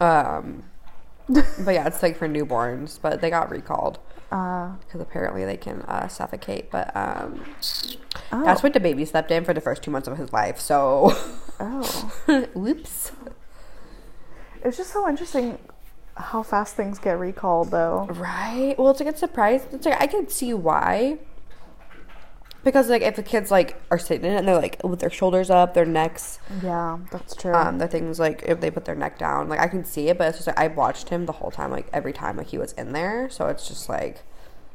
Um, 0.00 0.64
but 1.28 1.74
yeah, 1.74 1.86
it's 1.86 2.02
like 2.02 2.16
for 2.16 2.28
newborns, 2.28 2.98
but 3.00 3.20
they 3.20 3.30
got 3.30 3.50
recalled 3.50 3.98
Uh, 4.30 4.72
because 4.80 5.00
apparently 5.00 5.44
they 5.44 5.56
can 5.56 5.82
uh, 5.82 6.08
suffocate. 6.08 6.70
But 6.70 6.94
um, 6.96 7.44
oh, 8.32 8.44
that's 8.44 8.62
what 8.62 8.72
the 8.72 8.80
baby 8.80 9.04
slept 9.04 9.30
in 9.30 9.44
for 9.44 9.54
the 9.54 9.60
first 9.60 9.82
two 9.82 9.90
months 9.90 10.08
of 10.08 10.18
his 10.18 10.32
life. 10.32 10.58
So, 10.58 11.12
oh, 11.60 12.46
whoops. 12.54 13.12
it's 14.64 14.76
just 14.76 14.92
so 14.92 15.08
interesting 15.08 15.58
how 16.16 16.42
fast 16.42 16.76
things 16.76 16.98
get 16.98 17.18
recalled, 17.18 17.70
though. 17.70 18.06
Right. 18.10 18.74
Well, 18.78 18.90
it's 18.90 19.00
a 19.00 19.04
good 19.04 19.18
surprise. 19.18 19.66
It's 19.72 19.86
like 19.86 20.00
I 20.00 20.06
can 20.06 20.28
see 20.28 20.54
why. 20.54 21.18
Because 22.64 22.88
like 22.88 23.02
if 23.02 23.14
the 23.16 23.22
kids 23.22 23.50
like 23.50 23.80
are 23.90 23.98
sitting 23.98 24.24
in 24.24 24.32
it 24.34 24.38
and 24.38 24.48
they're 24.48 24.56
like 24.56 24.80
with 24.82 25.00
their 25.00 25.10
shoulders 25.10 25.50
up, 25.50 25.74
their 25.74 25.84
necks, 25.84 26.38
Yeah, 26.62 26.98
that's 27.12 27.36
true. 27.36 27.52
um, 27.54 27.78
the 27.78 27.86
things 27.86 28.18
like 28.18 28.42
if 28.46 28.60
they 28.60 28.70
put 28.70 28.86
their 28.86 28.94
neck 28.94 29.18
down, 29.18 29.48
like 29.50 29.60
I 29.60 29.68
can 29.68 29.84
see 29.84 30.08
it, 30.08 30.16
but 30.18 30.28
it's 30.28 30.38
just 30.38 30.46
like 30.46 30.58
I 30.58 30.68
watched 30.68 31.10
him 31.10 31.26
the 31.26 31.32
whole 31.32 31.50
time, 31.50 31.70
like 31.70 31.88
every 31.92 32.12
time 32.14 32.36
like 32.38 32.48
he 32.48 32.58
was 32.58 32.72
in 32.72 32.92
there, 32.92 33.28
so 33.28 33.46
it's 33.48 33.68
just 33.68 33.88
like 33.88 34.22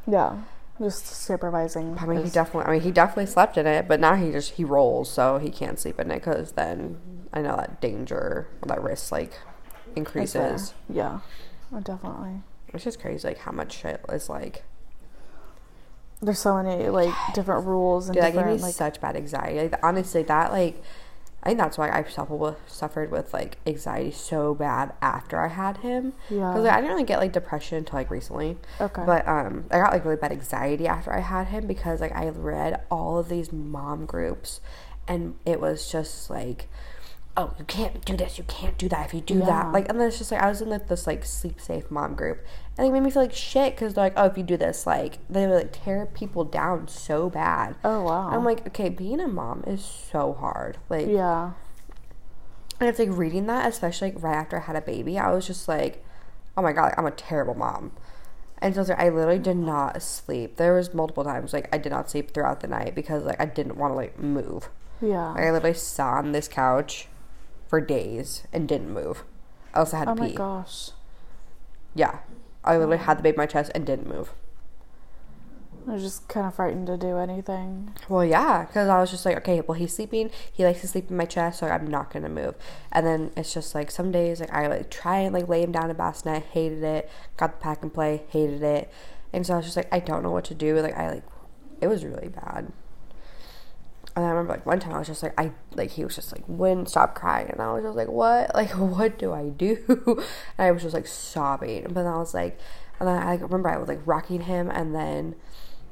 yeah, 0.08 0.38
just 0.80 1.08
supervising. 1.08 1.98
I 2.00 2.06
mean 2.06 2.24
he 2.24 2.30
definitely 2.30 2.70
I 2.70 2.74
mean 2.74 2.82
he 2.82 2.92
definitely 2.92 3.26
slept 3.26 3.58
in 3.58 3.66
it, 3.66 3.88
but 3.88 4.00
now 4.00 4.16
he 4.16 4.32
just 4.32 4.52
he 4.52 4.64
rolls, 4.64 5.10
so 5.10 5.40
he 5.40 5.50
can't 5.50 5.80
sleep 5.80 6.00
in 6.00 6.12
it 6.12 6.16
because 6.24 6.52
then 6.54 7.00
I 7.34 7.42
know 7.42 7.56
that 7.56 7.82
danger, 7.82 8.48
that 8.68 8.82
risk 8.84 9.12
like 9.12 9.34
increases. 9.96 10.74
Yeah, 10.88 11.22
oh, 11.74 11.80
definitely. 11.80 12.42
It's 12.72 12.84
just 12.84 13.02
crazy 13.02 13.28
like 13.28 13.40
how 13.40 13.52
much 13.52 13.74
shit 13.80 14.00
is 14.10 14.30
like 14.30 14.64
There's 16.22 16.40
so 16.40 16.62
many 16.62 16.90
like 16.90 17.14
different 17.34 17.66
rules 17.66 18.08
and 18.10 18.14
Dude, 18.16 18.24
that 18.24 18.34
gave 18.34 18.46
me 18.46 18.54
like. 18.58 18.74
such 18.74 19.00
bad 19.00 19.16
anxiety. 19.16 19.60
Like, 19.70 19.84
honestly, 19.84 20.24
that 20.24 20.52
like, 20.52 20.82
I 21.42 21.48
think 21.50 21.60
that's 21.60 21.78
why 21.78 21.90
I 21.90 22.04
suffered 22.04 22.36
with, 22.36 22.58
suffered 22.68 23.10
with 23.12 23.34
like 23.34 23.58
anxiety 23.66 24.12
so 24.12 24.54
bad 24.54 24.92
after 25.02 25.40
I 25.40 25.48
had 25.48 25.78
him. 25.78 26.12
Yeah. 26.30 26.50
Because 26.52 26.64
like, 26.66 26.74
I 26.74 26.82
didn't 26.82 26.92
really 26.92 27.06
get 27.06 27.20
like 27.20 27.32
depression 27.32 27.78
until 27.78 28.00
like 28.00 28.12
recently. 28.12 28.58
Okay. 28.82 29.04
But 29.06 29.26
um, 29.28 29.66
I 29.72 29.80
got 29.80 29.94
like 29.94 30.04
really 30.04 30.18
bad 30.18 30.34
anxiety 30.34 30.88
after 30.88 31.14
I 31.14 31.22
had 31.22 31.48
him 31.48 31.66
because 31.68 32.02
like 32.02 32.14
I 32.14 32.28
read 32.28 32.82
all 32.92 33.18
of 33.18 33.30
these 33.30 33.54
mom 33.54 34.06
groups, 34.06 34.60
and 35.08 35.36
it 35.46 35.62
was 35.62 35.90
just 35.90 36.30
like. 36.30 36.68
Oh, 37.38 37.54
you 37.58 37.64
can't 37.64 38.04
do 38.04 38.18
this. 38.18 38.38
You 38.38 38.44
can't 38.46 38.78
do 38.78 38.90
that. 38.90 39.06
If 39.06 39.14
you 39.14 39.22
do 39.22 39.36
Yeah. 39.36 39.46
that, 39.46 39.72
like, 39.72 39.88
and 39.88 39.98
then 39.98 40.10
it's 40.10 40.18
just 40.18 40.30
like 40.30 40.42
I 40.42 40.50
was 40.50 40.62
in 40.62 40.68
like 40.70 40.90
this 40.90 41.08
like 41.08 41.24
sleep 41.24 41.62
safe 41.62 41.90
mom 41.90 42.16
group, 42.16 42.44
and 42.80 42.88
it 42.88 42.92
made 42.94 43.04
me 43.04 43.12
feel 43.12 43.24
like 43.24 43.34
shit 43.34 43.76
because 43.76 43.94
they're 43.94 44.06
like, 44.06 44.14
oh, 44.16 44.28
if 44.28 44.38
you 44.38 44.44
do 44.44 44.56
this, 44.56 44.88
like, 44.88 45.18
they 45.30 45.46
would 45.46 45.54
like 45.54 45.84
tear 45.84 46.06
people 46.06 46.46
down 46.46 46.88
so 46.88 47.30
bad. 47.30 47.76
oh 47.84 48.04
wow. 48.04 48.30
I'm 48.30 48.46
like, 48.46 48.66
okay, 48.68 48.88
being 48.88 49.20
a 49.20 49.28
mom 49.28 49.66
is 49.68 49.84
so 49.84 50.32
hard. 50.32 50.78
Like, 50.88 51.08
yeah. 51.08 51.52
and 52.80 52.88
it's 52.88 52.98
like 52.98 53.10
reading 53.12 53.48
that, 53.48 53.68
especially 53.68 54.14
like 54.14 54.24
right 54.24 54.38
after 54.38 54.56
I 54.56 54.62
had 54.62 54.78
a 54.78 54.82
baby, 54.82 55.20
I 55.20 55.30
was 55.30 55.46
just 55.46 55.68
like, 55.68 56.06
oh 56.56 56.62
my 56.62 56.72
god, 56.72 56.84
like, 56.84 56.98
I'm 56.98 57.06
a 57.06 57.12
terrible 57.12 57.54
mom. 57.54 57.92
And 58.60 58.74
so 58.74 58.80
I 58.80 58.82
was 58.82 58.90
like, 58.90 59.00
I 59.00 59.10
literally 59.10 59.40
did 59.40 59.58
not 59.58 60.02
sleep. 60.02 60.56
There 60.56 60.74
was 60.74 60.94
multiple 60.94 61.26
times 61.26 61.52
like 61.52 61.68
I 61.76 61.78
did 61.78 61.92
not 61.92 62.10
sleep 62.10 62.32
throughout 62.32 62.62
the 62.62 62.68
night 62.68 62.96
because 62.96 63.24
like 63.24 63.42
I 63.42 63.46
didn't 63.46 63.76
want 63.76 63.92
to 63.92 63.96
like 63.96 64.18
move. 64.18 64.70
Yeah. 65.02 65.32
Like, 65.32 65.44
I 65.44 65.52
literally 65.52 65.74
sat 65.74 66.20
on 66.20 66.32
this 66.32 66.48
couch 66.48 67.10
for 67.68 67.82
days 67.82 68.44
and 68.54 68.70
didn't 68.70 68.94
move. 68.94 69.26
I 69.74 69.80
also 69.80 69.98
had 69.98 70.06
to 70.06 70.12
oh 70.12 70.16
my 70.16 70.32
gosh. 70.32 70.92
Yeah, 71.94 72.20
I 72.70 72.78
literally 72.78 72.98
had 72.98 73.18
the 73.18 73.24
baby 73.24 73.36
in 73.36 73.40
my 73.40 73.46
chest 73.48 73.72
and 73.74 73.86
didn't 73.86 74.08
move. 74.08 74.32
I 75.88 75.94
was 75.94 76.04
just 76.04 76.28
kind 76.28 76.46
of 76.46 76.54
frightened 76.54 76.86
to 76.86 76.98
do 76.98 77.18
anything. 77.18 77.96
Well, 78.08 78.24
yeah, 78.24 78.66
because 78.66 78.88
I 78.88 79.00
was 79.00 79.10
just 79.10 79.26
like, 79.26 79.38
okay, 79.38 79.62
well, 79.62 79.74
he's 79.74 79.92
sleeping. 79.92 80.30
He 80.54 80.64
likes 80.64 80.82
to 80.82 80.88
sleep 80.88 81.10
in 81.10 81.18
my 81.18 81.26
chest, 81.26 81.60
so 81.60 81.68
I'm 81.68 81.88
not 81.88 82.14
gonna 82.14 82.30
move. 82.30 82.54
And 82.92 83.08
then 83.08 83.32
it's 83.36 83.54
just 83.54 83.74
like 83.74 83.90
some 83.90 84.12
days, 84.12 84.40
like 84.40 84.54
I 84.54 84.68
like 84.68 84.92
try 84.92 85.20
and 85.20 85.34
like 85.34 85.50
lay 85.50 85.64
him 85.64 85.72
down 85.72 85.86
in 85.86 85.92
a 85.92 85.96
bassinet, 85.96 86.44
hated 86.52 86.84
it. 86.84 87.10
Got 87.38 87.60
the 87.60 87.64
pack 87.64 87.82
and 87.82 87.92
play, 87.92 88.22
hated 88.30 88.62
it. 88.62 88.92
And 89.34 89.48
so 89.48 89.56
I 89.56 89.58
was 89.58 89.66
just 89.66 89.78
like, 89.78 89.92
I 89.92 90.00
don't 90.00 90.22
know 90.22 90.32
what 90.32 90.46
to 90.46 90.54
do. 90.54 90.80
Like 90.80 90.96
I 90.96 91.10
like, 91.10 91.24
it 91.82 91.88
was 91.88 92.06
really 92.06 92.30
bad. 92.30 92.72
And 94.20 94.28
I 94.28 94.32
remember 94.32 94.52
like 94.52 94.66
one 94.66 94.82
time 94.82 94.96
I 94.96 95.00
was 95.00 95.08
just 95.08 95.24
like, 95.24 95.34
I 95.40 95.54
like 95.76 95.92
he 95.92 96.04
was 96.04 96.14
just 96.14 96.34
like 96.34 96.44
wouldn't 96.46 96.90
stop 96.90 97.16
crying, 97.16 97.50
and 97.50 97.62
I 97.62 97.72
was 97.72 97.84
just 97.86 97.96
like, 97.96 98.10
what? 98.10 98.54
Like 98.60 98.72
what 98.72 99.18
do 99.18 99.32
I 99.32 99.48
do? 99.48 99.78
And 100.58 100.68
I 100.68 100.72
was 100.72 100.82
just 100.84 100.94
like 100.94 101.08
sobbing. 101.08 101.84
But 101.84 101.94
then 101.94 102.08
I 102.08 102.18
was 102.18 102.34
like, 102.34 102.60
and 103.00 103.08
then 103.08 103.18
I 103.22 103.32
like, 103.32 103.42
remember 103.42 103.70
I 103.70 103.78
was 103.78 103.88
like 103.88 104.02
rocking 104.06 104.42
him, 104.42 104.70
and 104.70 104.94
then 104.94 105.36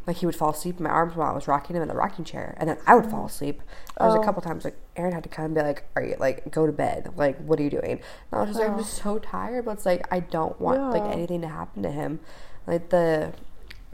like 0.06 0.18
he 0.18 0.26
would 0.26 0.36
fall 0.36 0.50
asleep 0.50 0.78
in 0.78 0.84
my 0.84 0.90
arms 0.90 1.16
while 1.16 1.32
I 1.32 1.36
was 1.36 1.48
rocking 1.48 1.76
him 1.78 1.82
in 1.82 1.88
the 1.88 1.96
rocking 1.96 2.26
chair, 2.26 2.54
and 2.58 2.68
then 2.70 2.78
I 2.86 2.96
would 2.96 3.06
fall 3.10 3.28
asleep. 3.28 3.62
There 3.98 4.08
was 4.08 4.16
Oh. 4.18 4.22
a 4.22 4.26
couple 4.26 4.44
oh. 4.46 4.50
times 4.50 4.66
like 4.66 4.76
Aaron 4.98 5.14
had 5.14 5.24
to 5.24 5.30
come 5.30 5.46
and 5.46 5.56
be 5.56 5.62
like, 5.62 5.86
"Are 5.96 6.04
you 6.04 6.18
like 6.20 6.52
go 6.52 6.66
to 6.66 6.74
bed? 6.74 7.14
Like 7.16 7.38
what 7.40 7.62
are 7.62 7.64
you 7.64 7.70
doing?" 7.70 8.02
And 8.32 8.34
I 8.34 8.40
was 8.42 8.50
just 8.50 8.60
like, 8.60 8.68
"I'm 8.70 8.76
Oh. 8.76 8.80
just 8.80 8.96
so 9.02 9.20
tired," 9.20 9.64
but 9.64 9.72
it's 9.72 9.86
like 9.86 10.06
I 10.12 10.20
don't 10.20 10.60
want 10.60 10.82
like 10.92 11.04
anything 11.16 11.40
to 11.44 11.48
happen 11.48 11.82
to 11.84 11.92
him, 11.92 12.20
like 12.66 12.90
the. 12.90 13.32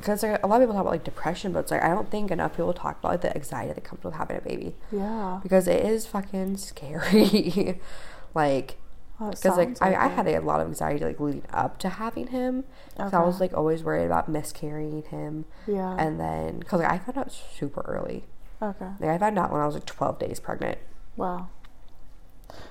Because 0.03 0.21
like, 0.21 0.43
a 0.43 0.47
lot 0.47 0.61
of 0.61 0.63
people 0.67 0.73
talk 0.75 0.81
about 0.81 0.91
like 0.91 1.05
depression, 1.05 1.53
but 1.53 1.59
it's 1.59 1.71
like 1.71 1.81
I 1.81 1.87
don't 1.89 2.11
think 2.11 2.29
enough 2.29 2.51
people 2.57 2.73
talk 2.73 2.99
about 2.99 3.11
like 3.13 3.21
the 3.21 3.33
anxiety 3.33 3.71
that 3.71 3.85
comes 3.85 4.03
with 4.03 4.15
having 4.15 4.35
a 4.35 4.41
baby 4.41 4.75
Yeah. 4.91 5.39
because 5.41 5.65
it 5.67 5.85
is 5.85 6.05
fucking 6.05 6.57
scary. 6.57 7.79
like 8.35 8.75
Well, 9.17 9.29
it 9.29 9.35
because 9.41 9.57
like 9.57 9.77
I, 9.81 9.95
I 9.95 10.07
had 10.09 10.27
a 10.27 10.39
lot 10.41 10.59
of 10.59 10.67
anxiety 10.67 11.05
like 11.05 11.21
leading 11.21 11.43
up 11.53 11.77
to 11.79 11.87
having 11.89 12.27
him. 12.27 12.65
Because 12.97 13.13
I 13.13 13.23
was 13.23 13.39
like 13.39 13.53
always 13.53 13.81
worried 13.81 14.05
about 14.05 14.27
miscarrying 14.27 15.03
him, 15.03 15.45
Yeah. 15.67 15.95
and 15.97 16.19
then 16.19 16.59
because 16.59 16.81
like, 16.81 16.91
I 16.91 16.97
found 16.97 17.17
out 17.17 17.31
super 17.31 17.81
early. 17.87 18.25
okay. 18.61 18.89
Like 18.99 19.09
I 19.09 19.17
found 19.17 19.39
out 19.39 19.51
when 19.53 19.61
I 19.61 19.65
was 19.65 19.73
like 19.75 19.85
twelve 19.85 20.19
days 20.19 20.39
pregnant. 20.41 20.79
Wow. 21.15 21.47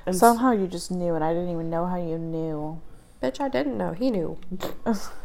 And 0.07 0.15
Somehow 0.15 0.53
you 0.53 0.67
just 0.67 0.91
knew, 0.91 1.15
and 1.15 1.25
I 1.25 1.33
didn't 1.33 1.49
even 1.51 1.71
know 1.71 1.87
how 1.87 1.97
you 1.97 2.19
knew. 2.19 2.81
bitch, 3.23 3.41
I 3.41 3.49
didn't 3.49 3.79
know. 3.79 3.93
He 3.93 4.11
knew. 4.11 4.37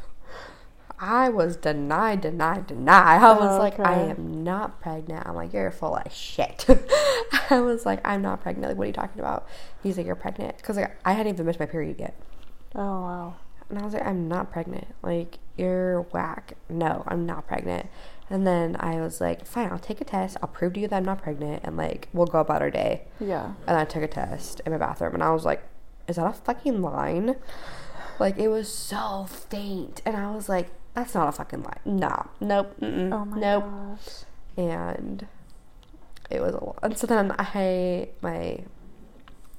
I 1.00 1.30
was 1.30 1.56
denied, 1.58 2.22
denied, 2.22 2.68
denied. 2.68 3.22
I 3.22 3.34
was 3.34 3.56
Oh, 3.56 3.60
like, 3.60 3.80
I 3.80 3.94
am 4.00 4.44
not 4.44 4.82
pregnant. 4.82 5.28
I'm 5.28 5.36
like, 5.36 5.54
you're 5.54 5.70
full 5.72 5.96
of 5.96 6.12
shit. 6.12 6.66
I 7.50 7.60
was 7.60 7.86
like, 7.86 8.00
I'm 8.06 8.22
not 8.22 8.42
pregnant. 8.42 8.70
Like, 8.72 8.78
what 8.78 8.86
are 8.86 8.88
you 8.88 8.94
talking 8.94 9.20
about? 9.20 9.48
He's 9.84 9.98
like, 9.98 10.06
you're 10.08 10.16
pregnant. 10.16 10.58
Because 10.58 10.76
like, 10.78 10.98
I 11.06 11.14
hadn't 11.14 11.34
even 11.34 11.46
missed 11.46 11.60
my 11.60 11.66
period 11.68 12.00
yet. 12.00 12.20
Oh 12.74 12.82
wow. 13.02 13.36
And 13.70 13.78
I 13.80 13.84
was 13.84 13.94
like, 13.94 14.06
I'm 14.06 14.28
not 14.28 14.52
pregnant. 14.52 14.88
Like, 15.04 15.40
you're 15.58 16.02
whack. 16.14 16.54
No, 16.70 17.04
I'm 17.08 17.26
not 17.26 17.48
pregnant. 17.48 17.88
And 18.30 18.48
then 18.48 18.76
I 18.80 19.00
was 19.02 19.22
like, 19.22 19.46
fine, 19.46 19.70
I'll 19.72 19.78
take 19.80 20.02
a 20.02 20.06
test. 20.06 20.38
I'll 20.42 20.50
prove 20.50 20.74
to 20.74 20.80
you 20.80 20.88
that 20.88 20.96
I'm 20.96 21.06
not 21.06 21.22
pregnant. 21.22 21.62
And 21.64 21.78
like, 21.78 22.08
we'll 22.14 22.26
go 22.28 22.40
about 22.40 22.62
our 22.62 22.72
day. 22.72 23.04
Yeah. 23.20 23.54
And 23.68 23.78
I 23.78 23.86
took 23.86 24.04
a 24.04 24.08
test 24.08 24.62
in 24.66 24.72
my 24.72 24.78
bathroom. 24.78 25.14
And 25.14 25.24
I 25.24 25.30
was 25.32 25.46
like, 25.46 25.62
is 26.08 26.16
that 26.16 26.26
a 26.26 26.34
fucking 26.34 26.82
line? 26.82 27.36
Like, 28.20 28.38
it 28.38 28.48
was 28.48 28.68
so 28.74 29.28
faint. 29.30 30.02
And 30.06 30.16
I 30.18 30.32
was 30.32 30.50
like, 30.50 30.70
that's 30.98 31.14
not 31.14 31.30
a 31.30 31.32
fucking 31.32 31.64
lie. 31.64 31.78
Nah, 31.86 32.24
nope, 32.40 32.76
Oh 32.82 32.86
my 33.26 33.40
nope. 33.40 33.64
gosh. 33.64 34.24
And 34.58 35.28
it 36.30 36.42
was 36.42 36.54
a 36.54 36.64
lot. 36.64 36.80
And 36.82 36.98
so 36.98 37.06
then 37.08 37.34
I, 37.38 38.10
my 38.22 38.60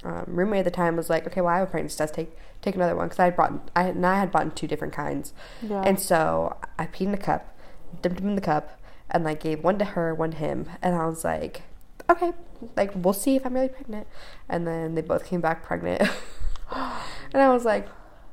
um, 0.05 0.25
roommate 0.27 0.61
at 0.61 0.65
the 0.65 0.71
time 0.71 0.97
was 0.97 1.09
like, 1.09 1.27
okay, 1.27 1.41
well, 1.41 1.55
I 1.55 1.59
have 1.59 1.69
a 1.69 1.71
pregnancy 1.71 1.97
test. 1.97 2.15
Take 2.15 2.37
take 2.61 2.75
another 2.75 2.97
one 2.97 3.07
because 3.07 3.21
I 3.21 3.27
had 3.27 3.37
brought 3.37 3.71
I 3.77 3.85
and 3.85 4.05
I 4.05 4.19
had 4.19 4.33
bought 4.33 4.55
two 4.57 4.67
different 4.67 4.93
kinds. 4.93 5.33
Yeah. 5.63 5.83
And 5.83 5.99
so 6.01 6.57
I 6.79 6.87
peed 6.87 7.03
in 7.07 7.15
a 7.15 7.19
cup, 7.19 7.57
dipped 8.03 8.17
them 8.17 8.29
in 8.31 8.35
the 8.35 8.41
cup, 8.41 8.81
and 9.11 9.25
like 9.25 9.41
gave 9.41 9.63
one 9.63 9.79
to 9.79 9.85
her, 9.85 10.15
one 10.15 10.33
to 10.33 10.37
him. 10.37 10.69
And 10.83 10.95
I 10.97 11.07
was 11.07 11.25
like, 11.25 11.63
okay, 12.11 12.33
like 12.77 12.91
we'll 12.95 13.13
see 13.15 13.37
if 13.37 13.47
I'm 13.47 13.55
really 13.55 13.69
pregnant. 13.69 14.07
And 14.49 14.67
then 14.67 14.95
they 14.97 15.03
both 15.03 15.25
came 15.25 15.41
back 15.41 15.63
pregnant. 15.65 16.03
and 16.73 17.43
I 17.43 17.49
was 17.49 17.65
like, 17.65 17.89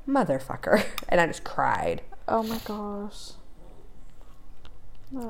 motherfucker. 0.08 0.84
And 1.10 1.22
I 1.22 1.28
just 1.28 1.44
cried. 1.44 2.02
Oh 2.28 2.44
my 2.44 2.60
gosh. 2.66 3.32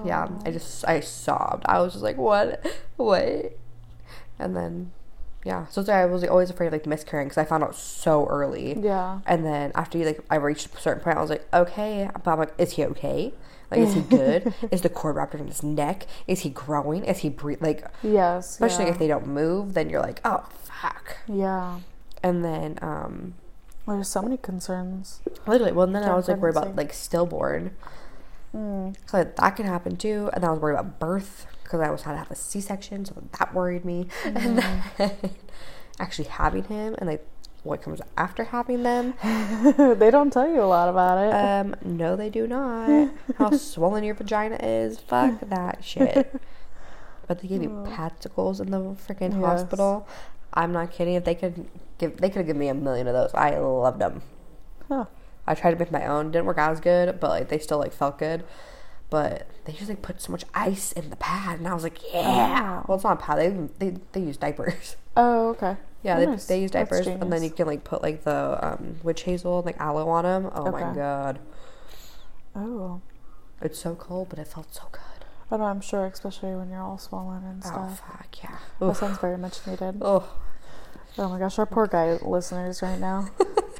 Yeah, 0.06 0.28
Oh. 0.30 0.40
I 0.46 0.52
just 0.52 0.88
I 0.88 1.00
sobbed. 1.02 1.66
I 1.68 1.80
was 1.82 1.94
just 1.94 2.04
like, 2.04 2.18
what, 2.18 2.66
what? 2.96 3.58
And 4.40 4.56
then, 4.56 4.92
yeah. 5.44 5.68
So 5.68 5.82
like 5.82 5.90
I 5.90 6.06
was 6.06 6.22
like, 6.22 6.32
always 6.32 6.50
afraid 6.50 6.68
of 6.68 6.74
like 6.74 6.86
miscarrying 6.86 7.28
because 7.28 7.38
I 7.38 7.46
found 7.46 7.64
out 7.64 7.76
so 7.76 8.26
early. 8.28 8.78
Yeah. 8.80 9.20
And 9.26 9.46
then 9.46 9.72
after 9.76 9.98
you 9.98 10.06
like 10.06 10.22
I 10.30 10.36
reached 10.38 10.74
a 10.74 10.80
certain 10.82 11.04
point, 11.04 11.18
I 11.18 11.22
was 11.22 11.30
like, 11.30 11.46
okay. 11.54 12.10
But 12.24 12.32
I'm 12.32 12.40
like, 12.40 12.54
is 12.58 12.74
he 12.74 12.86
okay? 12.86 13.34
Like, 13.70 13.82
is 13.82 13.94
he 13.94 14.02
good? 14.10 14.54
is 14.72 14.82
the 14.82 14.90
cord 14.90 15.16
wrapped 15.18 15.36
around 15.36 15.48
his 15.48 15.62
neck? 15.64 16.08
Is 16.28 16.42
he 16.42 16.50
growing? 16.50 17.04
Is 17.04 17.20
he 17.20 17.30
breathing? 17.30 17.66
Like, 17.66 17.86
Yes. 18.02 18.52
especially 18.52 18.86
yeah. 18.86 18.92
if 18.92 19.00
they 19.00 19.08
don't 19.08 19.28
move, 19.28 19.74
then 19.74 19.90
you're 19.90 20.02
like, 20.02 20.22
oh 20.26 20.48
fuck. 20.64 21.18
Yeah. 21.28 21.80
And 22.24 22.44
then, 22.44 22.80
um, 22.82 23.36
There's 23.88 24.08
so 24.08 24.22
many 24.22 24.38
concerns. 24.38 25.22
literally, 25.46 25.72
well, 25.72 25.86
and 25.86 25.96
then 25.96 26.04
I 26.04 26.16
was 26.16 26.28
like 26.28 26.38
worried 26.38 26.56
about 26.58 26.76
like 26.76 26.92
stillborn. 26.94 27.76
Mm. 28.56 28.96
So 29.06 29.18
like, 29.18 29.36
that 29.36 29.50
could 29.52 29.66
happen 29.66 29.96
too. 29.98 30.30
And 30.34 30.44
then 30.44 30.50
I 30.50 30.54
was 30.54 30.62
worried 30.62 30.76
about 30.80 31.00
birth 31.00 31.46
because 31.64 31.82
I 31.82 31.90
was 31.92 32.04
had 32.04 32.14
to 32.14 32.18
have 32.18 32.32
a 32.32 32.36
C 32.36 32.62
section, 32.62 33.06
so 33.06 33.22
that 33.38 33.54
worried 33.54 33.86
me. 33.86 34.08
And 34.26 34.58
then 34.58 34.84
actually 36.00 36.28
having 36.28 36.64
him 36.66 36.96
and 36.98 37.08
like 37.10 37.26
what 37.64 37.82
comes 37.82 38.00
after 38.18 38.44
having 38.46 38.84
them. 38.84 39.14
they 39.24 40.12
don't 40.12 40.32
tell 40.32 40.48
you 40.48 40.62
a 40.62 40.66
lot 40.66 40.88
about 40.90 41.18
it. 41.18 41.34
Um, 41.34 41.76
no, 41.84 42.16
they 42.16 42.30
do 42.30 42.46
not. 42.48 43.12
How 43.38 43.52
swollen 43.58 44.04
your 44.04 44.14
vagina 44.16 44.58
is, 44.62 45.00
fuck 45.00 45.40
that 45.50 45.84
shit. 45.84 46.40
But 47.28 47.40
they 47.40 47.48
give 47.48 47.64
you 47.64 47.72
Oh. 47.72 47.84
in 48.60 48.72
the 48.72 48.80
freaking 48.80 49.34
Yes. 49.34 49.42
hospital. 49.62 50.08
I'm 50.54 50.72
not 50.72 50.92
kidding. 50.92 51.16
If 51.16 51.26
they 51.26 51.36
could 51.36 51.68
give, 51.98 52.18
they 52.18 52.30
could 52.30 52.38
have 52.38 52.46
given 52.48 52.60
me 52.60 52.68
a 52.70 52.74
million 52.74 53.08
of 53.08 53.14
those. 53.14 53.32
I 53.34 53.58
loved 53.58 54.00
them. 54.00 54.22
Huh. 54.88 55.06
I 55.48 55.54
tried 55.56 55.72
to 55.72 55.78
make 55.78 55.92
my 55.92 56.06
own. 56.06 56.32
Didn't 56.32 56.46
work 56.46 56.58
out 56.58 56.72
as 56.72 56.80
good, 56.80 57.20
but 57.20 57.30
like 57.30 57.50
they 57.50 57.60
still 57.60 57.78
like 57.80 57.94
felt 57.94 58.18
good. 58.18 58.44
But 59.10 59.48
they 59.66 59.74
just 59.74 59.88
like 59.90 60.02
put 60.02 60.20
so 60.22 60.32
much 60.32 60.44
ice 60.54 60.92
in 60.92 61.10
the 61.12 61.16
pad, 61.16 61.60
and 61.60 61.68
I 61.68 61.74
was 61.74 61.84
like, 61.84 62.00
yeah. 62.14 62.82
Oh. 62.82 62.86
Well, 62.88 62.96
it's 62.96 63.04
not 63.04 63.20
a 63.20 63.24
pad. 63.24 63.38
They 63.80 63.90
they, 63.92 63.98
they 64.14 64.22
use 64.22 64.38
diapers. 64.38 64.96
Oh, 65.18 65.52
okay. 65.52 65.78
Yeah, 66.04 66.18
Oh, 66.18 66.20
they, 66.20 66.26
nice. 66.26 66.46
they 66.46 66.62
use 66.62 66.72
diapers, 66.72 67.08
and 67.08 67.32
then 67.32 67.42
you 67.42 67.50
can 67.50 67.68
like 67.68 67.86
put 67.86 68.02
like 68.04 68.26
the 68.26 68.60
um, 68.62 68.98
witch 69.02 69.22
hazel 69.24 69.60
and 69.60 69.66
like 69.66 69.80
aloe 69.80 70.10
on 70.10 70.26
them. 70.26 70.52
Oh 70.54 70.70
my 70.72 70.94
god, 70.94 71.40
Oh. 72.54 73.00
it's 73.62 73.80
so 73.80 73.96
cold, 73.96 74.28
but 74.30 74.40
it 74.40 74.48
felt 74.50 74.74
so 74.76 74.84
good. 74.92 75.15
Know, 75.52 75.64
I'm 75.64 75.80
sure, 75.82 76.06
especially 76.06 76.54
when 76.56 76.70
you're 76.70 76.82
all 76.82 76.98
swollen 76.98 77.44
and 77.46 77.64
stuff. 77.64 78.02
Oh 78.04 78.12
fuck 78.12 78.44
yeah. 78.44 78.58
that 78.80 78.86
Oof. 78.86 78.98
sounds 78.98 79.18
very 79.20 79.38
much 79.38 79.66
needed. 79.66 80.00
Oh, 80.02 80.28
Oh 81.18 81.30
my 81.30 81.40
gosh, 81.40 81.58
our 81.60 81.66
poor 81.66 81.88
guy 81.88 82.18
listeners 82.22 82.82
right 82.82 83.00
now. 83.00 83.30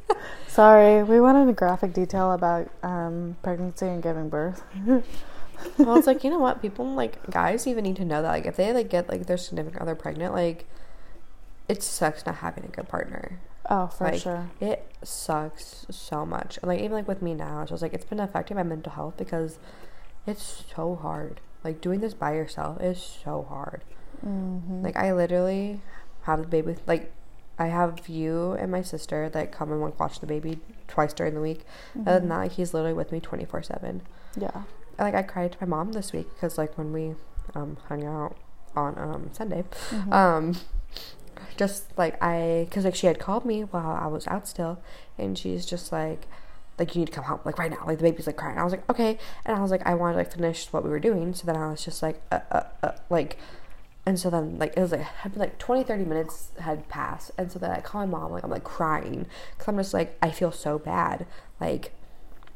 Sorry, 0.48 1.02
we 1.02 1.20
went 1.20 1.36
into 1.36 1.52
graphic 1.52 1.92
detail 1.92 2.32
about 2.32 2.70
um, 2.82 3.36
pregnancy 3.42 3.86
and 3.86 4.02
giving 4.02 4.30
birth. 4.30 4.62
well, 5.78 5.96
it's 5.96 6.06
like 6.06 6.24
you 6.24 6.30
know 6.30 6.38
what? 6.38 6.62
People 6.62 6.94
like 6.94 7.30
guys 7.30 7.66
even 7.66 7.84
need 7.84 7.96
to 7.96 8.06
know 8.06 8.22
that 8.22 8.28
like 8.28 8.46
if 8.46 8.56
they 8.56 8.72
like 8.72 8.88
get 8.88 9.08
like 9.10 9.26
their 9.26 9.36
significant 9.36 9.82
other 9.82 9.94
pregnant, 9.94 10.32
like 10.32 10.66
it 11.68 11.82
sucks 11.82 12.24
not 12.24 12.36
having 12.36 12.64
a 12.64 12.68
good 12.68 12.88
partner. 12.88 13.38
Oh, 13.68 13.88
for 13.88 14.04
Like, 14.04 14.20
sure. 14.20 14.48
It 14.60 14.90
sucks 15.02 15.84
so 15.90 16.24
much. 16.24 16.56
And 16.58 16.68
like 16.68 16.78
even 16.80 16.92
like 16.92 17.08
with 17.08 17.20
me 17.20 17.34
now, 17.34 17.62
it's 17.62 17.70
just 17.70 17.82
like 17.82 17.92
it's 17.92 18.04
been 18.04 18.20
affecting 18.20 18.56
my 18.56 18.62
mental 18.62 18.92
health 18.92 19.16
because 19.18 19.58
it's 20.26 20.64
so 20.74 20.94
hard. 20.94 21.40
Like 21.66 21.80
doing 21.80 22.00
this 22.00 22.14
by 22.14 22.32
yourself 22.34 22.80
is 22.80 22.98
so 23.24 23.44
hard. 23.48 23.82
hmm 24.22 24.82
Like 24.86 24.96
I 24.96 25.12
literally 25.12 25.80
have 26.22 26.40
the 26.42 26.46
baby 26.48 26.76
like 26.86 27.12
I 27.58 27.66
have 27.68 28.08
you 28.08 28.52
and 28.52 28.70
my 28.70 28.82
sister 28.82 29.28
that 29.30 29.50
come 29.50 29.72
and 29.72 29.80
watch 29.98 30.20
the 30.20 30.26
baby 30.26 30.60
twice 30.88 31.12
during 31.12 31.34
the 31.34 31.40
week. 31.40 31.62
Other 32.06 32.20
than 32.20 32.28
that, 32.28 32.38
like, 32.38 32.52
he's 32.52 32.72
literally 32.74 32.94
with 32.94 33.10
me 33.12 33.18
twenty 33.20 33.44
four 33.44 33.62
seven. 33.62 34.02
Yeah. 34.38 34.62
Like 34.98 35.14
I 35.14 35.22
cried 35.22 35.52
to 35.52 35.58
my 35.62 35.66
mom 35.76 35.92
this 35.92 36.12
week 36.12 36.28
because 36.34 36.56
like 36.58 36.76
when 36.78 36.92
we 36.92 37.14
um 37.54 37.76
hung 37.88 38.04
out 38.04 38.36
on 38.76 38.96
um 38.98 39.30
Sunday, 39.32 39.64
Mhm. 39.90 40.12
um 40.12 40.44
just 41.56 41.96
like 41.98 42.16
I 42.22 42.66
because 42.68 42.84
like 42.84 42.94
she 42.94 43.06
had 43.06 43.18
called 43.18 43.44
me 43.44 43.62
while 43.62 43.90
I 44.04 44.06
was 44.06 44.26
out 44.28 44.46
still, 44.46 44.78
and 45.18 45.36
she's 45.36 45.66
just 45.66 45.90
like. 45.92 46.28
Like 46.78 46.94
you 46.94 47.00
need 47.00 47.06
to 47.06 47.12
come 47.12 47.24
home, 47.24 47.40
like 47.44 47.58
right 47.58 47.70
now. 47.70 47.82
Like 47.86 47.98
the 47.98 48.04
baby's 48.04 48.26
like 48.26 48.36
crying. 48.36 48.58
I 48.58 48.64
was 48.64 48.72
like, 48.72 48.88
okay, 48.90 49.18
and 49.44 49.56
I 49.56 49.60
was 49.60 49.70
like, 49.70 49.86
I 49.86 49.94
wanted 49.94 50.14
to 50.14 50.18
like 50.18 50.32
finish 50.32 50.66
what 50.72 50.84
we 50.84 50.90
were 50.90 51.00
doing. 51.00 51.34
So 51.34 51.46
then 51.46 51.56
I 51.56 51.70
was 51.70 51.84
just 51.84 52.02
like, 52.02 52.20
uh, 52.30 52.40
uh, 52.50 52.62
uh, 52.82 52.92
like, 53.08 53.38
and 54.06 54.20
so 54.20 54.30
then, 54.30 54.56
like, 54.58 54.74
it 54.76 54.80
was 54.80 54.92
like, 54.92 55.00
had 55.00 55.32
been 55.32 55.40
like 55.40 55.58
20, 55.58 55.82
30 55.82 56.04
minutes 56.04 56.52
had 56.60 56.88
passed. 56.88 57.32
And 57.36 57.50
so 57.50 57.58
then 57.58 57.72
I 57.72 57.80
call 57.80 58.06
my 58.06 58.18
mom, 58.18 58.30
like, 58.30 58.44
I'm 58.44 58.50
like 58.50 58.62
crying. 58.62 59.26
Cause 59.58 59.66
I'm 59.66 59.76
just 59.76 59.92
like, 59.92 60.16
I 60.22 60.30
feel 60.30 60.52
so 60.52 60.78
bad. 60.78 61.26
Like, 61.60 61.92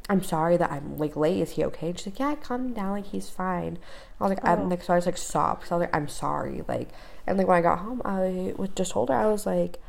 I'm 0.09 0.23
sorry 0.23 0.57
that 0.57 0.71
I'm 0.71 0.97
like 0.97 1.17
late. 1.17 1.41
Is 1.41 1.53
he 1.53 1.65
okay? 1.65 1.89
And 1.89 1.99
she's 1.99 2.07
like, 2.07 2.21
yeah, 2.21 2.35
calm 2.37 2.73
down. 2.73 2.93
Like, 2.93 3.07
he's 3.07 3.29
fine. 3.29 3.79
I 4.21 4.25
was 4.25 4.31
like, 4.31 4.41
Oh. 4.45 4.53
I'm 4.53 4.69
like, 4.69 4.85
so 4.85 4.93
I 4.93 4.97
was 4.97 5.07
like, 5.07 5.17
sobbed. 5.17 5.63
Cause 5.63 5.73
I 5.73 5.77
was 5.77 5.81
like, 5.83 5.97
I'm 5.97 6.09
sorry. 6.09 6.63
Like, 6.69 6.91
and 7.27 7.37
like 7.37 7.49
when 7.49 7.59
I 7.59 7.63
got 7.63 7.81
home, 7.81 8.01
I 8.05 8.55
was 8.57 8.71
just 8.77 8.93
told 8.93 9.09
her, 9.09 9.17
I 9.17 9.27
was 9.27 9.45
like, 9.45 9.81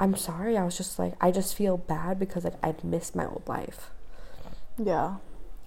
I'm 0.00 0.16
sorry. 0.16 0.56
I 0.56 0.64
was 0.64 0.76
just 0.76 0.98
like, 0.98 1.14
I 1.20 1.30
just 1.30 1.54
feel 1.54 1.76
bad 1.76 2.18
because 2.18 2.44
like 2.44 2.54
I'd 2.62 2.82
missed 2.82 3.14
my 3.14 3.26
old 3.26 3.42
life. 3.46 3.90
Yeah. 4.78 5.16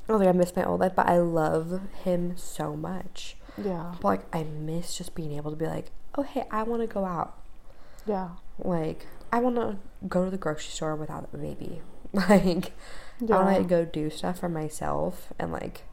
I 0.09 0.11
was 0.11 0.19
like, 0.19 0.27
I 0.29 0.31
miss 0.33 0.55
my 0.55 0.65
old 0.65 0.79
life, 0.81 0.93
but 0.95 1.07
I 1.07 1.19
love 1.19 1.79
him 2.03 2.35
so 2.35 2.75
much. 2.75 3.37
Yeah. 3.63 3.93
But 4.01 4.07
like, 4.07 4.35
I 4.35 4.43
miss 4.43 4.97
just 4.97 5.13
being 5.15 5.33
able 5.37 5.51
to 5.51 5.55
be 5.57 5.67
like, 5.67 5.91
oh, 6.15 6.23
hey, 6.23 6.45
I 6.51 6.63
want 6.63 6.81
to 6.81 6.87
go 6.87 7.05
out. 7.05 7.37
Yeah. 8.05 8.29
Like, 8.59 9.05
I 9.31 9.39
want 9.39 9.55
to 9.55 9.77
go 10.07 10.25
to 10.25 10.31
the 10.31 10.37
grocery 10.37 10.71
store 10.71 10.95
without 10.95 11.29
a 11.33 11.37
baby. 11.37 11.81
Like, 12.13 12.73
I 13.21 13.25
want 13.43 13.51
Yeah. 13.53 13.57
to 13.59 13.63
go 13.63 13.85
do 13.85 14.09
stuff 14.11 14.39
for 14.39 14.49
myself. 14.49 15.31
And 15.39 15.51
like, 15.51 15.83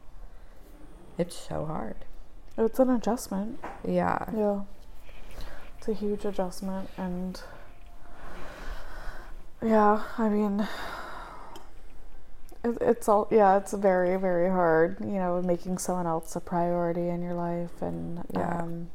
it's 1.17 1.35
so 1.35 1.65
hard. 1.65 1.95
It's 2.57 2.77
an 2.79 2.89
adjustment. 2.91 3.59
Yeah. 3.87 4.25
Yeah. 4.35 4.61
It's 5.77 5.87
a 5.87 5.93
huge 5.93 6.25
adjustment 6.25 6.89
and 6.97 7.41
yeah, 9.63 10.03
I 10.17 10.29
mean 10.29 10.67
it, 12.63 12.77
it's 12.81 13.07
all 13.09 13.27
yeah 13.31 13.57
it's 13.57 13.73
very 13.73 14.15
very 14.17 14.49
hard 14.49 14.97
you 15.01 15.13
know 15.13 15.41
making 15.41 15.77
someone 15.79 16.05
else 16.05 16.35
a 16.35 16.39
priority 16.39 17.07
in 17.09 17.21
your 17.21 17.33
life 17.33 17.81
and 17.81 18.23
Yeah. 18.33 18.59
um 18.63 18.89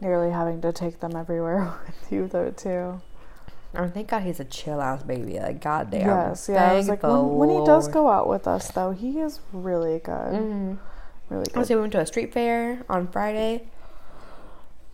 nearly 0.00 0.30
having 0.30 0.60
to 0.62 0.72
take 0.72 1.00
them 1.00 1.14
everywhere 1.16 1.72
with 1.86 2.12
you 2.12 2.28
though 2.28 2.50
too 2.50 3.00
I 3.74 3.80
mean, 3.82 3.90
thank 3.92 4.08
God 4.08 4.22
he's 4.22 4.38
a 4.38 4.44
chill 4.44 4.82
ass 4.82 5.02
baby. 5.02 5.38
Like, 5.40 5.62
goddamn. 5.62 6.06
yes 6.06 6.48
yeah 6.52 6.72
i 6.72 6.74
was 6.76 6.88
like 6.88 7.02
when, 7.02 7.36
when 7.36 7.50
he 7.50 7.64
does 7.64 7.88
go 7.88 8.08
out 8.08 8.28
with 8.28 8.46
us 8.46 8.70
though 8.70 8.90
he 8.92 9.18
is 9.20 9.40
really 9.52 9.98
good 9.98 10.12
Mhm. 10.34 10.78
really 11.30 11.46
I 11.54 11.60
good 11.62 11.68
we 11.70 11.76
went 11.80 11.92
to 11.92 12.00
a 12.00 12.06
street 12.06 12.32
fair 12.32 12.84
on 12.88 13.08
Friday. 13.08 13.68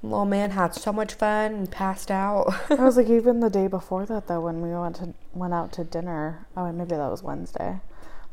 Little 0.03 0.25
man 0.27 0.53
had 0.53 0.75
so 0.75 0.93
much 0.93 1.15
fun 1.15 1.53
and 1.55 1.71
passed 1.71 2.11
out. 2.11 2.55
I 2.71 2.75
was 2.77 2.97
like, 2.97 3.09
even 3.11 3.41
the 3.41 3.51
day 3.51 3.67
before 3.67 4.07
that, 4.07 4.29
though, 4.29 4.41
when 4.41 4.61
we 4.61 4.71
went 4.71 4.97
to 4.97 5.15
went 5.35 5.53
out 5.55 5.73
to 5.73 5.85
dinner. 5.85 6.47
Oh, 6.57 6.65
and 6.67 6.79
maybe 6.79 6.91
that 6.91 7.11
was 7.11 7.23
Wednesday. 7.23 7.81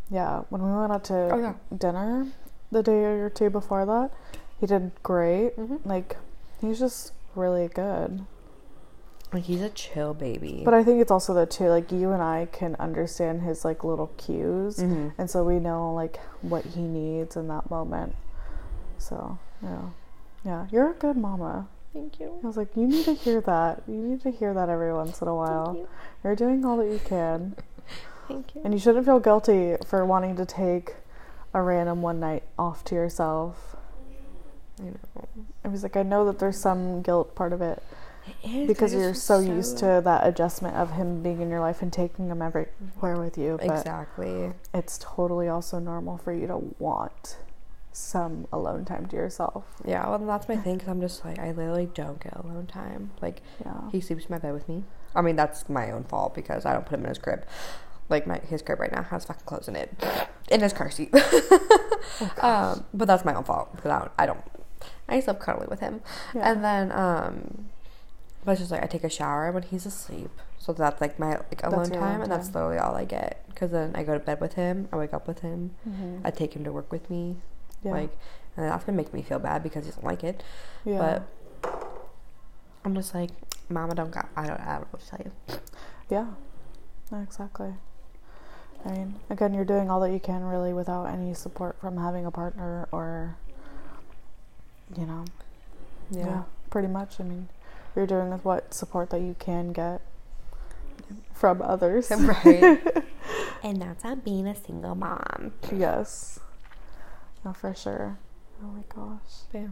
Yeah, 0.10 0.44
when 0.50 0.62
we 0.64 0.72
went 0.72 0.92
out 0.92 1.04
to 1.06 1.16
Oh, 1.34 1.40
yeah. 1.40 1.54
dinner 1.76 2.28
the 2.72 2.84
day 2.84 3.04
or 3.06 3.30
two 3.32 3.50
before 3.50 3.86
that, 3.88 4.12
he 4.60 4.68
did 4.68 4.92
great. 5.02 5.58
Mhm. 5.58 5.80
Like, 5.86 6.18
he's 6.62 6.80
just 6.80 7.14
really 7.36 7.68
good. 7.68 8.26
like, 9.34 9.44
he's 9.44 9.62
a 9.62 9.70
chill 9.70 10.14
baby. 10.14 10.62
But 10.64 10.74
I 10.76 10.84
think 10.84 11.02
it's 11.02 11.12
also 11.12 11.34
that 11.34 11.50
too. 11.50 11.68
Like, 11.68 11.92
you 11.92 12.12
and 12.12 12.22
I 12.24 12.48
can 12.54 12.76
understand 12.76 13.42
his 13.42 13.66
like 13.66 13.84
little 13.84 14.12
cues, 14.18 14.78
Mhm. 14.78 15.14
and 15.18 15.30
so 15.30 15.44
we 15.44 15.60
know 15.60 15.92
like 15.94 16.20
what 16.42 16.64
he 16.64 16.82
needs 16.84 17.36
in 17.36 17.48
that 17.50 17.70
moment. 17.70 18.16
So 18.98 19.38
yeah, 19.62 19.90
yeah, 20.46 20.68
you're 20.72 20.92
a 20.92 20.94
good 20.94 21.18
mama. 21.18 21.68
Thank 21.94 22.20
you. 22.20 22.40
I 22.44 22.48
was 22.48 22.58
like, 22.58 22.76
you 22.76 22.88
need 22.88 23.06
to 23.06 23.14
hear 23.14 23.42
that. 23.42 23.84
You 23.88 23.96
need 23.96 24.22
to 24.22 24.32
hear 24.32 24.54
that 24.54 24.70
every 24.70 24.94
once 24.94 25.22
in 25.22 25.28
a 25.28 25.36
while. 25.36 25.76
You. 25.78 25.88
You're 26.24 26.36
doing 26.36 26.66
all 26.66 26.78
that 26.78 26.88
you 26.88 27.00
can. 27.04 27.56
Thank 28.28 28.54
you. 28.56 28.62
And 28.64 28.74
you 28.74 28.80
shouldn't 28.80 29.06
feel 29.06 29.20
guilty 29.20 29.76
for 29.86 30.06
wanting 30.06 30.36
to 30.36 30.46
take 30.46 30.96
a 31.54 31.62
random 31.62 32.02
one 32.02 32.20
night 32.20 32.44
off 32.60 32.84
to 32.86 32.96
yourself. 32.96 33.76
I 34.80 34.84
know. 34.84 35.46
I 35.64 35.68
was 35.70 35.84
like, 35.84 35.96
I 35.96 36.04
know 36.04 36.26
that 36.26 36.40
there's 36.40 36.60
some 36.60 37.02
guilt 37.02 37.34
part 37.34 37.54
of 37.54 37.62
it 37.62 37.82
It 38.44 38.50
is, 38.50 38.68
because 38.68 38.94
you're 38.94 39.14
just 39.14 39.26
so 39.26 39.40
used 39.40 39.78
to 39.78 40.02
that 40.04 40.28
adjustment 40.28 40.76
of 40.76 40.92
him 40.92 41.24
being 41.24 41.42
in 41.42 41.50
your 41.50 41.62
life 41.62 41.82
and 41.82 41.94
taking 41.94 42.28
him 42.28 42.42
everywhere 42.42 43.18
with 43.18 43.38
you. 43.38 43.58
But 43.62 43.78
Exactly. 43.78 44.52
it's 44.74 45.00
totally 45.02 45.48
also 45.48 45.80
normal 45.80 46.18
for 46.18 46.34
you 46.34 46.46
to 46.48 46.58
want 46.78 47.38
some 47.96 48.46
alone 48.52 48.84
time 48.86 49.06
to 49.08 49.16
yourself. 49.16 49.64
Yeah, 49.86 50.08
well, 50.10 50.20
that's 50.20 50.48
my 50.50 50.58
thing 50.58 50.76
because 50.76 50.90
I'm 50.90 51.00
just 51.02 51.24
like, 51.24 51.40
I 51.40 51.52
literally 51.52 51.88
don't 51.94 52.20
get 52.22 52.36
alone 52.36 52.68
time. 52.68 53.12
Like, 53.22 53.42
Yeah. 53.66 53.90
he 53.92 54.02
sleeps 54.02 54.26
in 54.26 54.32
my 54.32 54.38
bed 54.40 54.54
with 54.54 54.68
me. 54.68 54.84
I 55.16 55.22
mean, 55.22 55.36
that's 55.38 55.70
my 55.70 55.92
own 55.92 56.04
fault 56.04 56.36
because 56.36 56.66
I 56.66 56.74
don't 56.74 56.86
put 56.86 56.96
him 57.00 57.06
in 57.06 57.10
his 57.10 57.18
crib. 57.18 57.46
Like, 58.10 58.28
my 58.28 58.40
his 58.40 58.62
crib 58.62 58.80
right 58.82 58.92
now 58.92 59.04
has 59.04 59.24
fucking 59.26 59.46
clothes 59.46 59.68
in 59.68 59.76
it, 59.76 59.92
in 60.52 60.60
his 60.62 60.74
car 60.74 60.92
seat. 60.92 61.14
um, 62.42 62.86
but 62.94 63.06
that's 63.08 63.26
my 63.26 63.34
own 63.34 63.44
fault 63.44 63.76
because 63.76 63.92
I 63.92 64.00
don't, 64.00 64.12
I 64.20 64.26
don't, 64.26 64.42
I 65.08 65.20
sleep 65.20 65.40
cuddly 65.40 65.68
with 65.70 65.80
him. 65.80 66.02
Yeah. 66.34 66.52
And 66.52 66.64
then, 66.64 66.92
um, 66.92 67.70
but 68.44 68.52
it's 68.52 68.62
just 68.62 68.72
like 68.72 68.84
I 68.84 68.88
take 68.88 69.04
a 69.04 69.10
shower 69.10 69.52
when 69.52 69.64
he's 69.64 69.86
asleep. 69.86 70.30
So 70.60 70.74
that's 70.74 71.00
like 71.02 71.18
my 71.20 71.38
like 71.38 71.64
alone 71.64 71.92
your 71.92 72.02
time, 72.02 72.22
and 72.22 72.32
that's 72.32 72.48
literally 72.54 72.78
all 72.78 72.96
I 72.96 73.06
get. 73.06 73.44
Because 73.48 73.72
then 73.72 73.92
I 73.96 74.04
go 74.04 74.14
to 74.14 74.20
bed 74.20 74.42
with 74.42 74.54
him, 74.54 74.88
I 74.92 74.98
wake 74.98 75.14
up 75.14 75.28
with 75.28 75.40
him, 75.40 75.72
Mhm. 75.88 76.22
I 76.24 76.32
take 76.32 76.56
him 76.56 76.64
to 76.66 76.72
work 76.72 76.92
with 76.92 77.10
me, 77.10 77.38
yeah. 77.86 77.92
like, 77.92 78.18
and 78.58 78.66
that's 78.70 78.84
gonna 78.84 78.98
make 78.98 79.14
me 79.14 79.22
feel 79.22 79.40
bad 79.40 79.64
because 79.64 79.86
he 79.86 79.92
doesn't 79.92 80.06
like 80.06 80.24
it. 80.24 80.44
yeah. 80.84 80.98
But 81.64 81.72
I'm 82.84 82.96
just 82.96 83.14
like, 83.16 83.32
Mama, 83.70 83.96
don't 83.96 84.12
got. 84.12 84.30
I 84.36 84.48
don't. 84.48 84.60
I 84.60 84.74
don't 84.74 84.82
know 84.82 84.88
what 84.92 85.02
to 85.02 85.10
tell 85.10 85.22
you. 85.24 85.60
Yeah, 86.10 86.28
no, 87.12 87.20
exactly. 87.22 87.74
I 88.86 88.92
mean, 88.92 89.16
again, 89.30 89.54
you're 89.54 89.66
doing 89.66 89.90
all 89.90 90.00
that 90.02 90.12
you 90.12 90.20
can 90.20 90.44
really 90.44 90.72
without 90.72 91.06
any 91.06 91.34
support 91.34 91.80
from 91.82 91.98
having 91.98 92.26
a 92.26 92.32
partner 92.32 92.88
or, 92.92 93.36
you 94.96 95.08
know, 95.08 95.26
yeah, 96.12 96.44
pretty 96.70 96.88
much. 96.88 97.20
I 97.20 97.24
mean, 97.24 97.48
you're 97.96 98.06
doing 98.06 98.30
with 98.30 98.46
what 98.46 98.74
support 98.74 99.10
that 99.10 99.22
you 99.22 99.36
can 99.40 99.74
get 99.74 100.02
from 101.34 101.62
others. 101.64 102.12
right. 102.12 102.80
and 103.64 103.82
that's 103.82 104.06
on 104.06 104.20
being 104.20 104.46
a 104.46 104.56
single 104.56 104.94
mom. 104.94 105.54
yes, 105.74 106.40
no, 107.46 107.54
for 107.54 107.74
sure. 107.74 108.18
Oh 108.64 108.68
my 108.68 108.84
gosh, 108.94 109.20
Yeah. 109.54 109.68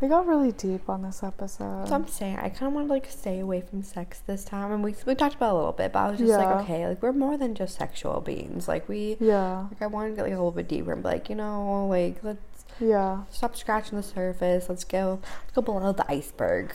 we 0.00 0.08
got 0.08 0.26
really 0.26 0.52
deep 0.52 0.88
on 0.88 1.02
this 1.02 1.22
episode. 1.22 1.88
So 1.88 1.94
I'm 1.94 2.06
saying 2.06 2.36
I 2.38 2.48
kind 2.48 2.68
of 2.68 2.72
want 2.72 2.88
to 2.88 2.92
like 2.94 3.06
stay 3.10 3.40
away 3.40 3.60
from 3.60 3.82
sex 3.82 4.20
this 4.26 4.44
time, 4.44 4.72
and 4.72 4.82
we 4.82 4.94
we 5.06 5.14
talked 5.14 5.34
about 5.36 5.50
it 5.50 5.52
a 5.52 5.56
little 5.56 5.72
bit, 5.72 5.92
but 5.92 5.98
I 6.00 6.10
was 6.10 6.18
just 6.18 6.30
Yeah. 6.30 6.38
like, 6.38 6.62
okay, 6.64 6.86
like 6.88 7.02
we're 7.02 7.12
more 7.12 7.36
than 7.36 7.54
just 7.54 7.76
sexual 7.76 8.20
beings. 8.20 8.66
Like 8.68 8.88
we, 8.88 9.16
yeah, 9.20 9.66
like 9.70 9.82
I 9.82 9.86
want 9.86 10.10
to 10.12 10.16
get 10.16 10.22
like 10.22 10.32
a 10.32 10.36
little 10.36 10.50
bit 10.52 10.68
deeper 10.68 10.92
and 10.92 11.02
be 11.02 11.08
like, 11.08 11.28
you 11.28 11.36
know, 11.36 11.86
like 11.88 12.22
let's 12.22 12.40
yeah, 12.80 13.22
stop 13.30 13.54
scratching 13.56 13.96
the 13.96 14.02
surface. 14.02 14.68
Let's 14.68 14.82
go, 14.84 15.20
let's 15.42 15.52
go 15.54 15.62
below 15.62 15.92
the 15.92 16.10
iceberg. 16.10 16.72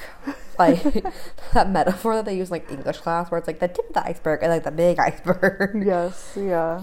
Like 0.57 0.81
that 1.53 1.69
metaphor 1.69 2.15
that 2.15 2.25
they 2.25 2.37
use 2.37 2.49
in 2.49 2.53
like 2.53 2.71
English 2.71 2.97
class, 2.99 3.31
where 3.31 3.37
it's 3.37 3.47
like 3.47 3.59
the 3.59 3.67
tip 3.69 3.87
of 3.89 3.93
the 3.95 4.05
iceberg 4.05 4.41
and 4.43 4.51
like 4.51 4.63
the 4.63 4.71
big 4.71 4.99
iceberg. 5.09 5.83
yes, 5.85 6.33
yeah. 6.37 6.81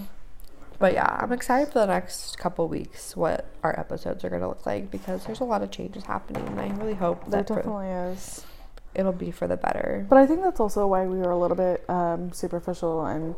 But 0.79 0.93
yeah, 0.95 1.19
I'm 1.21 1.33
excited 1.33 1.73
for 1.73 1.79
the 1.81 1.87
next 1.87 2.39
couple 2.39 2.69
weeks 2.69 3.17
what 3.17 3.47
our 3.63 3.79
episodes 3.79 4.25
are 4.25 4.31
gonna 4.31 4.49
look 4.49 4.67
like 4.67 4.91
because 4.91 5.25
there's 5.25 5.41
a 5.41 5.45
lot 5.45 5.63
of 5.63 5.71
changes 5.71 6.05
happening, 6.05 6.47
and 6.47 6.61
I 6.61 6.69
really 6.77 6.95
hope 6.95 7.23
There 7.31 7.43
that 7.43 7.49
for, 7.49 7.57
definitely 7.57 7.89
is. 7.89 8.45
it'll 8.95 9.13
be 9.13 9.31
for 9.31 9.47
the 9.47 9.57
better. 9.57 10.07
But 10.09 10.19
I 10.19 10.27
think 10.27 10.43
that's 10.43 10.61
also 10.61 10.87
why 10.87 11.07
we 11.07 11.19
were 11.19 11.31
a 11.31 11.39
little 11.39 11.57
bit 11.57 11.89
um, 11.89 12.33
superficial 12.33 13.07
and 13.07 13.35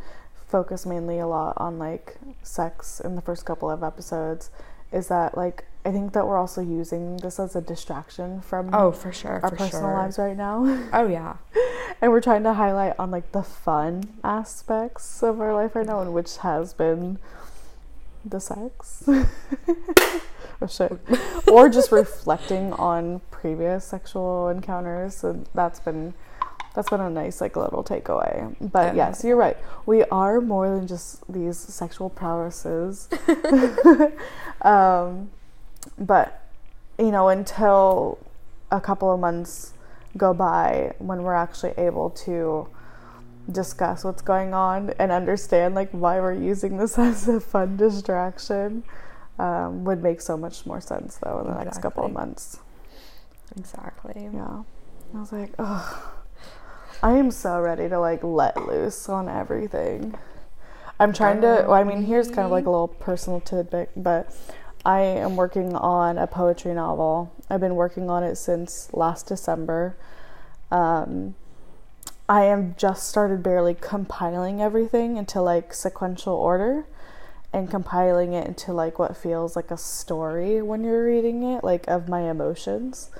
focused 0.49 0.87
mainly 0.87 1.19
a 1.19 1.27
lot 1.27 1.55
on 1.59 1.79
like 1.79 2.17
sex 2.43 3.01
in 3.01 3.15
the 3.15 3.23
first 3.23 3.45
couple 3.45 3.71
of 3.71 3.83
episodes. 3.83 4.51
Is 4.91 5.09
that 5.09 5.37
like 5.37 5.65
I 5.85 5.91
think 5.93 6.13
that 6.13 6.27
we're 6.27 6.37
also 6.39 6.61
using 6.61 7.17
this 7.19 7.39
as 7.41 7.57
a 7.57 7.61
distraction 7.61 8.41
from 8.43 8.75
Oh, 8.75 8.93
for 8.93 9.13
sure, 9.13 9.41
our 9.43 9.51
for 9.51 9.57
personal 9.57 9.87
sure. 9.91 9.95
lives 9.95 10.19
right 10.19 10.37
now, 10.37 10.65
Oh 10.93 11.07
yeah, 11.09 11.37
and 12.03 12.11
we're 12.13 12.21
trying 12.21 12.43
to 12.43 12.55
highlight 12.55 12.95
on 12.99 13.11
like 13.11 13.33
the 13.33 13.43
fun 13.43 14.05
aspects 14.23 15.23
of 15.23 15.41
our 15.41 15.55
life 15.55 15.75
right 15.75 15.87
now, 15.87 16.01
and 16.01 16.13
which 16.13 16.37
has 16.39 16.75
been 16.75 17.19
the 18.25 18.41
sex. 18.41 19.05
oh 19.09 20.67
shit. 20.69 20.93
or 21.47 21.69
just 21.69 21.91
reflecting 21.93 22.73
on 22.75 23.21
previous 23.31 23.85
sexual 23.87 24.49
encounters. 24.49 25.23
And 25.25 25.49
that's 25.55 25.81
been 25.81 26.13
that's 26.75 26.91
been 26.91 27.01
a 27.01 27.09
nice 27.09 27.41
like 27.41 27.57
little 27.57 27.83
takeaway. 27.85 28.55
But 28.61 28.95
Yeah. 28.95 29.09
yes, 29.09 29.25
you're 29.25 29.37
right. 29.37 29.57
We 29.87 30.03
are 30.05 30.41
more 30.41 30.69
than 30.69 30.87
just 30.87 31.23
these 31.33 31.57
sexual 31.57 32.11
prowesses. 32.11 33.09
um, 34.63 35.31
but 35.99 36.45
you 36.99 37.11
know, 37.11 37.29
until 37.29 38.19
a 38.71 38.81
couple 38.81 39.13
of 39.13 39.21
months 39.21 39.73
go 40.17 40.35
by 40.35 40.95
when 40.99 41.23
we're 41.23 41.35
actually 41.35 41.73
able 41.79 42.11
to 42.11 42.69
discuss 43.51 44.05
what's 44.05 44.21
going 44.21 44.53
on 44.53 44.93
and 44.99 45.11
understand 45.11 45.75
like 45.75 45.91
why 45.91 46.21
we're 46.21 46.35
using 46.35 46.77
this 46.77 46.99
as 46.99 47.29
a 47.29 47.41
fun 47.41 47.77
distraction 47.77 48.83
um, 49.39 49.85
would 49.85 50.03
make 50.03 50.21
so 50.21 50.37
much 50.37 50.67
more 50.67 50.81
sense 50.81 51.19
though 51.23 51.41
in 51.41 51.47
the 51.47 51.65
next 51.65 51.79
couple 51.79 52.05
of 52.05 52.13
months. 52.13 52.59
Exactly. 53.57 54.29
yeah. 54.33 54.63
I 55.15 55.21
was 55.21 55.33
like 55.33 55.53
oh 55.59 56.15
i 57.03 57.13
am 57.13 57.31
so 57.31 57.61
ready 57.61 57.89
to 57.89 57.99
like 57.99 58.23
let 58.23 58.57
loose 58.67 59.09
on 59.09 59.29
everything. 59.29 60.15
I'm 61.01 61.13
trying 61.13 61.41
to 61.43 61.65
well, 61.69 61.75
i 61.75 61.85
mean 61.85 62.03
here's 62.03 62.29
kind 62.29 62.41
of 62.41 62.51
like 62.51 62.67
a 62.67 62.71
little 62.71 62.89
personal 62.89 63.41
tidbit 63.41 63.91
but 63.97 64.35
i 64.89 65.01
am 65.01 65.37
working 65.37 65.77
on 65.77 66.19
a 66.19 66.27
poetry 66.27 66.75
novel 66.75 67.33
i've 67.49 67.61
been 67.61 67.77
working 67.77 68.11
on 68.11 68.25
it 68.25 68.35
since 68.37 68.93
last 68.93 69.29
december 69.29 69.97
um, 70.71 71.35
I 72.29 72.45
am 72.45 72.75
just 72.77 73.09
started 73.09 73.43
barely 73.43 73.75
compiling 73.75 74.61
everything 74.61 75.17
into 75.17 75.41
like 75.41 75.73
sequential 75.73 76.35
order 76.35 76.85
and 77.55 77.71
compiling 77.71 78.35
it 78.35 78.47
into 78.47 78.75
like 78.75 78.99
what 78.99 79.17
feels 79.17 79.57
like 79.57 79.71
a 79.71 79.79
story 79.79 80.61
when 80.61 80.85
you're 80.85 81.07
reading 81.07 81.43
it, 81.43 81.65
like 81.65 81.89
of 81.89 82.07
my 82.07 82.31
emotions. 82.31 83.11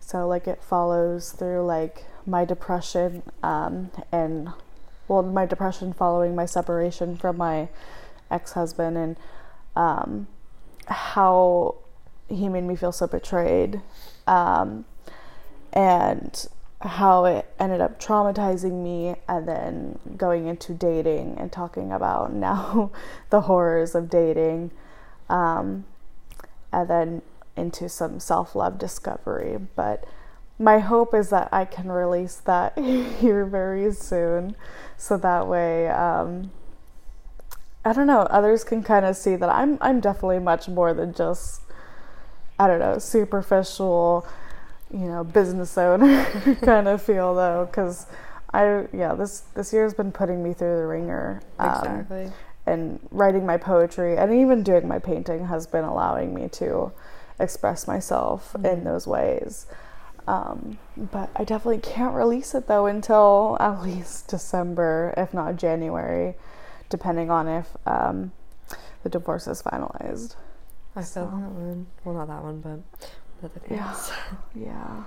So 0.00 0.28
like 0.28 0.46
it 0.46 0.62
follows 0.62 1.32
through 1.32 1.64
like 1.64 2.04
my 2.26 2.44
depression 2.44 3.22
um, 3.42 3.90
and 4.12 4.50
well 5.08 5.22
my 5.22 5.46
depression 5.46 5.94
following 5.94 6.34
my 6.34 6.44
separation 6.44 7.16
from 7.16 7.38
my 7.38 7.70
ex-husband 8.30 8.98
and 8.98 9.16
um, 9.74 10.26
how 10.88 11.76
he 12.28 12.48
made 12.48 12.64
me 12.64 12.76
feel 12.76 12.92
so 12.92 13.06
betrayed 13.06 13.80
um, 14.26 14.84
and 15.72 16.46
how 16.80 17.24
it 17.24 17.50
ended 17.58 17.80
up 17.80 18.00
traumatizing 18.00 18.82
me 18.82 19.16
and 19.28 19.48
then 19.48 19.98
going 20.16 20.46
into 20.46 20.72
dating 20.72 21.36
and 21.38 21.50
talking 21.50 21.92
about 21.92 22.32
now 22.34 22.90
the 23.30 23.42
horrors 23.42 23.94
of 23.94 24.08
dating 24.08 24.70
um, 25.28 25.84
and 26.72 26.88
then 26.88 27.22
into 27.56 27.88
some 27.88 28.20
self-love 28.20 28.78
discovery. 28.78 29.58
But 29.74 30.04
my 30.58 30.80
hope 30.80 31.14
is 31.14 31.30
that 31.30 31.48
i 31.52 31.64
can 31.64 31.90
release 31.90 32.36
that 32.36 32.76
here 33.20 33.44
very 33.44 33.92
soon 33.92 34.56
so 34.96 35.16
that 35.16 35.46
way 35.46 35.88
um, 35.88 36.50
I 37.88 37.92
don't 37.92 38.06
know, 38.06 38.20
others 38.22 38.64
can 38.64 38.82
kind 38.82 39.06
of 39.06 39.16
see 39.16 39.34
that 39.36 39.48
I'm 39.48 39.78
I'm 39.80 40.00
definitely 40.00 40.40
much 40.40 40.68
more 40.68 40.92
than 40.94 41.14
just 41.14 41.62
I 42.58 42.66
don't 42.66 42.80
know, 42.80 42.98
superficial, 42.98 44.26
you 44.92 45.06
know, 45.06 45.24
business 45.24 45.78
owner 45.78 46.24
kind 46.62 46.88
of 46.88 47.00
feel 47.02 47.34
though 47.34 47.68
cuz 47.72 48.06
I 48.52 48.86
yeah, 48.92 49.14
this 49.14 49.40
this 49.54 49.72
year's 49.72 49.94
been 49.94 50.12
putting 50.12 50.42
me 50.42 50.52
through 50.52 50.76
the 50.76 50.86
ringer. 50.86 51.40
Um, 51.58 51.70
Exactly. 51.70 52.32
and 52.66 53.00
writing 53.10 53.46
my 53.46 53.56
poetry 53.56 54.16
and 54.16 54.32
even 54.32 54.62
doing 54.62 54.86
my 54.86 54.98
painting 54.98 55.46
has 55.46 55.66
been 55.66 55.84
allowing 55.84 56.34
me 56.34 56.48
to 56.48 56.92
express 57.40 57.86
myself 57.86 58.54
in 58.64 58.84
those 58.84 59.06
ways. 59.06 59.66
Um, 60.26 60.76
but 60.96 61.30
I 61.34 61.44
definitely 61.44 61.78
can't 61.78 62.14
release 62.14 62.54
it 62.54 62.66
though 62.66 62.84
until 62.86 63.56
at 63.60 63.82
least 63.88 64.28
December, 64.28 65.14
if 65.16 65.32
not 65.32 65.56
January, 65.56 66.34
depending 66.88 67.30
on 67.30 67.48
if 67.48 67.76
um, 67.86 68.32
the 69.02 69.08
divorce 69.08 69.46
is 69.46 69.62
finalized. 69.62 70.36
I 70.96 71.02
feel 71.02 71.26
that 71.26 71.32
one. 71.32 71.86
Well, 72.04 72.14
not 72.14 72.28
that 72.28 72.42
one, 72.42 72.60
but 72.60 73.10
the 73.40 73.46
other 73.46 73.74
Yeah. 73.74 73.94
Yeah. 74.54 75.04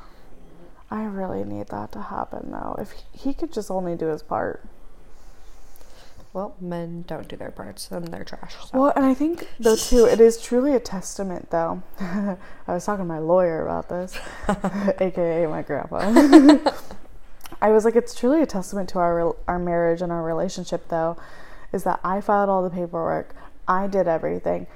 I 0.89 1.03
really 1.05 1.45
need 1.45 1.67
that 1.67 1.93
to 1.93 2.01
happen 2.01 2.51
though. 2.51 2.75
If 2.77 2.93
he, 3.13 3.33
could 3.33 3.53
just 3.53 3.71
only 3.71 3.95
do 3.95 4.07
his 4.07 4.21
part. 4.21 4.65
Well, 6.33 6.55
men 6.59 7.03
don't 7.07 7.27
do 7.27 7.35
their 7.37 7.51
parts, 7.51 7.89
and 7.91 8.07
they're 8.09 8.25
trash. 8.25 8.55
So. 8.55 8.79
Well, 8.79 8.93
and 8.95 9.05
I 9.05 9.13
think 9.13 9.47
though 9.59 9.77
too, 9.77 10.05
it 10.05 10.19
is 10.19 10.41
truly 10.41 10.75
a 10.75 10.79
testament 10.79 11.49
though. 11.49 11.81
I 11.99 12.37
was 12.67 12.85
talking 12.85 13.05
to 13.05 13.07
my 13.07 13.19
lawyer 13.19 13.63
about 13.63 13.87
this, 13.87 14.17
aka 14.99 15.45
my 15.47 15.61
grandpa. 15.61 15.99
I 17.61 17.69
was 17.69 17.85
like, 17.85 17.95
it's 17.95 18.15
truly 18.15 18.41
a 18.41 18.45
testament 18.45 18.89
to 18.89 18.99
our 18.99 19.35
our 19.47 19.59
marriage 19.59 20.01
and 20.01 20.11
our 20.11 20.23
relationship 20.23 20.89
though, 20.89 21.17
is 21.73 21.83
that 21.83 21.99
I 22.03 22.21
filed 22.21 22.49
all 22.49 22.63
the 22.63 22.69
paperwork, 22.69 23.35
I 23.67 23.87
did 23.87 24.07
everything, 24.07 24.67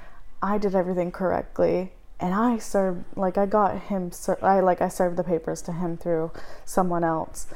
I 0.42 0.58
did 0.58 0.74
everything 0.74 1.10
correctly, 1.10 1.92
and 2.18 2.34
I 2.34 2.58
served 2.58 3.04
like 3.16 3.36
I 3.36 3.46
got 3.46 3.82
him. 3.82 4.10
I 4.42 4.60
like 4.60 4.80
I 4.80 4.88
served 4.88 5.16
the 5.16 5.24
papers 5.24 5.62
to 5.62 5.72
him 5.72 5.96
through 5.96 6.30
someone 6.64 7.04
else, 7.04 7.46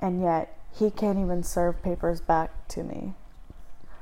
and 0.00 0.20
yet 0.22 0.58
he 0.72 0.90
can't 0.90 1.18
even 1.18 1.42
serve 1.42 1.82
papers 1.82 2.20
back 2.20 2.68
to 2.68 2.82
me. 2.82 3.14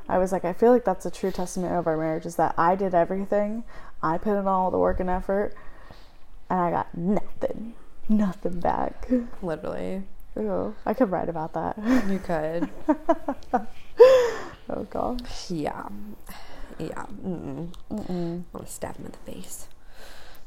I 0.08 0.18
was 0.18 0.32
like, 0.32 0.44
I 0.44 0.52
feel 0.52 0.72
like 0.72 0.84
that's 0.84 1.06
a 1.06 1.10
true 1.10 1.30
testament 1.30 1.74
of 1.74 1.86
our 1.86 1.96
marriage 1.96 2.26
is 2.26 2.36
that 2.36 2.54
I 2.58 2.74
did 2.74 2.94
everything, 2.94 3.64
I 4.02 4.18
put 4.18 4.38
in 4.38 4.48
all 4.48 4.70
the 4.70 4.78
work 4.78 4.98
and 4.98 5.08
effort, 5.08 5.54
and 6.50 6.58
I 6.58 6.70
got 6.70 6.96
nothing, 6.96 7.74
nothing 8.08 8.58
back. 8.60 9.08
Literally, 9.40 10.02
Ooh, 10.36 10.74
I 10.84 10.94
could 10.94 11.10
write 11.10 11.28
about 11.28 11.52
that. 11.52 11.76
you 12.08 12.18
could. 12.18 12.68
Oh 14.74 14.84
gosh. 14.84 15.50
yeah, 15.50 15.88
yeah. 16.78 17.06
Mm-mm. 17.24 17.68
Mm-mm. 17.90 18.42
I 18.54 18.56
want 18.56 18.66
to 18.66 18.72
stab 18.72 18.96
him 18.96 19.06
in 19.06 19.12
the 19.12 19.32
face. 19.32 19.68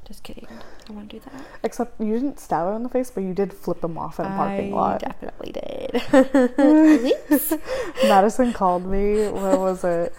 Just 0.08 0.24
kidding. 0.24 0.48
I 0.90 0.94
want 0.94 1.10
to 1.10 1.20
do 1.20 1.24
that. 1.32 1.42
Except 1.64 2.00
you 2.00 2.14
didn't 2.14 2.40
stab 2.40 2.68
him 2.68 2.76
in 2.76 2.84
the 2.84 2.90
face, 2.90 3.10
but 3.10 3.24
you 3.24 3.34
did 3.34 3.52
flip 3.54 3.84
him 3.84 3.98
off 3.98 4.20
in 4.20 4.26
a 4.26 4.30
parking 4.30 4.72
lot. 4.72 5.04
I 5.04 5.08
lot. 5.08 5.10
definitely 5.22 5.52
did. 5.52 7.60
Madison 8.04 8.54
called 8.54 8.86
me. 8.86 9.28
What 9.30 9.60
was 9.60 9.84
it? 9.84 10.14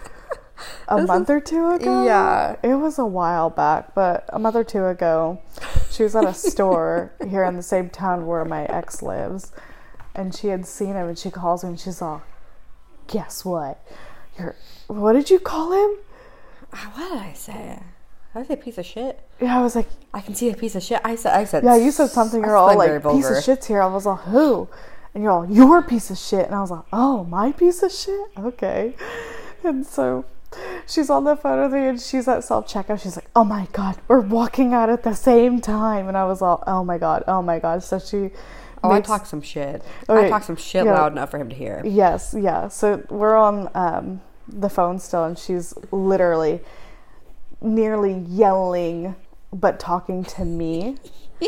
A 0.89 0.97
This 0.97 1.07
month 1.07 1.29
or 1.29 1.39
two 1.39 1.69
ago. 1.69 2.03
Yeah. 2.05 2.55
it 2.63 2.75
was 2.75 2.97
a 2.99 3.05
while 3.05 3.49
back, 3.49 3.93
but 3.93 4.25
a 4.29 4.39
month 4.39 4.55
or 4.55 4.63
two 4.63 4.85
ago, 4.87 5.39
she 5.91 6.03
was 6.03 6.15
at 6.15 6.25
a 6.25 6.33
store 6.33 7.13
here 7.29 7.43
in 7.45 7.55
the 7.55 7.63
same 7.63 7.89
town 7.89 8.25
where 8.25 8.43
my 8.43 8.65
ex 8.65 9.01
lives, 9.01 9.51
and 10.15 10.33
she 10.35 10.47
had 10.47 10.65
seen 10.65 10.95
him, 10.95 11.07
and 11.07 11.17
she 11.17 11.29
calls 11.29 11.63
me, 11.63 11.69
and 11.71 11.79
she's 11.79 12.01
all, 12.01 12.23
"Guess 13.07 13.45
what? 13.45 13.79
You're 14.37 14.55
what 14.87 15.13
did 15.13 15.29
you 15.29 15.39
call 15.39 15.71
him?" 15.71 15.97
Ah, 16.73 16.91
what 16.93 17.11
did 17.11 17.21
I 17.21 17.33
say? 17.33 17.79
I 18.35 18.43
say 18.43 18.55
piece 18.55 18.77
of 18.77 18.85
shit. 18.85 19.19
Yeah, 19.41 19.57
I 19.57 19.61
was 19.61 19.75
like, 19.75 19.87
I 20.13 20.21
can 20.21 20.35
see 20.35 20.49
a 20.49 20.55
piece 20.55 20.75
of 20.75 20.83
shit. 20.83 21.01
I 21.03 21.15
said. 21.15 21.33
I 21.35 21.43
said. 21.45 21.63
"Yeah, 21.63 21.75
you 21.75 21.91
said 21.91 22.09
something." 22.09 22.41
You're 22.41 22.55
all 22.55 22.75
like, 22.77 23.03
"Piece 23.03 23.29
of 23.29 23.43
shit's 23.43 23.67
here." 23.67 23.81
I 23.81 23.87
was 23.87 24.05
all, 24.05 24.17
"Who?" 24.17 24.67
And 25.13 25.23
you're 25.23 25.31
all, 25.31 25.45
"Your 25.49 25.81
piece 25.81 26.11
of 26.11 26.17
shit." 26.17 26.45
And 26.45 26.53
I 26.53 26.61
was 26.61 26.69
like, 26.71 26.85
"Oh, 26.93 27.23
my 27.23 27.51
piece 27.51 27.81
of 27.81 27.91
shit." 27.91 28.27
Okay, 28.37 28.95
and 29.63 29.85
so. 29.85 30.25
She's 30.87 31.09
on 31.09 31.25
the 31.25 31.35
phone 31.35 31.61
with 31.61 31.73
me 31.73 31.87
and 31.87 31.99
she's 31.99 32.25
at 32.27 32.41
self 32.41 32.67
checkout. 32.71 33.01
She's 33.01 33.17
like, 33.17 33.29
"Oh 33.35 33.43
my 33.43 33.67
god, 33.73 33.97
we're 34.07 34.21
walking 34.21 34.73
out 34.73 34.89
at 34.89 35.03
the 35.03 35.13
same 35.13 35.59
time," 35.59 36.07
and 36.07 36.15
I 36.15 36.23
was 36.23 36.41
all, 36.41 36.63
"Oh 36.65 36.85
my 36.85 36.97
god, 36.97 37.25
oh 37.27 37.41
my 37.41 37.59
god." 37.59 37.83
So 37.83 37.99
she, 37.99 38.31
Oh, 38.83 38.91
I 38.91 39.01
talk 39.01 39.25
some 39.25 39.41
shit. 39.41 39.83
Okay, 40.07 40.27
I 40.27 40.29
talk 40.29 40.43
some 40.43 40.55
shit 40.55 40.85
yeah. 40.85 40.93
loud 40.93 41.11
enough 41.11 41.31
for 41.31 41.39
him 41.39 41.49
to 41.49 41.55
hear. 41.55 41.81
Yes, 41.85 42.35
yeah. 42.37 42.67
So 42.67 43.03
we're 43.09 43.35
on 43.35 43.69
um, 43.73 44.21
the 44.47 44.69
phone 44.69 44.99
still, 44.99 45.23
and 45.23 45.37
she's 45.37 45.73
literally 45.91 46.61
nearly 47.61 48.13
yelling, 48.13 49.15
but 49.51 49.79
talking 49.79 50.23
to 50.23 50.45
me. 50.45 50.97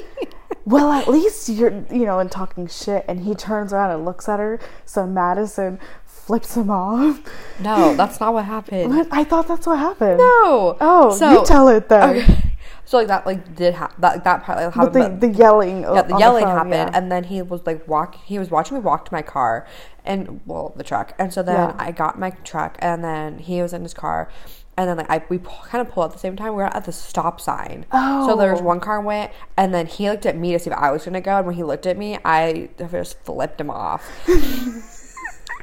well, 0.66 0.92
at 0.92 1.08
least 1.08 1.50
you're, 1.50 1.84
you 1.92 2.06
know, 2.06 2.20
and 2.20 2.32
talking 2.32 2.68
shit. 2.68 3.06
And 3.08 3.22
he 3.22 3.36
turns 3.36 3.74
around 3.74 3.92
and 3.92 4.06
looks 4.06 4.28
at 4.28 4.40
her. 4.40 4.60
So 4.86 5.06
Madison 5.06 5.80
flips 6.06 6.56
him 6.56 6.70
off. 6.70 7.22
No, 7.60 7.96
that's 7.96 8.20
not 8.20 8.34
what 8.34 8.46
happened. 8.46 8.94
But 8.94 9.08
I 9.12 9.24
thought 9.24 9.48
that's 9.48 9.66
what 9.68 9.80
happened. 9.80 10.20
No. 10.20 10.78
Oh, 10.80 11.16
so, 11.18 11.32
you 11.32 11.46
tell 11.46 11.68
it 11.70 11.90
then. 11.90 12.18
Okay. 12.18 12.49
So 12.90 12.98
like 12.98 13.06
that 13.10 13.24
like 13.28 13.54
did 13.56 13.76
happen. 13.76 14.02
That 14.02 14.24
that 14.24 14.42
part 14.44 14.58
like, 14.58 14.74
But 14.74 14.86
happened. 14.96 15.22
the, 15.22 15.28
but- 15.28 15.34
the 15.34 15.38
yelling. 15.38 15.82
yeah, 15.84 16.02
the 16.02 16.18
yelling 16.18 16.44
phone, 16.46 16.56
happened, 16.58 16.74
yeah. 16.74 16.90
and 16.98 17.12
then 17.12 17.26
he 17.26 17.44
was 17.44 17.62
like 17.68 17.88
walk. 17.88 18.16
He 18.26 18.40
was 18.40 18.50
watching 18.50 18.78
me 18.78 18.82
walk 18.82 19.06
to 19.06 19.14
my 19.14 19.22
car, 19.22 19.68
and 20.04 20.42
well, 20.48 20.74
the 20.76 20.84
truck. 20.84 21.14
And 21.20 21.32
so 21.32 21.44
then 21.44 21.56
Yeah. 21.56 21.76
I 21.78 21.92
got 21.92 22.18
my 22.18 22.32
truck, 22.44 22.78
and 22.80 23.04
then 23.04 23.38
he 23.38 23.62
was 23.62 23.74
in 23.74 23.84
his 23.84 23.94
car, 23.94 24.28
and 24.76 24.90
then 24.90 24.98
like 24.98 25.08
I 25.08 25.22
we 25.30 25.38
kind 25.38 25.86
of 25.88 25.94
pulled 25.94 26.08
at 26.08 26.14
the 26.14 26.18
same 26.20 26.36
time. 26.36 26.54
We 26.54 26.64
were 26.64 26.76
at 26.76 26.86
the 26.86 26.92
stop 26.92 27.40
sign. 27.40 27.86
Oh. 27.92 28.28
So 28.28 28.36
there 28.36 28.52
was 28.52 28.62
Oh. 28.62 28.64
one 28.64 28.80
car 28.80 29.00
went, 29.02 29.32
and 29.56 29.72
then 29.72 29.86
he 29.86 30.10
looked 30.10 30.26
at 30.26 30.36
me 30.36 30.54
to 30.54 30.58
see 30.58 30.72
if 30.72 30.76
I 30.76 30.90
was 30.90 31.06
gonna 31.06 31.22
go. 31.22 31.38
And 31.38 31.46
when 31.46 31.54
he 31.58 31.62
looked 31.64 31.86
at 31.86 31.96
me, 31.96 32.18
I 32.26 32.70
just 32.90 33.20
flipped 33.24 33.62
him 33.62 33.70
off. 33.70 34.04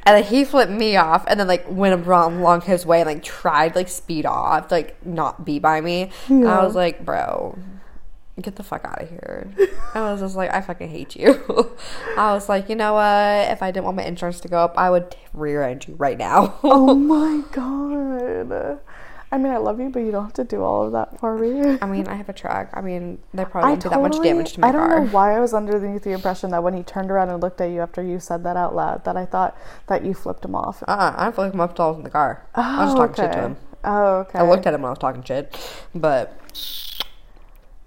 And 0.07 0.17
then 0.17 0.25
he 0.25 0.45
flipped 0.45 0.71
me 0.71 0.97
off, 0.97 1.25
and 1.27 1.39
then 1.39 1.49
like 1.49 1.69
went 1.69 2.01
along 2.01 2.39
along 2.39 2.61
his 2.63 2.87
way, 2.87 3.01
and 3.01 3.09
like 3.09 3.25
tried 3.25 3.75
like 3.75 3.89
speed 3.89 4.25
off, 4.25 4.71
like 4.71 5.05
not 5.05 5.45
be 5.45 5.59
by 5.59 5.81
me. 5.81 6.11
And 6.29 6.49
I 6.49 6.65
was 6.65 6.77
like, 6.77 7.05
bro, 7.05 7.59
get 8.41 8.57
the 8.57 8.63
fuck 8.63 8.85
out 8.85 9.03
of 9.03 9.09
here. 9.09 9.53
I 9.95 10.13
was 10.13 10.21
just 10.21 10.37
like, 10.37 10.53
I 10.53 10.61
fucking 10.61 10.91
hate 10.91 11.17
you. 11.17 11.45
I 12.17 12.33
was 12.33 12.49
like, 12.49 12.69
you 12.69 12.77
know 12.77 12.95
what? 12.95 13.51
If 13.51 13.63
I 13.63 13.71
didn't 13.71 13.85
want 13.85 13.97
my 13.97 14.05
insurance 14.05 14.41
to 14.41 14.49
go 14.49 14.59
up, 14.59 14.79
I 14.79 14.91
would 14.91 15.17
rear 15.33 15.63
end 15.63 15.89
you 15.89 15.95
right 15.95 16.19
now. 16.19 16.59
oh 16.63 16.95
my 16.95 17.43
god. 17.51 18.81
I 19.33 19.39
mean, 19.39 19.53
I 19.53 19.57
love 19.57 19.81
you, 19.81 19.89
but 19.89 20.01
you 20.01 20.13
don't 20.13 20.25
have 20.25 20.33
to 20.35 20.45
do 20.45 20.63
all 20.63 20.85
of 20.85 20.93
that 20.93 21.19
for 21.19 21.37
me. 21.37 21.79
I 21.83 21.87
mean, 21.87 22.07
I 22.07 22.15
have 22.15 22.29
a 22.29 22.33
truck. 22.33 22.69
I 22.73 22.81
mean, 22.81 23.19
they 23.35 23.45
probably 23.51 23.73
I 23.73 23.75
didn't 23.75 23.83
do 23.83 23.89
that 23.91 24.01
much 24.01 24.23
damage 24.23 24.53
to 24.53 24.61
my 24.61 24.71
car. 24.71 24.81
I 24.81 24.87
don't 24.87 24.89
car. 24.97 25.05
know 25.05 25.11
why 25.13 25.37
I 25.37 25.41
was 25.41 25.53
underneath 25.53 26.03
the 26.05 26.13
impression 26.13 26.51
that 26.53 26.63
when 26.63 26.75
he 26.75 26.83
turned 26.85 27.11
around 27.11 27.31
and 27.31 27.43
looked 27.43 27.61
at 27.61 27.71
you 27.71 27.81
after 27.81 28.03
you 28.03 28.21
said 28.21 28.45
that 28.45 28.57
out 28.57 28.75
loud, 28.75 29.05
that 29.05 29.17
I 29.17 29.27
thought 29.27 29.57
that 29.89 30.05
you 30.05 30.15
flipped 30.15 30.45
him 30.45 30.55
off. 30.55 30.83
Uh, 30.85 30.93
uh 30.93 31.15
I 31.17 31.31
flick 31.33 31.53
him 31.53 31.59
till 31.75 31.85
I 31.85 31.89
was 31.89 31.97
in 31.99 32.05
the 32.05 32.11
car. 32.11 32.47
I 32.55 32.85
was 32.85 32.95
Oh, 32.95 32.97
talking 32.99 33.15
shit 33.25 33.33
to 33.33 33.41
him. 33.41 33.57
Oh, 33.85 34.07
okay. 34.21 34.39
I 34.39 34.43
looked 34.49 34.67
at 34.67 34.75
him 34.75 34.83
when 34.83 34.89
I 34.89 34.91
was 34.93 34.99
talking 34.99 35.23
shit, 35.23 35.57
but 35.95 36.33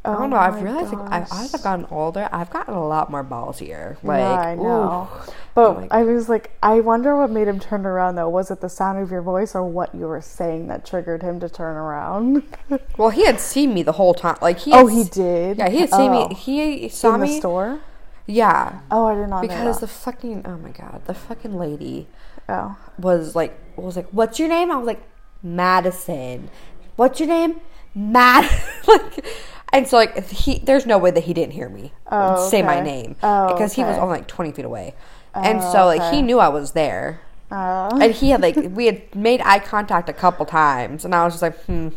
I 0.10 0.16
Oh 0.16 0.20
don't 0.20 0.30
know. 0.32 0.38
I've 0.38 0.62
realized 0.62 0.93
like, 0.93 1.12
I, 1.12 1.28
as 1.32 1.53
I've 1.53 1.62
gotten 1.64 1.86
older, 1.91 2.30
I've 2.32 2.49
gotten 2.49 2.74
a 2.74 2.88
lot 2.88 3.10
more 3.12 3.24
balls 3.24 3.60
here. 3.60 3.97
Like, 4.03 4.20
yeah, 4.20 4.39
I 4.41 4.55
ooh. 4.55 4.64
know. 4.64 5.10
But 5.55 5.76
my 5.76 5.88
I 5.91 6.03
was 6.03 6.30
like, 6.30 6.51
I 6.64 6.80
wonder 6.80 7.16
what 7.18 7.30
made 7.32 7.47
him 7.47 7.60
turn 7.60 7.86
around 7.86 8.16
though. 8.16 8.30
Was 8.30 8.51
it 8.51 8.62
the 8.62 8.70
sound 8.70 8.99
of 8.99 9.12
your 9.12 9.22
voice 9.22 9.55
or 9.55 9.64
what 9.66 9.93
you 9.93 10.07
were 10.07 10.22
saying 10.22 10.68
that 10.68 10.86
triggered 10.86 11.22
him 11.22 11.39
to 11.41 11.49
turn 11.49 11.76
around? 11.76 12.43
Well, 12.97 13.10
he 13.10 13.26
had 13.26 13.39
seen 13.39 13.74
me 13.74 13.84
the 13.84 13.93
whole 13.93 14.14
time. 14.14 14.38
Like 14.41 14.60
he. 14.60 14.72
oh, 14.74 14.88
he 14.88 15.03
did. 15.05 15.57
Yeah, 15.57 15.70
he 15.70 15.80
had 15.82 15.89
seen 15.89 16.12
Oh. 16.12 16.28
me. 16.30 16.36
He 16.36 16.89
saw 16.89 17.16
in 17.16 17.22
the 17.22 17.26
me. 17.28 17.39
store. 17.39 17.80
Yeah, 18.26 18.82
Oh, 18.91 19.05
I 19.07 19.16
did 19.16 19.28
not 19.30 19.41
because 19.41 19.80
the 19.80 19.88
fucking 19.88 20.43
oh 20.45 20.57
my 20.57 20.70
god, 20.70 21.01
the 21.05 21.16
fucking 21.16 21.57
lady 21.57 22.07
oh, 22.47 22.78
was 22.99 23.36
like 23.36 23.57
was 23.76 23.95
like, 23.95 24.07
"What's 24.12 24.38
your 24.39 24.47
name?" 24.49 24.70
I 24.72 24.76
was 24.78 24.86
like, 24.86 25.01
"Madison." 25.41 26.49
What's 26.95 27.20
your 27.20 27.30
name? 27.30 27.62
Mad. 27.95 28.43
like, 28.88 29.26
and 29.74 29.88
so 29.88 29.98
like 29.98 30.28
he, 30.30 30.60
there's 30.60 30.86
no 30.86 30.98
way 30.98 31.12
that 31.12 31.24
he 31.26 31.34
didn't 31.34 31.54
hear 31.54 31.70
me 31.70 31.92
Oh, 32.12 32.50
say 32.50 32.62
my 32.62 32.80
name 32.82 33.16
Oh, 33.24 33.48
because 33.54 33.74
he 33.74 33.84
was 33.84 33.98
only 33.98 34.20
like 34.20 34.28
20 34.28 34.52
feet 34.52 34.66
away, 34.66 34.96
and 35.34 35.60
Oh, 35.62 35.72
so 35.72 35.86
like 35.86 36.02
okay. 36.02 36.16
he 36.18 36.22
knew 36.22 36.40
I 36.40 36.50
was 36.50 36.72
there. 36.72 37.22
uh, 37.52 37.90
and 38.02 38.14
he 38.14 38.30
had 38.30 38.42
like 38.42 38.56
we 38.72 38.86
had 38.88 39.16
made 39.16 39.42
eye 39.42 39.60
contact 39.60 40.08
a 40.10 40.14
couple 40.14 40.46
times, 40.46 41.06
and 41.06 41.14
I 41.16 41.24
was 41.26 41.34
just 41.34 41.42
like, 41.42 41.58
hmm. 41.66 41.90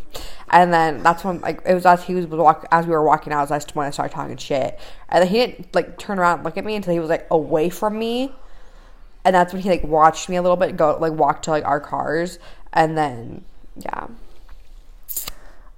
And 0.49 0.71
then 0.71 1.01
that's 1.01 1.23
when 1.23 1.41
like 1.41 1.61
it 1.65 1.73
was 1.73 1.85
as 1.85 2.03
he 2.03 2.13
was 2.13 2.27
walk 2.27 2.67
as 2.71 2.85
we 2.85 2.91
were 2.91 3.03
walking 3.03 3.33
out, 3.33 3.43
as 3.43 3.51
I 3.51 3.59
when 3.73 3.87
I 3.87 3.89
started 3.89 4.13
talking 4.13 4.37
shit, 4.37 4.79
and 5.09 5.21
then 5.23 5.27
he 5.29 5.37
didn't 5.37 5.73
like 5.73 5.97
turn 5.97 6.19
around 6.19 6.35
and 6.39 6.43
look 6.43 6.57
at 6.57 6.65
me 6.65 6.75
until 6.75 6.93
he 6.93 6.99
was 6.99 7.09
like 7.09 7.25
away 7.31 7.69
from 7.69 7.97
me, 7.97 8.31
and 9.25 9.33
that's 9.35 9.51
when 9.51 9.63
he 9.63 9.69
like 9.69 9.83
watched 9.83 10.29
me 10.29 10.35
a 10.35 10.41
little 10.43 10.57
bit 10.57 10.77
go 10.77 10.95
like 10.99 11.13
walk 11.13 11.41
to 11.43 11.49
like 11.51 11.65
our 11.65 11.79
cars, 11.79 12.37
and 12.71 12.95
then 12.95 13.43
yeah, 13.75 14.07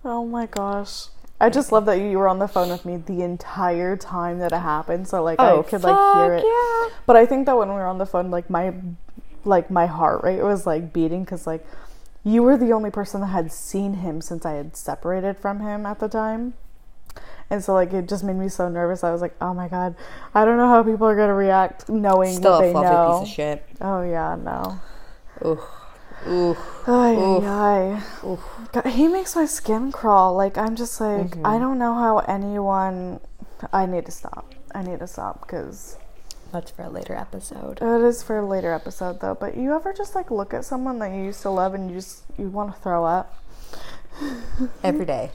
Oh 0.04 0.26
my 0.26 0.46
gosh. 0.46 1.06
I 1.40 1.50
just 1.50 1.72
love 1.72 1.86
that 1.86 1.96
you 2.00 2.18
were 2.18 2.30
on 2.30 2.40
the 2.40 2.48
phone 2.48 2.70
with 2.70 2.86
me 2.86 2.96
the 2.98 3.22
entire 3.22 3.98
time 3.98 4.40
that 4.40 4.54
it 4.54 4.60
happened. 4.60 5.08
So 5.08 5.22
like 5.24 5.38
Oh, 5.40 5.60
I 5.60 5.64
could 5.64 5.84
like 5.84 6.16
hear 6.16 6.34
it. 6.36 6.44
yeah. 6.46 6.96
But 7.06 7.16
I 7.18 7.26
think 7.26 7.46
that 7.46 7.58
when 7.58 7.68
we 7.70 7.76
were 7.76 7.86
on 7.88 7.98
the 7.98 8.06
phone, 8.06 8.32
like 8.32 8.50
my 8.50 8.74
like 9.44 9.70
my 9.70 9.86
heart 9.86 10.24
rate 10.24 10.42
was 10.42 10.66
like 10.66 10.92
beating 10.94 11.24
because 11.24 11.46
like 11.46 11.66
you 12.24 12.42
were 12.42 12.58
the 12.58 12.72
only 12.72 12.90
person 12.90 13.22
that 13.22 13.28
had 13.28 13.52
seen 13.52 13.96
him 13.96 14.22
since 14.22 14.46
I 14.46 14.54
had 14.54 14.76
separated 14.76 15.38
from 15.38 15.60
him 15.60 15.86
at 15.86 16.00
the 16.00 16.08
time. 16.08 16.54
And 17.50 17.64
so 17.64 17.74
like 17.74 17.94
it 17.94 18.08
just 18.08 18.24
made 18.24 18.38
me 18.38 18.50
so 18.50 18.70
nervous. 18.70 19.04
I 19.04 19.12
was 19.12 19.22
like, 19.22 19.36
"Oh 19.40 19.54
my 19.54 19.68
god, 19.68 19.96
I 20.34 20.46
don't 20.46 20.58
know 20.58 20.68
how 20.68 20.82
people 20.84 21.06
are 21.06 21.16
gonna 21.16 21.36
react 21.36 21.88
knowing 21.90 22.34
Still 22.38 22.54
what 22.54 22.64
a 22.64 22.66
they 22.68 22.72
fluffy 22.72 22.90
know." 22.90 23.20
piece 23.20 23.30
of 23.30 23.36
shit. 23.36 23.66
Oh 23.82 24.02
yeah, 24.02 24.36
no. 24.42 24.80
Ooh. 25.46 25.60
Ooh. 26.28 26.58
Ay, 26.88 27.16
Oof. 27.16 27.44
ay, 27.44 28.04
Oof. 28.26 28.40
God, 28.72 28.86
he 28.88 29.08
makes 29.08 29.36
my 29.36 29.46
skin 29.46 29.92
crawl. 29.92 30.36
Like 30.36 30.58
I'm 30.58 30.76
just 30.76 31.00
like 31.00 31.28
Mm-hmm. 31.32 31.46
I 31.46 31.60
don't 31.60 31.78
know 31.80 31.94
how 31.94 32.20
anyone. 32.20 33.20
I 33.72 33.86
need 33.86 34.06
to 34.06 34.12
stop. 34.12 34.54
I 34.74 34.82
need 34.84 35.00
to 35.00 35.08
stop 35.08 35.42
because 35.42 35.98
That's 36.52 36.72
for 36.72 36.84
a 36.84 36.90
later 36.90 37.16
episode. 37.16 37.80
it 37.82 38.02
is 38.04 38.22
for 38.24 38.40
a 38.40 38.46
later 38.46 38.74
episode 38.74 39.22
though. 39.22 39.36
But 39.36 39.56
you 39.58 39.74
ever 39.76 39.94
just 39.94 40.14
like 40.16 40.30
look 40.32 40.54
at 40.54 40.66
someone 40.66 41.00
that 41.00 41.12
you 41.12 41.24
used 41.24 41.42
to 41.44 41.50
love 41.50 41.74
and 41.74 41.90
you 41.90 41.98
just 41.98 42.24
you 42.38 42.50
want 42.50 42.74
to 42.76 42.82
throw 42.82 43.06
up? 43.06 43.42
Every 44.84 45.06
day. 45.06 45.30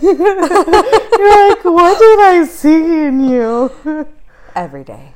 You're 0.00 1.48
like, 1.48 1.64
what 1.64 1.98
did 1.98 2.20
I 2.20 2.44
see 2.48 3.04
in 3.06 3.24
you? 3.28 4.06
Every 4.54 4.84
day. 4.84 5.12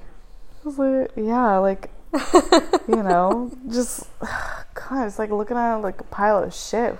Like, 0.65 1.11
yeah, 1.17 1.59
like 1.59 1.91
you 2.89 3.03
know, 3.03 3.51
just 3.69 4.07
God, 4.21 5.07
it's 5.07 5.19
like 5.19 5.31
looking 5.31 5.57
at 5.57 5.77
like 5.77 6.01
a 6.01 6.05
pile 6.05 6.43
of 6.43 6.55
shit 6.55 6.99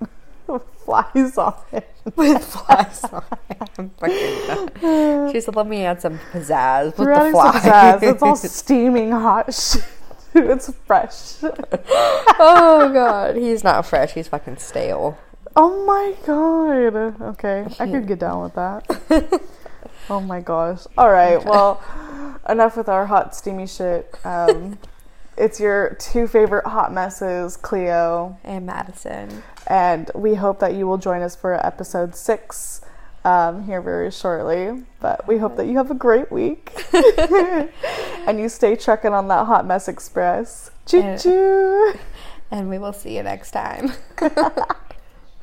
with 0.46 0.62
flies 0.84 1.38
on 1.38 1.54
it. 1.72 1.88
With 2.16 2.44
flies 2.44 3.04
on 3.04 3.24
it. 3.50 3.70
I'm 3.78 3.90
fucking 3.90 4.46
done. 4.80 5.32
She 5.32 5.40
said, 5.40 5.56
let 5.56 5.66
me 5.66 5.84
add 5.84 6.00
some 6.00 6.18
pizzazz 6.32 6.98
with 6.98 7.06
We're 7.06 7.26
the 7.26 7.30
flies. 7.32 7.62
pizzazz. 7.62 8.02
It's 8.02 8.22
all 8.22 8.36
steaming 8.36 9.12
hot 9.12 9.52
shit. 9.52 9.84
It's 10.34 10.72
fresh. 10.86 11.36
oh, 11.42 12.90
God. 12.92 13.36
He's 13.36 13.64
not 13.64 13.86
fresh. 13.86 14.12
He's 14.12 14.28
fucking 14.28 14.58
stale. 14.58 15.18
Oh 15.56 15.84
my 15.86 16.14
god. 16.24 17.20
Okay, 17.20 17.66
I 17.80 17.86
could 17.90 18.06
get 18.06 18.20
down 18.20 18.42
with 18.42 18.54
that. 18.54 19.42
Oh 20.10 20.20
my 20.20 20.40
gosh. 20.40 20.86
All 20.96 21.10
right. 21.10 21.44
Well, 21.44 21.82
enough 22.48 22.76
with 22.76 22.88
our 22.88 23.06
hot 23.06 23.34
steamy 23.34 23.66
shit. 23.66 24.14
Um, 24.24 24.78
it's 25.36 25.60
your 25.60 25.94
two 26.00 26.26
favorite 26.26 26.66
hot 26.66 26.92
messes, 26.92 27.56
Cleo, 27.56 28.38
And 28.44 28.66
Madison. 28.66 29.42
and 29.66 30.10
we 30.14 30.34
hope 30.34 30.60
that 30.60 30.74
you 30.74 30.86
will 30.86 30.98
join 30.98 31.22
us 31.22 31.36
for 31.36 31.54
episode 31.64 32.14
six 32.14 32.80
um, 33.24 33.64
here 33.64 33.82
very 33.82 34.10
shortly. 34.10 34.84
But 35.00 35.26
we 35.28 35.38
hope 35.38 35.56
that 35.56 35.66
you 35.66 35.76
have 35.76 35.90
a 35.90 35.94
great 35.94 36.32
week 36.32 36.72
and 36.94 38.40
you 38.40 38.48
stay 38.48 38.76
trucking 38.76 39.12
on 39.12 39.28
that 39.28 39.46
hot 39.46 39.66
mess 39.66 39.88
express. 39.88 40.70
Choo 40.86 41.16
choo. 41.18 41.94
And 42.50 42.70
we 42.70 42.78
will 42.78 42.94
see 42.94 43.14
you 43.14 43.22
next 43.22 43.50
time. 43.50 43.92